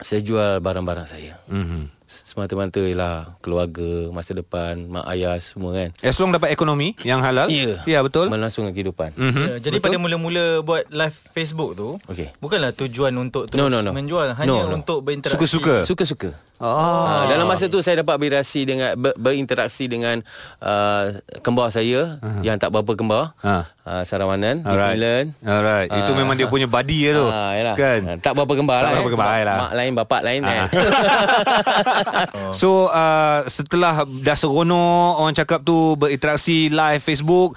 saya 0.00 0.24
jual 0.24 0.64
barang-barang 0.64 1.06
saya. 1.06 1.36
Mhm. 1.52 1.99
Semata-mata 2.10 2.82
ialah 2.82 3.38
keluarga, 3.38 4.10
masa 4.10 4.34
depan, 4.34 4.90
mak 4.90 5.06
ayah 5.08 5.38
semua 5.38 5.70
kan. 5.70 5.94
As 6.02 6.18
long 6.18 6.34
dapat 6.34 6.50
ekonomi 6.50 6.98
yang 7.00 7.22
halal. 7.22 7.46
Ya. 7.46 7.78
Ya 7.86 8.02
betul. 8.02 8.26
Melangsungkan 8.26 8.74
kehidupan. 8.74 9.14
Mhm. 9.14 9.30
Ya, 9.38 9.54
jadi 9.62 9.78
pada 9.78 9.94
mula-mula 9.94 10.58
buat 10.60 10.90
live 10.90 11.14
Facebook 11.30 11.78
tu, 11.78 12.02
Okey. 12.04 12.34
bukanlah 12.42 12.74
tujuan 12.74 13.14
untuk 13.14 13.46
terus 13.46 13.62
No, 13.62 13.70
no, 13.70 13.78
no. 13.78 13.94
menjual, 13.94 14.34
hanya 14.34 14.42
No, 14.42 14.66
no. 14.66 14.74
untuk 14.74 15.06
berinteraksi. 15.06 15.38
Suka-suka. 15.38 15.86
Suka-suka. 15.86 16.30
Oh. 16.60 17.08
Ha, 17.08 17.24
dalam 17.24 17.48
masa 17.48 17.72
tu 17.72 17.80
saya 17.80 18.04
dapat 18.04 18.20
berinteraksi 18.20 18.68
dengan 18.68 18.92
ber, 18.92 19.16
berinteraksi 19.16 19.88
dengan 19.88 20.20
uh, 20.60 21.08
kembar 21.40 21.72
saya 21.72 22.20
uh-huh. 22.20 22.44
yang 22.44 22.60
tak 22.60 22.68
berapa 22.68 22.92
kembar. 22.92 23.32
Ha. 23.40 23.64
Uh, 23.80 24.02
Sarawanan 24.04 24.60
di 24.60 24.68
Alright. 24.68 24.92
Finland. 24.92 25.26
Alright. 25.40 25.88
Itu 25.88 26.12
Ah. 26.12 26.18
memang 26.20 26.36
dia 26.36 26.52
punya 26.52 26.68
body 26.68 26.98
je 27.00 27.10
tu. 27.16 27.26
Yalah. 27.32 27.76
Kan? 27.80 28.00
Tak 28.20 28.36
berapa 28.36 28.52
kembar 28.52 28.76
Tak 28.76 28.84
lah. 28.84 28.92
berapa 28.92 29.08
eh, 29.08 29.14
kembar 29.16 29.40
lah. 29.40 29.56
Mak 29.56 29.72
lain, 29.72 29.92
bapak 29.96 30.20
lain 30.20 30.40
kan. 30.44 30.68
So 32.60 32.88
uh, 32.88 33.46
setelah 33.46 34.04
dah 34.04 34.36
seronok 34.36 35.20
orang 35.20 35.34
cakap 35.34 35.62
tu 35.62 35.94
berinteraksi 35.94 36.68
live 36.68 37.00
Facebook 37.00 37.56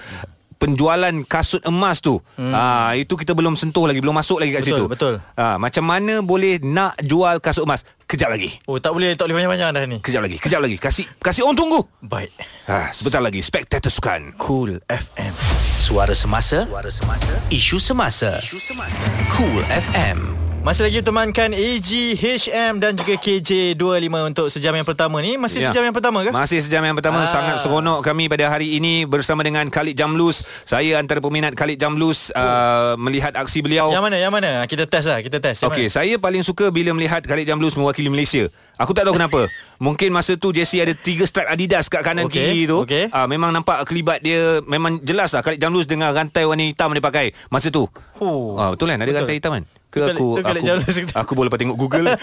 penjualan 0.64 1.12
kasut 1.28 1.60
emas 1.68 2.00
tu. 2.00 2.24
Hmm. 2.40 2.56
Ah 2.56 2.96
itu 2.96 3.20
kita 3.20 3.36
belum 3.36 3.60
sentuh 3.60 3.84
lagi, 3.84 4.00
belum 4.00 4.16
masuk 4.16 4.40
lagi 4.40 4.56
kat 4.56 4.64
Betul, 4.64 4.72
situ. 4.72 4.86
betul. 4.88 5.14
Ah 5.36 5.60
macam 5.60 5.84
mana 5.84 6.24
boleh 6.24 6.64
nak 6.64 6.96
jual 7.04 7.44
kasut 7.44 7.68
emas? 7.68 7.84
Kejap 8.08 8.32
lagi. 8.32 8.48
Oh, 8.64 8.80
tak 8.80 8.96
boleh 8.96 9.12
tak 9.20 9.28
boleh 9.28 9.44
banyak-banyak 9.44 9.70
dah 9.76 9.84
ni. 9.84 9.98
Kejap 10.00 10.24
lagi, 10.24 10.38
kejap 10.40 10.64
lagi. 10.64 10.80
Kasih 10.80 11.04
kasih 11.20 11.44
orang 11.44 11.60
tunggu. 11.60 11.84
Baik. 12.00 12.32
Ah 12.64 12.88
sebentar 12.96 13.20
lagi 13.20 13.44
Spectator 13.44 13.92
Sukan. 13.92 14.40
Cool 14.40 14.80
FM. 14.88 15.36
Suara 15.84 16.16
semasa, 16.16 16.64
suara 16.64 16.88
semasa, 16.88 17.36
isu 17.52 17.76
semasa, 17.76 18.40
isu 18.40 18.56
semasa. 18.56 19.12
Cool 19.36 19.60
FM. 19.68 20.53
Masih 20.64 20.88
lagi 20.88 21.04
temankan 21.04 21.52
AG, 21.52 21.92
HM 22.16 22.80
dan 22.80 22.96
juga 22.96 23.20
KJ25 23.20 23.76
untuk 24.24 24.48
sejam 24.48 24.72
yang 24.72 24.88
pertama 24.88 25.20
ni. 25.20 25.36
Masih 25.36 25.60
Ya. 25.60 25.68
sejam 25.68 25.84
yang 25.84 25.92
pertama 25.92 26.24
ke? 26.24 26.32
Masih 26.32 26.64
sejam 26.64 26.80
yang 26.80 26.96
pertama 26.96 27.20
Ah. 27.20 27.28
Sangat 27.28 27.60
seronok 27.60 28.00
kami 28.00 28.32
pada 28.32 28.48
hari 28.48 28.80
ini 28.80 29.04
Bersama 29.04 29.44
dengan 29.44 29.68
Khalid 29.68 29.92
Jamlus 29.92 30.40
Saya 30.64 30.96
antara 30.98 31.20
peminat 31.20 31.52
Khalid 31.52 31.76
Jamlus 31.76 32.32
uh, 32.32 32.96
Melihat 32.96 33.36
aksi 33.36 33.60
beliau 33.60 33.92
Yang 33.92 34.04
mana? 34.08 34.16
Yang 34.16 34.34
mana? 34.34 34.52
Kita 34.64 34.88
test 34.88 35.12
lah. 35.12 35.20
Kita 35.20 35.44
test. 35.44 35.68
Okey, 35.68 35.92
saya 35.92 36.16
paling 36.16 36.48
suka 36.48 36.72
bila 36.72 36.96
melihat 36.96 37.20
Khalid 37.20 37.44
Jamlus 37.44 37.76
mewakili 37.76 38.08
Malaysia. 38.08 38.48
Aku 38.80 38.96
tak 38.96 39.04
tahu 39.04 39.20
kenapa. 39.20 39.44
Mungkin 39.84 40.16
masa 40.16 40.40
tu 40.40 40.56
Jesse 40.56 40.80
ada 40.80 40.96
tiga 40.96 41.28
stripe 41.28 41.52
Adidas 41.52 41.92
kat 41.92 42.08
kanan 42.08 42.32
Okey, 42.32 42.40
kiri 42.40 42.62
tu. 42.64 42.88
okey. 42.88 43.12
Ah 43.12 43.28
memang 43.28 43.52
nampak 43.52 43.84
kelibat 43.84 44.24
dia 44.24 44.64
memang 44.64 45.04
jelas 45.04 45.36
lah 45.36 45.44
Khalid 45.44 45.60
Jamlus 45.60 45.84
dengan 45.86 46.16
rantai 46.16 46.48
warna 46.48 46.64
hitam 46.64 46.96
dia 46.96 47.04
pakai 47.04 47.36
masa 47.52 47.68
tu. 47.68 47.84
Oh. 48.24 48.56
Ah 48.56 48.72
betul 48.72 48.88
kan? 48.88 48.96
Ada 48.96 49.06
Betul. 49.06 49.20
rantai 49.20 49.36
hitam 49.36 49.52
kan? 49.54 49.66
Ke 49.94 50.10
aku 50.10 50.42
tu 50.42 50.42
Khalid 50.42 50.62
aku, 50.62 50.68
Jamlus 50.68 50.98
kita. 50.98 51.14
aku 51.14 51.32
boleh 51.38 51.48
lepas 51.48 51.62
tengok 51.62 51.78
Google. 51.78 52.10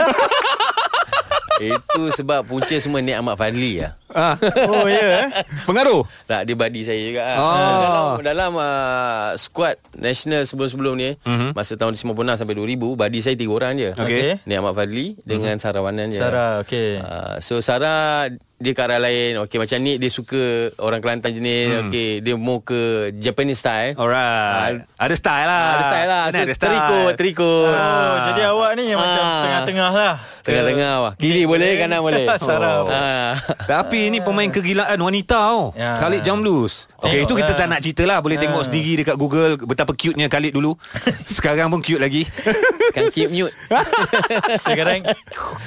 Itu 1.60 2.08
sebab 2.08 2.48
punca 2.48 2.72
semua 2.80 3.04
Nik 3.04 3.20
Ahmad 3.20 3.36
Fadli 3.36 3.84
lah. 3.84 3.92
Ah. 4.08 4.32
Oh 4.64 4.88
ya 4.88 4.96
yeah. 4.96 5.44
Pengaruh? 5.68 6.08
Tak, 6.24 6.48
dia 6.48 6.56
body 6.56 6.80
saya 6.80 6.96
juga. 6.98 7.20
Oh. 7.36 7.44
Oh. 7.44 7.52
Dalam, 7.52 8.04
dalam 8.24 8.52
uh, 8.56 9.36
squad 9.36 9.76
national 9.92 10.48
sebelum-sebelum 10.48 10.96
ni, 10.96 11.20
Mhm. 11.20 11.28
mm-hmm. 11.28 11.50
masa 11.52 11.76
tahun 11.76 12.00
96 12.00 12.40
sampai 12.40 12.56
2000, 12.56 12.96
body 12.96 13.18
saya 13.20 13.36
tiga 13.36 13.52
orang 13.52 13.76
je. 13.76 13.92
Okey. 13.92 14.40
Ni 14.48 14.56
Ahmad 14.56 14.72
Fadli 14.72 15.20
dengan 15.20 15.52
mm-hmm. 15.52 15.62
Sarah 15.62 15.82
Wanan 15.84 16.08
je. 16.08 16.16
Sarah 16.18 16.64
okey 16.64 16.96
Uh, 16.96 17.36
so 17.44 17.60
Sarah 17.60 18.32
dia 18.60 18.72
ke 18.72 18.80
arah 18.80 19.00
lain. 19.00 19.40
Okey 19.40 19.56
macam 19.56 19.78
ni 19.80 19.96
dia 19.96 20.06
suka 20.08 20.38
orang 20.76 21.00
Kelantan 21.00 21.32
jenis. 21.32 21.66
Hmm. 21.72 21.80
Okey 21.88 22.20
dia 22.20 22.36
mau 22.36 22.60
ke 22.60 22.80
Japanese 23.16 23.58
style. 23.58 23.96
Alright. 23.96 24.84
ada 24.94 25.14
style 25.14 25.46
lah. 25.46 25.58
Ah, 25.58 25.72
ada 25.72 25.84
style 25.86 26.06
lah. 26.06 26.22
Ini 26.22 26.30
So, 26.30 26.38
ada 26.38 26.52
style. 26.52 26.60
terikut, 26.62 27.12
terikut. 27.16 27.72
Oh 27.72 28.14
jadi 28.28 28.42
awak 28.48 28.70
ni 28.76 28.92
macam 28.92 29.22
Ah. 29.22 29.42
tengah-tengah 29.42 29.90
lah 29.90 30.14
Tengah-tengah 30.40 30.92
lah. 30.98 31.12
Kiri 31.16 31.44
boleh, 31.44 31.76
kanan 31.76 32.00
boleh. 32.00 32.24
Sarah. 32.40 32.84
Ah. 32.86 33.32
Tapi 33.62 34.08
ni 34.08 34.20
pemain 34.20 34.48
kegilaan 34.48 34.96
wanita 34.96 35.28
tau. 35.30 35.70
Ya. 35.72 35.92
Khalid 35.94 36.20
Jamlus. 36.20 36.88
Okey, 36.96 37.22
Tengok 37.22 37.24
itu 37.24 37.34
kita 37.38 37.52
lah. 37.54 37.58
tak 37.58 37.66
nak 37.68 37.80
cerita 37.80 38.02
lah. 38.04 38.18
Boleh 38.20 38.36
tengok 38.36 38.60
sendiri 38.62 38.92
dekat 38.98 39.16
Google 39.16 39.56
betapa 39.58 39.92
cute-nya 39.92 40.26
Khalid 40.26 40.52
dulu. 40.52 40.76
Sekarang 41.30 41.68
pun 41.68 41.80
cute 41.80 41.96
lagi. 41.96 42.24
Kan 42.96 43.08
keep 43.08 43.30
mute. 43.30 43.52
Sekarang 44.56 45.04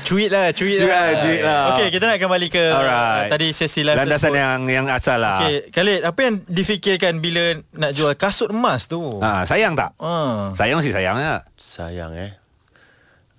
Cuit 0.04 0.28
lah 0.28 0.52
Cuit 0.52 0.78
lah 0.78 0.90
lah, 0.90 1.08
cuit 1.18 1.42
lah. 1.42 1.62
Okey 1.72 1.88
kita 1.90 2.04
nak 2.06 2.18
kembali 2.18 2.48
ke 2.50 2.64
Alright. 2.84 3.30
Tadi 3.32 3.48
sesi 3.50 3.82
live 3.82 3.96
Landasan 3.96 4.32
tersebut. 4.32 4.44
yang 4.44 4.60
yang 4.68 4.86
asal 4.92 5.18
lah. 5.20 5.40
Okey 5.44 5.72
Khalid 5.72 6.02
Apa 6.04 6.20
yang 6.24 6.36
difikirkan 6.44 7.14
Bila 7.18 7.44
nak 7.74 7.92
jual 7.96 8.14
kasut 8.14 8.52
emas 8.52 8.86
tu 8.86 9.00
Ha, 9.20 9.48
sayang 9.48 9.74
tak? 9.74 9.96
Ah. 9.98 10.52
Sayang 10.54 10.84
sih 10.84 10.92
sayang 10.92 11.18
ya. 11.18 11.42
Sayang 11.56 12.12
eh. 12.14 12.32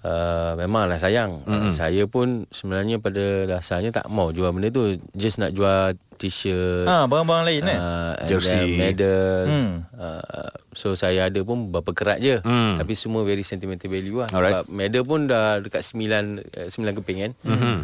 Uh, 0.04 0.52
memanglah 0.60 1.00
sayang. 1.00 1.40
Mm-hmm. 1.48 1.72
Saya 1.72 2.04
pun 2.04 2.44
sebenarnya 2.52 3.00
pada 3.00 3.48
dasarnya 3.48 3.88
tak 3.88 4.04
mau 4.12 4.28
jual 4.28 4.52
benda 4.52 4.68
tu. 4.68 5.00
Just 5.16 5.40
nak 5.40 5.56
jual 5.56 5.96
t-shirt. 6.20 6.84
Ah, 6.84 7.08
barang-barang 7.08 7.44
lain 7.48 7.64
eh. 7.64 7.78
Uh, 7.80 8.12
Jersey. 8.28 8.76
medal 8.76 9.48
Hmm. 9.48 9.72
uh, 9.96 10.52
So 10.74 10.92
saya 10.92 11.30
ada 11.30 11.40
pun 11.40 11.70
Berapa 11.70 11.90
kerat 11.90 12.18
je 12.18 12.36
Hmm. 12.42 12.76
Tapi 12.76 12.92
semua 12.92 13.22
very 13.22 13.42
sentimental 13.42 13.86
value 13.88 14.20
lah 14.20 14.28
Alright. 14.28 14.52
Sebab 14.52 14.64
medal 14.68 15.02
pun 15.02 15.24
dah 15.24 15.62
Dekat 15.62 15.80
9 15.80 15.96
uh, 16.42 16.68
9 16.68 16.98
keping 17.00 17.18
kan 17.18 17.32
mm-hmm. 17.40 17.76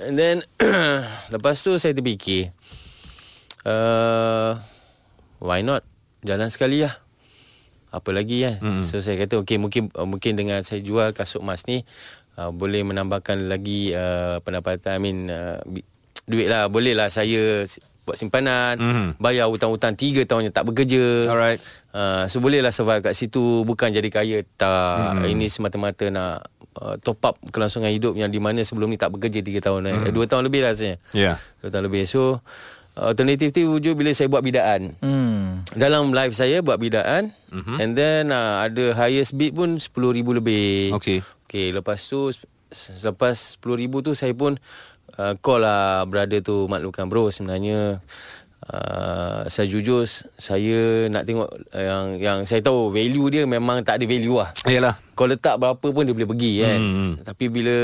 And 0.00 0.14
then 0.16 0.36
Lepas 1.34 1.64
tu 1.64 1.76
saya 1.80 1.96
terfikir 1.96 2.52
uh, 3.64 4.60
Why 5.40 5.64
not 5.64 5.84
Jalan 6.24 6.50
sekali 6.50 6.82
lah 6.82 7.06
apa 7.96 8.10
lagi 8.12 8.44
kan 8.44 8.60
mm. 8.60 8.82
so 8.84 9.00
saya 9.00 9.16
kata 9.16 9.40
okey 9.40 9.56
mungkin 9.56 9.88
mungkin 9.88 10.36
dengan 10.36 10.60
saya 10.60 10.84
jual 10.84 11.16
kasut 11.16 11.40
emas 11.40 11.64
ni 11.64 11.80
uh, 12.36 12.52
boleh 12.52 12.84
menambahkan 12.84 13.48
lagi 13.48 13.96
uh, 13.96 14.42
pendapatan 14.44 14.98
I 14.98 15.00
mean 15.00 15.18
uh, 15.32 15.62
duit 16.28 16.50
lah 16.52 16.68
boleh 16.68 16.92
lah 16.92 17.08
saya 17.08 17.64
buat 18.06 18.14
simpanan 18.20 18.78
mm. 18.78 19.08
bayar 19.18 19.48
hutang-hutang 19.50 19.96
3 19.98 20.28
tahun 20.28 20.50
yang 20.50 20.54
tak 20.54 20.66
bekerja 20.68 21.26
Alright. 21.26 21.58
uh, 21.96 22.28
so 22.28 22.38
boleh 22.38 22.60
lah 22.60 22.70
survive 22.70 23.02
kat 23.02 23.16
situ 23.16 23.64
bukan 23.64 23.90
jadi 23.90 24.08
kaya 24.12 24.38
tak 24.60 25.24
mm. 25.24 25.32
ini 25.32 25.46
semata-mata 25.48 26.06
nak 26.12 26.46
uh, 26.78 26.96
top 26.98 27.18
up 27.22 27.36
kelangsungan 27.48 27.88
hidup 27.88 28.12
yang 28.12 28.28
di 28.28 28.38
mana 28.38 28.60
sebelum 28.60 28.86
ni 28.86 28.96
tak 28.96 29.10
bekerja 29.10 29.40
3 29.40 29.60
tahun 29.60 29.80
mm. 29.82 30.10
2 30.10 30.16
tahun 30.26 30.42
lebih 30.42 30.60
lah 30.60 30.70
rasanya 30.70 30.96
Ya. 31.10 31.40
2 31.60 31.68
tahun 31.68 31.84
lebih 31.84 32.04
so 32.04 32.40
alternatif 32.94 33.52
tu 33.52 33.60
wujud 33.66 33.92
bila 33.92 34.08
saya 34.10 34.24
buat 34.26 34.40
bidaan 34.40 34.96
Hmm. 34.98 35.60
dalam 35.72 36.08
live 36.10 36.32
saya 36.32 36.60
buat 36.60 36.76
bidaan 36.76 37.28
Mhm. 37.48 37.52
mm-hmm. 37.52 37.76
and 37.78 37.90
then 37.92 38.22
uh, 38.28 38.62
ada 38.62 38.94
highest 38.94 39.34
bid 39.34 39.52
pun 39.52 39.76
10,000 39.76 39.92
lebih. 40.32 40.96
Okey. 40.96 41.20
Okey, 41.44 41.66
lepas 41.70 42.00
tu 42.00 42.32
selepas 42.66 43.36
10,000 43.56 43.68
tu 44.02 44.12
saya 44.12 44.32
pun 44.32 44.56
uh, 45.14 45.34
call 45.36 45.60
lah 45.60 46.02
brother 46.04 46.40
tu 46.40 46.66
maklumkan 46.66 47.06
bro 47.06 47.28
sebenarnya 47.28 48.00
uh, 48.66 49.46
saya 49.46 49.66
jujur 49.66 50.02
saya 50.36 51.06
nak 51.06 51.22
tengok 51.22 51.48
yang 51.72 52.04
yang 52.18 52.38
saya 52.42 52.60
tahu 52.60 52.90
value 52.90 53.26
dia 53.30 53.42
memang 53.44 53.82
tak 53.82 53.98
ada 53.98 54.04
value 54.06 54.38
lah. 54.38 54.50
Yalah. 54.66 54.94
Kau 55.14 55.24
letak 55.24 55.56
berapa 55.56 55.86
pun 55.86 56.02
dia 56.04 56.12
boleh 56.12 56.28
pergi 56.28 56.52
kan. 56.60 56.78
Hmm. 56.78 57.12
Tapi 57.22 57.44
bila 57.48 57.74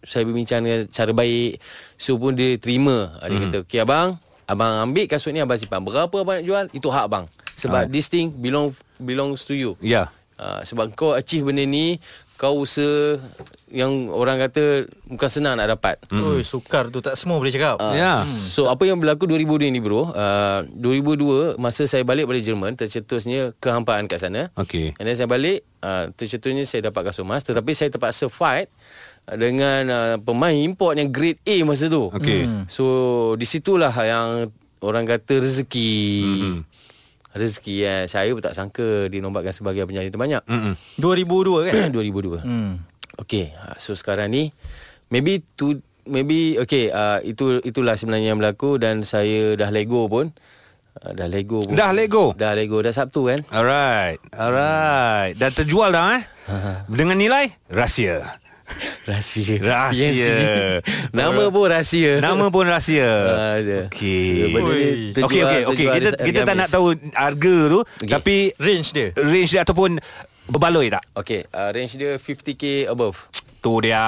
saya 0.00 0.24
berbincang 0.24 0.64
dengan 0.64 0.88
cara 0.88 1.12
baik, 1.12 1.60
so 1.94 2.16
pun 2.16 2.32
dia 2.32 2.56
terima. 2.56 3.14
Dia 3.20 3.36
Hmm. 3.36 3.42
kata, 3.52 3.56
"Okey 3.68 3.78
abang, 3.78 4.08
abang 4.48 4.72
ambil 4.80 5.04
kasut 5.06 5.30
ni 5.30 5.38
abang 5.38 5.60
simpan. 5.60 5.84
Berapa 5.84 6.10
abang 6.10 6.40
nak 6.40 6.46
jual, 6.48 6.64
itu 6.72 6.88
hak 6.88 7.04
abang. 7.06 7.24
Sebab 7.54 7.84
Ah. 7.84 7.88
this 7.88 8.08
thing 8.08 8.32
belong 8.32 8.72
belongs 8.96 9.44
to 9.44 9.52
you." 9.52 9.76
Ya. 9.78 10.08
Uh, 10.40 10.64
sebab 10.64 10.96
kau 10.96 11.12
achieve 11.12 11.44
benda 11.44 11.60
ni, 11.62 12.00
kau 12.40 12.56
usaha 12.56 13.20
yang 13.68 14.08
orang 14.08 14.40
kata 14.40 14.88
bukan 15.06 15.28
senang 15.28 15.54
nak 15.54 15.68
dapat. 15.70 16.00
Mm. 16.08 16.24
Oi, 16.24 16.42
sukar 16.42 16.88
tu 16.88 16.98
tak 16.98 17.14
semua 17.14 17.36
boleh 17.36 17.52
cakap. 17.52 17.76
Ah, 17.76 17.92
Ya. 17.92 18.16
So 18.24 18.66
apa 18.66 18.82
yang 18.82 18.96
berlaku 18.96 19.28
2002 19.28 19.68
ni 19.68 19.78
bro 19.78 20.08
uh, 20.08 20.64
2002 20.72 21.60
masa 21.60 21.84
saya 21.84 22.00
balik 22.00 22.24
dari 22.24 22.40
Jerman 22.40 22.74
Tercetusnya 22.74 23.52
kehampaan 23.60 24.08
kat 24.08 24.18
sana 24.18 24.48
Okey. 24.56 24.96
And 24.96 25.04
then 25.04 25.14
saya 25.14 25.28
balik 25.28 25.62
uh, 25.80 26.08
Tercetusnya 26.10 26.64
saya 26.64 26.88
dapat 26.88 27.12
kasut 27.12 27.22
emas 27.22 27.44
Tetapi 27.44 27.70
saya 27.70 27.92
terpaksa 27.92 28.26
fight 28.26 28.66
uh, 29.28 29.36
Dengan 29.36 29.82
uh, 29.86 30.16
pemain 30.18 30.56
import 30.56 30.96
yang 30.96 31.12
grade 31.12 31.38
A 31.44 31.60
masa 31.62 31.86
tu 31.86 32.08
Okey. 32.10 32.48
Hmm. 32.48 32.64
So 32.66 32.84
di 33.36 33.44
situlah 33.44 33.92
yang 33.94 34.48
orang 34.80 35.04
kata 35.04 35.38
rezeki 35.38 35.92
Hmm. 36.24 36.60
Rezeki 37.30 37.74
ya. 37.80 37.94
Saya 38.10 38.34
pun 38.34 38.42
tak 38.42 38.58
sangka 38.58 39.06
dinobatkan 39.06 39.54
sebagai 39.54 39.86
penyanyi 39.86 40.10
terbanyak 40.10 40.42
Mm-mm. 40.46 40.74
2002 40.98 41.68
kan? 41.70 41.88
2002 41.96 42.42
hmm. 42.42 42.72
Okay, 43.20 43.52
so 43.76 43.92
sekarang 43.92 44.32
ni 44.32 44.48
maybe 45.12 45.44
tu 45.54 45.78
maybe 46.08 46.56
okay 46.56 46.88
uh, 46.88 47.20
itu 47.20 47.60
itulah 47.60 47.94
sebenarnya 47.94 48.32
yang 48.32 48.40
berlaku 48.40 48.80
dan 48.80 49.04
saya 49.04 49.54
dah 49.54 49.68
lego 49.68 50.08
pun. 50.08 50.32
Uh, 50.98 51.12
dah 51.14 51.28
lego 51.30 51.62
pun. 51.62 51.76
Dah 51.76 51.92
lego? 51.94 52.32
Dah 52.34 52.56
lego 52.56 52.80
dah 52.80 52.90
Sabtu 52.90 53.30
kan. 53.30 53.40
Alright. 53.52 54.18
Alright. 54.34 55.36
Dah 55.36 55.50
terjual 55.52 55.92
dah 55.92 56.18
eh? 56.18 56.22
Dengan 56.98 57.20
nilai 57.20 57.52
rahsia. 57.68 58.39
Rahsia. 59.06 59.56
Rahsia. 59.58 60.10
PNC. 60.10 60.28
Nama 61.10 61.42
pun 61.48 61.66
rahsia. 61.66 62.12
Nama 62.18 62.44
pun 62.48 62.64
rahsia. 62.64 63.10
Ah. 63.28 63.56
Okey. 63.88 64.54
Okey 65.16 65.40
okey 65.40 65.62
okey 65.66 65.86
kita 65.90 66.08
kita 66.18 66.40
tak 66.42 66.54
nak 66.56 66.68
tahu 66.68 66.86
harga 67.10 67.56
tu 67.68 67.80
Okey. 68.00 68.08
tapi 68.08 68.36
Range 68.56 68.88
dia. 68.90 69.08
range 69.16 69.50
dia 69.50 69.62
ataupun 69.62 69.98
berbaloi 70.46 70.90
tak? 70.90 71.06
Okay, 71.14 71.46
uh, 71.48 71.70
range 71.70 71.94
dia 71.94 72.18
50k 72.18 72.90
above. 72.90 73.14
Tu 73.60 73.72
dia. 73.84 74.00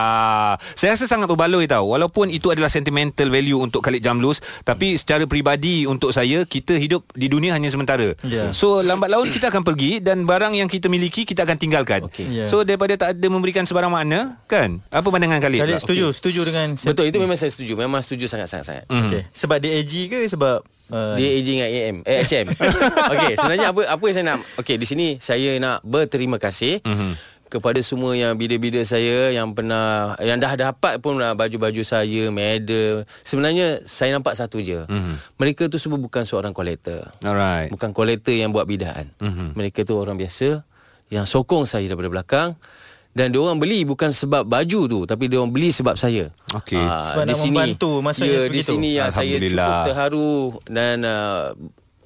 Saya 0.74 0.96
rasa 0.96 1.04
sangat 1.04 1.28
berbaloi 1.28 1.68
tau. 1.68 1.92
Walaupun 1.92 2.32
itu 2.32 2.48
adalah 2.48 2.72
sentimental 2.72 3.28
value 3.28 3.60
untuk 3.60 3.84
Khalid 3.84 4.00
Jamlus, 4.00 4.40
tapi 4.64 4.96
secara 4.96 5.28
peribadi 5.28 5.84
untuk 5.84 6.10
saya 6.10 6.48
kita 6.48 6.76
hidup 6.80 7.04
di 7.12 7.28
dunia 7.28 7.52
hanya 7.52 7.68
sementara. 7.68 8.16
Ya. 8.24 8.50
So 8.56 8.80
lambat 8.80 9.12
laun 9.12 9.28
kita 9.28 9.52
akan 9.52 9.62
pergi 9.62 10.00
dan 10.00 10.24
barang 10.24 10.56
yang 10.56 10.72
kita 10.72 10.88
miliki 10.88 11.28
kita 11.28 11.44
akan 11.44 11.56
tinggalkan. 11.60 12.08
Okey. 12.08 12.42
Ya. 12.42 12.44
So 12.48 12.64
daripada 12.64 12.96
tak 12.96 13.20
ada 13.20 13.26
memberikan 13.28 13.68
sebarang 13.68 13.92
makna, 13.92 14.40
kan? 14.48 14.80
Apa 14.88 15.12
pandangan 15.12 15.38
Khalid? 15.38 15.60
Khalid 15.60 15.76
pula? 15.76 15.84
setuju, 15.84 16.06
setuju 16.16 16.40
dengan 16.48 16.68
Betul 16.72 17.04
itu 17.12 17.18
memang 17.20 17.38
saya 17.38 17.50
setuju. 17.52 17.72
Memang 17.76 18.00
setuju 18.00 18.24
sangat-sangat. 18.26 18.88
Hmm. 18.88 19.12
Okay. 19.12 19.28
Sebab 19.36 19.56
dia 19.60 19.76
AG 19.76 19.92
ke 20.08 20.24
sebab 20.32 20.64
uh, 20.92 21.14
Dia 21.16 21.28
AG 21.38 21.48
dengan 21.48 21.68
AM 21.68 21.96
Eh 22.04 22.22
HM 22.24 22.46
Okey 23.16 23.32
sebenarnya 23.40 23.68
apa 23.72 23.80
Apa 23.88 24.02
yang 24.08 24.14
saya 24.14 24.26
nak 24.28 24.38
Okey 24.60 24.76
di 24.76 24.86
sini 24.86 25.06
Saya 25.18 25.56
nak 25.58 25.80
berterima 25.82 26.36
kasih 26.36 26.84
mm-hmm. 26.84 27.12
Kepada 27.52 27.76
semua 27.84 28.16
yang 28.16 28.32
bida-bida 28.32 28.80
saya 28.88 29.28
Yang 29.28 29.52
pernah 29.52 30.16
Yang 30.16 30.38
dah 30.40 30.52
dapat 30.72 31.04
pun 31.04 31.20
lah 31.20 31.36
Baju-baju 31.36 31.84
saya 31.84 32.32
Medal 32.32 33.04
Sebenarnya 33.20 33.84
Saya 33.84 34.16
nampak 34.16 34.32
satu 34.40 34.56
je 34.64 34.88
mm-hmm. 34.88 35.36
Mereka 35.36 35.68
tu 35.68 35.76
semua 35.76 36.00
bukan 36.00 36.24
seorang 36.24 36.56
kolektor 36.56 37.04
Alright. 37.20 37.68
Bukan 37.68 37.92
kolektor 37.92 38.32
yang 38.32 38.56
buat 38.56 38.64
bidaan 38.64 39.12
mm-hmm. 39.20 39.48
Mereka 39.52 39.84
tu 39.84 40.00
orang 40.00 40.16
biasa 40.16 40.64
Yang 41.12 41.26
sokong 41.28 41.68
saya 41.68 41.84
daripada 41.92 42.08
belakang 42.08 42.56
dan 43.12 43.28
dia 43.28 43.44
orang 43.44 43.60
beli 43.60 43.84
bukan 43.84 44.08
sebab 44.08 44.48
baju 44.48 44.80
tu 44.88 45.00
tapi 45.04 45.28
dia 45.28 45.36
orang 45.36 45.52
beli 45.52 45.68
sebab 45.68 46.00
saya. 46.00 46.32
Okey. 46.56 46.80
Ah, 46.80 47.04
Sebab 47.04 47.24
di 47.28 47.36
nak 47.36 47.40
sini, 47.44 47.52
membantu, 47.52 47.90
maksudnya 48.00 48.40
ya, 48.40 48.48
di 48.48 48.62
sini 48.64 48.90
yang 48.96 49.12
saya 49.12 49.36
Alhamdulillah. 49.36 49.68
cukup 49.68 49.84
terharu 49.92 50.32
dan 50.64 50.96
uh, 51.04 51.52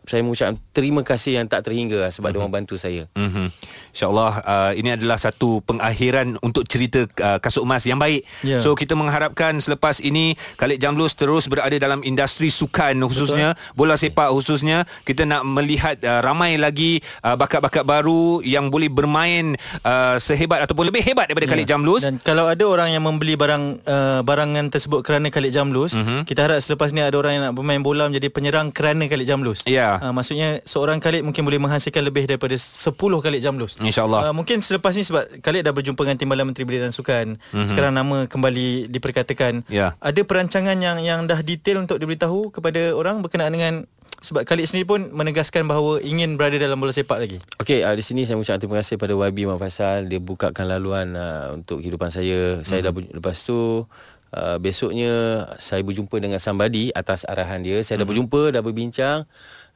saya 0.07 0.23
mengucapkan 0.23 0.57
terima 0.71 1.03
kasih 1.03 1.43
yang 1.43 1.47
tak 1.51 1.67
terhingga 1.67 2.07
lah 2.07 2.11
sebab 2.15 2.31
mm-hmm. 2.31 2.33
dia 2.33 2.41
orang 2.41 2.55
bantu 2.55 2.75
saya. 2.79 3.03
Mm-hmm. 3.19 3.47
InsyaAllah 3.93 4.33
uh, 4.45 4.73
ini 4.77 4.91
adalah 4.95 5.19
satu 5.19 5.61
pengakhiran 5.67 6.39
untuk 6.41 6.65
cerita 6.69 7.05
uh, 7.21 7.39
kasut 7.43 7.67
emas 7.67 7.83
yang 7.85 7.99
baik. 7.99 8.23
Ya. 8.47 8.63
So 8.63 8.79
kita 8.79 8.95
mengharapkan 8.95 9.59
selepas 9.59 9.99
ini 10.01 10.39
Khalid 10.57 10.79
Jamlus 10.79 11.19
terus 11.19 11.49
berada 11.51 11.75
dalam 11.77 12.05
industri 12.07 12.53
sukan 12.53 13.03
khususnya, 13.09 13.57
Betul. 13.57 13.75
bola 13.75 13.95
sepak 13.99 14.31
khususnya. 14.31 14.85
Kita 15.03 15.27
nak 15.27 15.43
melihat 15.43 15.99
uh, 16.05 16.21
ramai 16.23 16.61
lagi 16.61 17.01
uh, 17.25 17.35
bakat-bakat 17.35 17.83
baru 17.83 18.45
yang 18.45 18.69
boleh 18.71 18.93
bermain 18.93 19.57
uh, 19.83 20.17
sehebat 20.23 20.63
ataupun 20.63 20.93
lebih 20.93 21.03
hebat 21.03 21.27
daripada 21.27 21.51
Khalid 21.51 21.67
Jamlus. 21.67 22.05
Dan 22.05 22.23
kalau 22.23 22.47
ada 22.47 22.63
orang 22.69 22.95
yang 22.95 23.03
membeli 23.03 23.35
barang 23.35 23.83
uh, 23.83 24.21
barangan 24.23 24.69
tersebut 24.71 25.03
kerana 25.03 25.33
Khalid 25.33 25.53
Jamlus, 25.57 25.97
Mhm. 25.97 26.05
mm-hmm. 26.05 26.21
kita 26.29 26.41
harap 26.47 26.59
selepas 26.61 26.93
ni 26.93 27.01
ada 27.01 27.17
orang 27.17 27.33
yang 27.41 27.45
nak 27.51 27.55
bermain 27.57 27.81
bola 27.81 28.07
menjadi 28.07 28.29
penyerang 28.29 28.69
kerana 28.71 29.09
Khalid 29.09 29.27
Jamlus. 29.27 29.65
Ya, 29.65 29.96
Uh, 29.99 30.13
maksudnya 30.13 30.49
seorang 30.63 30.99
Khalid 30.99 31.23
mungkin 31.23 31.43
boleh 31.43 31.57
menghasilkan 31.57 32.01
lebih 32.01 32.25
daripada 32.25 32.53
10 32.53 32.93
Khalid 32.97 33.41
Jamlus. 33.41 33.77
InsyaAllah. 33.79 34.29
Uh, 34.29 34.35
mungkin 34.35 34.61
selepas 34.61 34.93
ni 34.93 35.03
sebab 35.03 35.23
Khalid 35.39 35.63
dah 35.63 35.73
berjumpa 35.73 36.01
dengan 36.01 36.17
Timbalan 36.17 36.45
Menteri 36.47 36.65
Belia 36.65 36.81
dan 36.81 36.91
Sukan. 36.91 37.37
Mm-hmm. 37.37 37.69
Sekarang 37.69 37.93
nama 37.93 38.25
kembali 38.25 38.89
diperkatakan. 38.89 39.65
Ya. 39.67 39.95
Ada 39.99 40.23
perancangan 40.23 40.77
yang 40.77 40.99
yang 40.99 41.25
dah 41.25 41.41
detail 41.41 41.79
untuk 41.79 41.97
diberitahu 41.97 42.51
kepada 42.51 42.93
orang 42.93 43.21
berkenaan 43.21 43.51
dengan 43.51 43.75
sebab 44.17 44.43
Khalid 44.43 44.65
sendiri 44.65 44.87
pun 44.87 45.01
menegaskan 45.11 45.65
bahawa 45.65 46.01
ingin 46.01 46.35
berada 46.35 46.57
dalam 46.57 46.77
bola 46.77 46.91
sepak 46.91 47.19
lagi. 47.19 47.39
Okey, 47.59 47.85
uh, 47.85 47.93
di 47.93 48.01
sini 48.01 48.25
saya 48.25 48.35
mengucapkan 48.35 48.59
terima 48.59 48.77
kasih 48.81 48.97
pada 48.97 49.13
YB 49.13 49.45
Muhammad 49.45 49.63
Faisal 49.63 50.05
dia 50.05 50.19
bukakan 50.19 50.67
laluan 50.67 51.13
uh, 51.13 51.53
untuk 51.53 51.79
kehidupan 51.79 52.09
saya. 52.09 52.59
Hmm. 52.59 52.65
Saya 52.65 52.81
dah 52.81 52.93
ber- 52.93 53.13
lepas 53.13 53.37
tu 53.39 53.85
uh, 54.33 54.57
besoknya 54.59 55.13
saya 55.57 55.81
berjumpa 55.81 56.17
dengan 56.17 56.39
somebody 56.39 56.91
atas 56.91 57.23
arahan 57.25 57.61
dia. 57.61 57.79
Saya 57.81 57.99
dah 57.99 58.09
Hmm. 58.09 58.17
berjumpa, 58.17 58.41
dah 58.51 58.63
berbincang. 58.63 59.19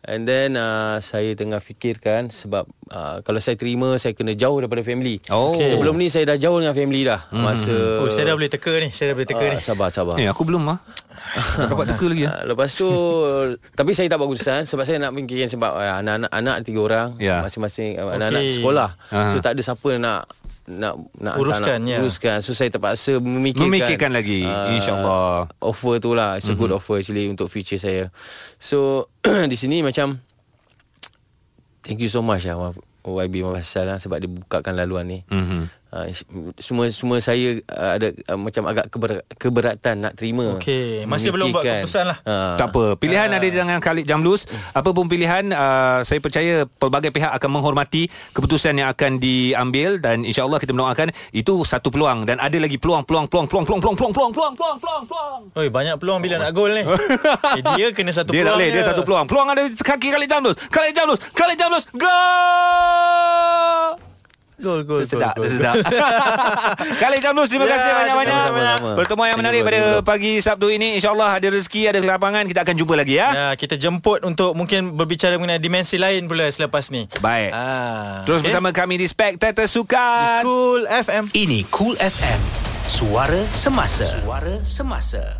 And 0.00 0.24
then 0.24 0.56
uh, 0.56 0.96
saya 0.98 1.36
tengah 1.36 1.60
fikirkan 1.60 2.32
sebab 2.32 2.64
uh, 2.88 3.20
kalau 3.20 3.36
saya 3.36 3.52
terima 3.54 4.00
saya 4.00 4.16
kena 4.16 4.32
jauh 4.32 4.56
daripada 4.56 4.80
family. 4.80 5.20
Oh. 5.28 5.52
Okay. 5.52 5.68
Sebelum 5.68 5.92
ni 5.94 6.08
saya 6.08 6.24
dah 6.24 6.40
jauh 6.40 6.56
dengan 6.56 6.72
family 6.72 7.04
dah. 7.04 7.28
Hmm. 7.28 7.44
Masa 7.44 8.00
Oh, 8.00 8.08
saya 8.08 8.32
dah 8.32 8.34
boleh 8.34 8.48
teka 8.48 8.72
ni. 8.80 8.88
Saya 8.90 9.12
dah 9.12 9.16
boleh 9.20 9.28
teka 9.28 9.44
uh, 9.44 9.50
ni. 9.52 9.58
sabar 9.60 9.92
sabar. 9.92 10.16
Eh 10.16 10.24
aku 10.24 10.42
belum 10.42 10.64
ah. 10.66 10.80
Dapat 11.54 11.94
teka 11.94 12.06
lagi 12.08 12.24
ah. 12.24 12.32
Uh, 12.32 12.42
lepas 12.50 12.72
tu 12.72 12.88
tapi 13.76 13.92
saya 13.92 14.08
tak 14.08 14.18
buat 14.18 14.32
keputusan 14.32 14.64
sebab 14.64 14.82
saya 14.82 14.96
nak 14.98 15.12
fikirkan 15.12 15.52
sebab 15.52 15.72
uh, 15.72 15.94
anak-anak 16.00 16.32
anak 16.32 16.56
tiga 16.64 16.80
orang 16.80 17.08
Ya. 17.20 17.44
masing-masing 17.44 18.00
uh, 18.00 18.16
anak-anak 18.16 18.42
Okey. 18.42 18.56
sekolah. 18.56 18.88
Aha. 19.12 19.28
So 19.28 19.36
tak 19.38 19.52
ada 19.52 19.60
siapa 19.60 19.90
nak 19.94 20.24
nak 20.66 20.94
nak 21.14 21.34
Uruskan, 21.36 21.80
nak 21.80 21.88
ya. 21.88 21.98
uruskan. 21.98 22.38
So 22.40 22.52
saya 22.52 22.68
terpaksa 22.68 23.16
memikirkan 23.16 23.66
Memikirkan 23.66 24.10
lagi, 24.10 24.44
insyaAllah. 24.44 25.48
Offer 25.58 25.98
tu 25.98 26.12
lah 26.12 26.36
It's 26.36 26.46
a 26.46 26.54
good 26.54 26.70
offer 26.70 26.98
actually 26.98 27.26
Untuk 27.26 27.46
future 27.46 27.76
saya 27.76 28.12
So 28.56 29.08
Di 29.50 29.54
sini 29.54 29.80
macam 29.80 30.20
Thank 31.80 32.00
you 32.00 32.08
so 32.08 32.20
much 32.20 32.44
lah 32.44 32.70
YB 33.00 33.40
Hassan 33.42 33.88
lah 33.88 33.96
Sebab 33.96 34.20
dia 34.20 34.28
bukakan 34.28 34.74
laluan 34.74 35.06
ni 35.06 35.18
Mhm. 35.26 35.79
Uh, 35.92 36.06
Semua 36.56 36.86
semua 36.88 37.18
saya 37.18 37.58
uh, 37.66 37.92
Ada 37.94 38.08
uh, 38.26 38.38
Macam 38.38 38.62
agak 38.64 38.86
keber, 38.88 39.10
keberatan 39.32 39.94
Nak 40.00 40.12
terima 40.14 40.56
Okey, 40.56 41.04
masih 41.04 41.30
belum 41.30 41.50
buat 41.50 41.62
keputusan 41.62 42.04
lah. 42.06 42.18
Ah. 42.22 42.54
Tak 42.56 42.70
apa 42.70 42.96
Pilihan 42.96 43.28
ada 43.28 43.42
di 43.42 43.52
tangan 43.52 43.78
Khalid 43.78 44.04
Jamlus 44.04 44.46
Apa 44.70 44.90
pun 44.90 45.06
pilihan 45.06 45.50
uh, 45.50 46.00
Saya 46.02 46.18
percaya 46.18 46.64
Pelbagai 46.66 47.10
pihak 47.10 47.30
akan 47.32 47.50
menghormati 47.52 48.06
Keputusan 48.30 48.76
yang 48.76 48.88
akan 48.88 49.18
diambil 49.18 49.98
Dan 49.98 50.22
insyaAllah 50.22 50.58
kita 50.58 50.70
mendoakan 50.70 51.10
Itu 51.30 51.62
satu 51.62 51.90
peluang 51.90 52.24
Dan 52.24 52.38
ada 52.38 52.56
lagi 52.56 52.76
peluang 52.76 53.02
Peluang 53.02 53.26
Peluang 53.26 53.46
Peluang 53.46 53.64
Peluang 53.64 53.80
Peluang 53.80 53.96
Peluang 53.96 54.32
Peluang 54.32 54.32
Peluang 54.32 54.54
Peluang 54.54 54.78
Peluang 54.78 55.04
Peluang 55.06 55.40
Oi, 55.52 55.68
banyak 55.68 55.96
peluang 55.96 56.20
bila 56.20 56.38
nak 56.38 56.52
gol 56.52 56.70
ni. 56.70 56.82
eh, 56.82 57.62
dia 57.74 57.90
kena 57.90 58.10
satu 58.10 58.30
Dia 58.30 58.42
tak 58.42 58.54
peluang. 58.54 58.56
boleh 58.56 58.68
Dia 58.70 58.82
satu 58.82 59.02
peluang 59.02 59.26
Peluang 59.26 59.48
ada 59.48 59.62
di 59.62 59.74
kaki 59.74 60.08
Khalid 60.10 60.28
Jamlus 60.28 60.56
Khalid 60.68 60.94
Jamlus 60.94 61.18
Khalid 61.32 61.56
Jamlus 61.56 61.84
Gol 61.92 62.70
Gol, 64.60 64.84
gol, 64.84 65.00
Tersedak 65.00 65.32
gol, 65.32 65.42
gol. 65.42 65.50
Tersedak 65.50 65.74
Khalid 66.96 67.20
Jamlus 67.20 67.48
Terima 67.48 67.64
Ya, 67.64 67.72
kasih 67.72 67.90
banyak-banyak 67.90 68.36
sama-sama. 68.36 68.90
Pertemuan 68.94 69.28
yang 69.28 69.38
menarik 69.38 69.60
pada 69.62 69.80
pagi 70.00 70.32
Sabtu 70.38 70.68
ini 70.68 70.94
InsyaAllah 70.94 71.30
ada 71.34 71.48
rezeki 71.48 71.82
Ada 71.86 71.98
kelapangan 71.98 72.44
Kita 72.44 72.60
akan 72.60 72.74
jumpa 72.74 72.94
lagi 72.94 73.14
ya 73.14 73.28
Ya, 73.30 73.48
kita 73.54 73.74
jemput 73.74 74.20
untuk 74.22 74.52
mungkin 74.52 74.92
berbicara 74.92 75.34
mengenai 75.34 75.56
dimensi 75.58 75.96
lain 75.96 76.26
pula 76.26 76.44
selepas 76.46 76.88
ni. 76.88 77.08
Baik 77.18 77.50
Ah, 77.50 78.22
Terus 78.22 78.40
okey. 78.40 78.48
bersama 78.48 78.68
kami 78.70 78.94
di 78.96 79.06
Spectator 79.06 79.64
Sukan 79.64 80.42
Cool 80.42 80.84
FM. 80.84 81.32
Ini 81.32 81.64
Cool 81.68 81.96
FM. 81.96 82.40
Suara 82.84 83.40
semasa. 83.48 84.04
Suara 84.04 84.60
semasa. 84.60 85.39